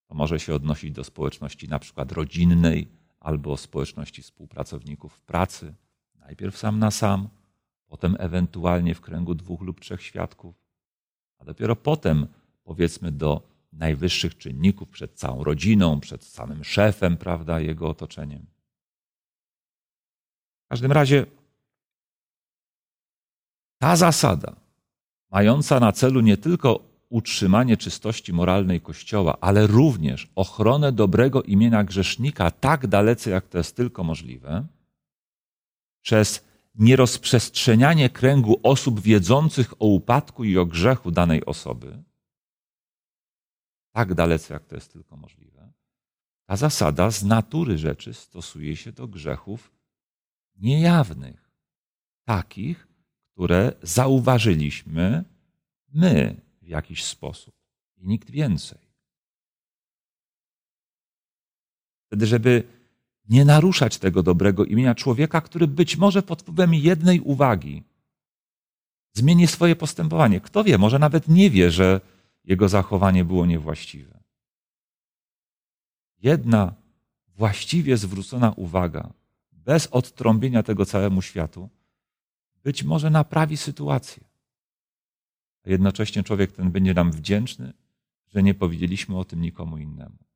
To 0.06 0.14
może 0.14 0.40
się 0.40 0.54
odnosić 0.54 0.92
do 0.92 1.04
społeczności 1.04 1.68
na 1.68 1.78
przykład 1.78 2.12
rodzinnej 2.12 2.88
albo 3.20 3.56
społeczności 3.56 4.22
współpracowników 4.22 5.20
pracy. 5.20 5.74
Najpierw 6.14 6.58
sam 6.58 6.78
na 6.78 6.90
sam, 6.90 7.28
potem 7.86 8.16
ewentualnie 8.18 8.94
w 8.94 9.00
kręgu 9.00 9.34
dwóch 9.34 9.60
lub 9.60 9.80
trzech 9.80 10.02
świadków, 10.02 10.69
a 11.40 11.44
dopiero 11.44 11.76
potem 11.76 12.26
powiedzmy 12.64 13.12
do 13.12 13.42
najwyższych 13.72 14.38
czynników 14.38 14.88
przed 14.88 15.14
całą 15.14 15.44
rodziną, 15.44 16.00
przed 16.00 16.24
samym 16.24 16.64
szefem, 16.64 17.16
prawda, 17.16 17.60
jego 17.60 17.88
otoczeniem. 17.88 18.46
W 20.66 20.68
każdym 20.68 20.92
razie 20.92 21.26
ta 23.78 23.96
zasada, 23.96 24.56
mająca 25.30 25.80
na 25.80 25.92
celu 25.92 26.20
nie 26.20 26.36
tylko 26.36 26.90
utrzymanie 27.08 27.76
czystości 27.76 28.32
moralnej 28.32 28.80
Kościoła, 28.80 29.36
ale 29.40 29.66
również 29.66 30.28
ochronę 30.34 30.92
dobrego 30.92 31.42
imienia 31.42 31.84
grzesznika 31.84 32.50
tak 32.50 32.86
dalece, 32.86 33.30
jak 33.30 33.48
to 33.48 33.58
jest 33.58 33.76
tylko 33.76 34.04
możliwe, 34.04 34.66
przez 36.02 36.49
nierozprzestrzenianie 36.74 38.10
kręgu 38.10 38.60
osób 38.62 39.00
wiedzących 39.00 39.82
o 39.82 39.86
upadku 39.86 40.44
i 40.44 40.58
o 40.58 40.66
grzechu 40.66 41.10
danej 41.10 41.44
osoby, 41.44 42.02
tak 43.92 44.14
dalece, 44.14 44.54
jak 44.54 44.66
to 44.66 44.74
jest 44.74 44.92
tylko 44.92 45.16
możliwe, 45.16 45.72
ta 46.46 46.56
zasada 46.56 47.10
z 47.10 47.24
natury 47.24 47.78
rzeczy 47.78 48.14
stosuje 48.14 48.76
się 48.76 48.92
do 48.92 49.08
grzechów 49.08 49.72
niejawnych, 50.56 51.50
takich, 52.24 52.88
które 53.32 53.72
zauważyliśmy 53.82 55.24
my 55.88 56.40
w 56.62 56.66
jakiś 56.66 57.04
sposób 57.04 57.54
i 57.96 58.06
nikt 58.06 58.30
więcej. 58.30 58.78
Wtedy, 62.06 62.26
żeby 62.26 62.79
nie 63.30 63.44
naruszać 63.44 63.98
tego 63.98 64.22
dobrego 64.22 64.64
imienia 64.64 64.94
człowieka, 64.94 65.40
który 65.40 65.66
być 65.66 65.96
może 65.96 66.22
pod 66.22 66.42
wpływem 66.42 66.74
jednej 66.74 67.20
uwagi 67.20 67.82
zmieni 69.12 69.46
swoje 69.46 69.76
postępowanie. 69.76 70.40
Kto 70.40 70.64
wie, 70.64 70.78
może 70.78 70.98
nawet 70.98 71.28
nie 71.28 71.50
wie, 71.50 71.70
że 71.70 72.00
jego 72.44 72.68
zachowanie 72.68 73.24
było 73.24 73.46
niewłaściwe. 73.46 74.20
Jedna 76.18 76.74
właściwie 77.28 77.96
zwrócona 77.96 78.52
uwaga, 78.56 79.12
bez 79.52 79.86
odtrąbienia 79.86 80.62
tego 80.62 80.86
całemu 80.86 81.22
światu, 81.22 81.68
być 82.62 82.84
może 82.84 83.10
naprawi 83.10 83.56
sytuację. 83.56 84.24
A 85.66 85.70
jednocześnie 85.70 86.22
człowiek 86.22 86.52
ten 86.52 86.70
będzie 86.70 86.94
nam 86.94 87.12
wdzięczny, 87.12 87.72
że 88.26 88.42
nie 88.42 88.54
powiedzieliśmy 88.54 89.18
o 89.18 89.24
tym 89.24 89.40
nikomu 89.40 89.78
innemu. 89.78 90.29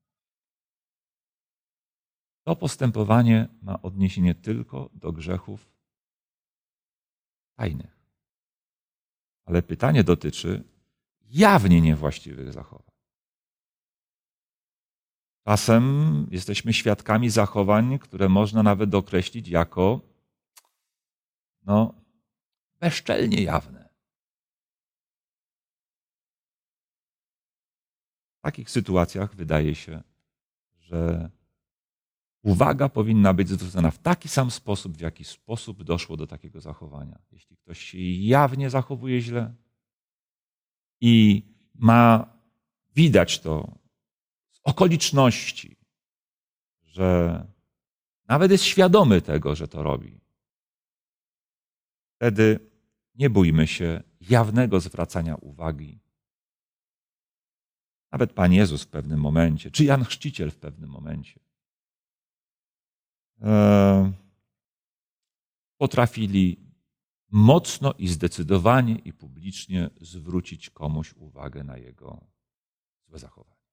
To 2.44 2.56
postępowanie 2.56 3.48
ma 3.62 3.82
odniesienie 3.82 4.34
tylko 4.34 4.90
do 4.94 5.12
grzechów 5.12 5.72
tajnych. 7.56 7.98
Ale 9.44 9.62
pytanie 9.62 10.04
dotyczy 10.04 10.64
jawnie 11.20 11.80
niewłaściwych 11.80 12.52
zachowań. 12.52 12.94
Czasem 15.46 16.26
jesteśmy 16.30 16.72
świadkami 16.72 17.30
zachowań, 17.30 17.98
które 17.98 18.28
można 18.28 18.62
nawet 18.62 18.94
określić 18.94 19.48
jako 19.48 20.00
no, 21.62 21.94
bezczelnie 22.80 23.42
jawne. 23.42 23.88
W 28.38 28.42
takich 28.42 28.70
sytuacjach 28.70 29.34
wydaje 29.34 29.74
się, 29.74 30.02
że 30.78 31.30
uwaga 32.44 32.88
powinna 32.88 33.34
być 33.34 33.48
zwrócona 33.48 33.90
w 33.90 33.98
taki 33.98 34.28
sam 34.28 34.50
sposób, 34.50 34.96
w 34.96 35.00
jaki 35.00 35.24
sposób 35.24 35.82
doszło 35.82 36.16
do 36.16 36.26
takiego 36.26 36.60
zachowania. 36.60 37.18
Jeśli 37.32 37.56
ktoś 37.56 37.78
się 37.78 37.98
jawnie 38.00 38.70
zachowuje 38.70 39.20
źle 39.20 39.54
i 41.00 41.42
ma 41.74 42.34
widać 42.96 43.40
to 43.40 43.78
z 44.50 44.60
okoliczności, 44.64 45.76
że 46.82 47.46
nawet 48.28 48.50
jest 48.50 48.64
świadomy 48.64 49.22
tego, 49.22 49.54
że 49.54 49.68
to 49.68 49.82
robi, 49.82 50.20
wtedy 52.16 52.70
nie 53.14 53.30
bójmy 53.30 53.66
się 53.66 54.02
jawnego 54.20 54.80
zwracania 54.80 55.34
uwagi. 55.34 56.00
Nawet 58.12 58.32
Pan 58.32 58.52
Jezus 58.52 58.82
w 58.82 58.88
pewnym 58.88 59.20
momencie, 59.20 59.70
czy 59.70 59.84
Jan 59.84 60.04
Chrzciciel 60.04 60.50
w 60.50 60.56
pewnym 60.56 60.90
momencie 60.90 61.43
potrafili 65.76 66.64
mocno 67.30 67.92
i 67.98 68.08
zdecydowanie 68.08 68.94
i 68.94 69.12
publicznie 69.12 69.90
zwrócić 70.00 70.70
komuś 70.70 71.14
uwagę 71.14 71.64
na 71.64 71.76
jego 71.78 72.26
złe 73.06 73.18
zachowanie. 73.18 73.64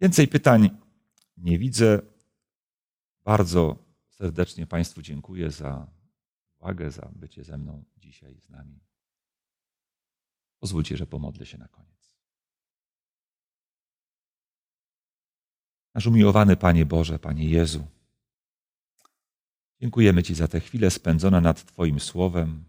Więcej 0.00 0.28
pytań 0.28 0.70
nie 1.36 1.58
widzę. 1.58 2.02
Bardzo 3.24 3.76
serdecznie 4.08 4.66
Państwu 4.66 5.02
dziękuję 5.02 5.50
za 5.50 5.90
uwagę, 6.58 6.90
za 6.90 7.10
bycie 7.16 7.44
ze 7.44 7.58
mną 7.58 7.84
dzisiaj 7.96 8.40
z 8.40 8.48
nami. 8.48 8.80
Pozwólcie, 10.58 10.96
że 10.96 11.06
pomodlę 11.06 11.46
się 11.46 11.58
na 11.58 11.68
koniec. 11.68 12.01
Nasz 15.94 16.06
umiłowany 16.06 16.56
Panie 16.56 16.86
Boże, 16.86 17.18
Panie 17.18 17.48
Jezu, 17.48 17.86
dziękujemy 19.80 20.22
Ci 20.22 20.34
za 20.34 20.48
te 20.48 20.60
chwile 20.60 20.90
spędzone 20.90 21.40
nad 21.40 21.64
Twoim 21.64 22.00
Słowem. 22.00 22.64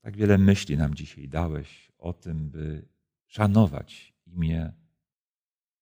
Tak 0.00 0.16
wiele 0.16 0.38
myśli 0.38 0.76
nam 0.76 0.94
dzisiaj 0.94 1.28
dałeś 1.28 1.92
o 1.98 2.12
tym, 2.12 2.50
by 2.50 2.88
szanować 3.26 4.14
imię, 4.26 4.72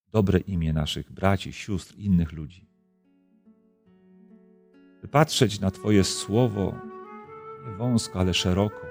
dobre 0.09 0.39
imię 0.39 0.73
naszych 0.73 1.13
braci, 1.13 1.53
sióstr, 1.53 1.95
innych 1.99 2.33
ludzi. 2.33 2.67
By 5.03 5.09
patrzeć 5.09 5.61
na 5.61 5.71
Twoje 5.71 6.05
Słowo 6.05 6.75
nie 7.67 7.75
wąsko, 7.75 8.21
ale 8.21 8.35
szeroko 8.35 8.90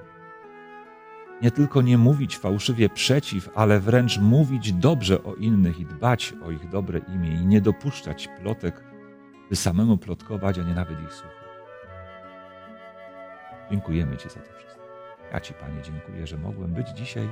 nie 1.41 1.51
tylko 1.51 1.81
nie 1.81 1.97
mówić 1.97 2.37
fałszywie 2.37 2.89
przeciw, 2.89 3.49
ale 3.55 3.79
wręcz 3.79 4.17
mówić 4.17 4.73
dobrze 4.73 5.23
o 5.23 5.35
innych 5.35 5.79
i 5.79 5.85
dbać 5.85 6.33
o 6.43 6.51
ich 6.51 6.69
dobre 6.69 6.99
imię 6.99 7.29
i 7.29 7.45
nie 7.45 7.61
dopuszczać 7.61 8.29
plotek, 8.41 8.83
by 9.49 9.55
samemu 9.55 9.97
plotkować, 9.97 10.59
a 10.59 10.63
nie 10.63 10.73
nawet 10.73 11.01
ich 11.01 11.13
słuchać. 11.13 11.39
Dziękujemy 13.71 14.17
Ci 14.17 14.29
za 14.29 14.39
to 14.39 14.53
wszystko. 14.53 14.81
Ja 15.33 15.39
Ci, 15.39 15.53
Panie, 15.53 15.81
dziękuję, 15.81 16.27
że 16.27 16.37
mogłem 16.37 16.73
być 16.73 16.89
dzisiaj 16.89 17.29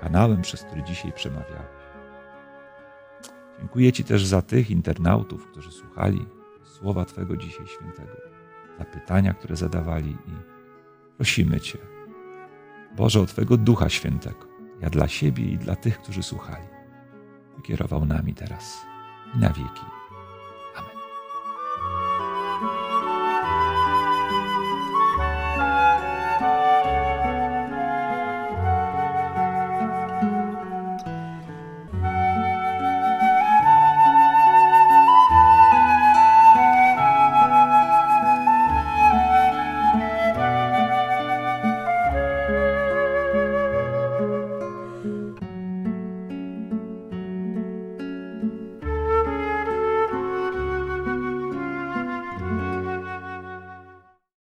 kanałem, 0.00 0.42
przez 0.42 0.62
który 0.62 0.82
dzisiaj 0.82 1.12
przemawiałeś. 1.12 1.78
Dziękuję 3.58 3.92
Ci 3.92 4.04
też 4.04 4.24
za 4.24 4.42
tych 4.42 4.70
internautów, 4.70 5.46
którzy 5.46 5.70
słuchali 5.70 6.26
słowa 6.64 7.04
Twego 7.04 7.36
dzisiaj 7.36 7.66
świętego, 7.66 8.16
za 8.78 8.84
pytania, 8.84 9.34
które 9.34 9.56
zadawali 9.56 10.10
i 10.10 10.32
prosimy 11.16 11.60
Cię, 11.60 11.78
Boże, 12.98 13.20
o 13.20 13.26
Twego 13.26 13.56
Ducha 13.56 13.88
Świętego, 13.88 14.46
ja 14.80 14.90
dla 14.90 15.08
siebie 15.08 15.44
i 15.44 15.58
dla 15.58 15.76
tych, 15.76 15.98
którzy 15.98 16.22
słuchali, 16.22 16.66
wykierował 17.56 18.04
nami 18.04 18.34
teraz 18.34 18.86
i 19.34 19.38
na 19.38 19.48
wieki. 19.48 19.97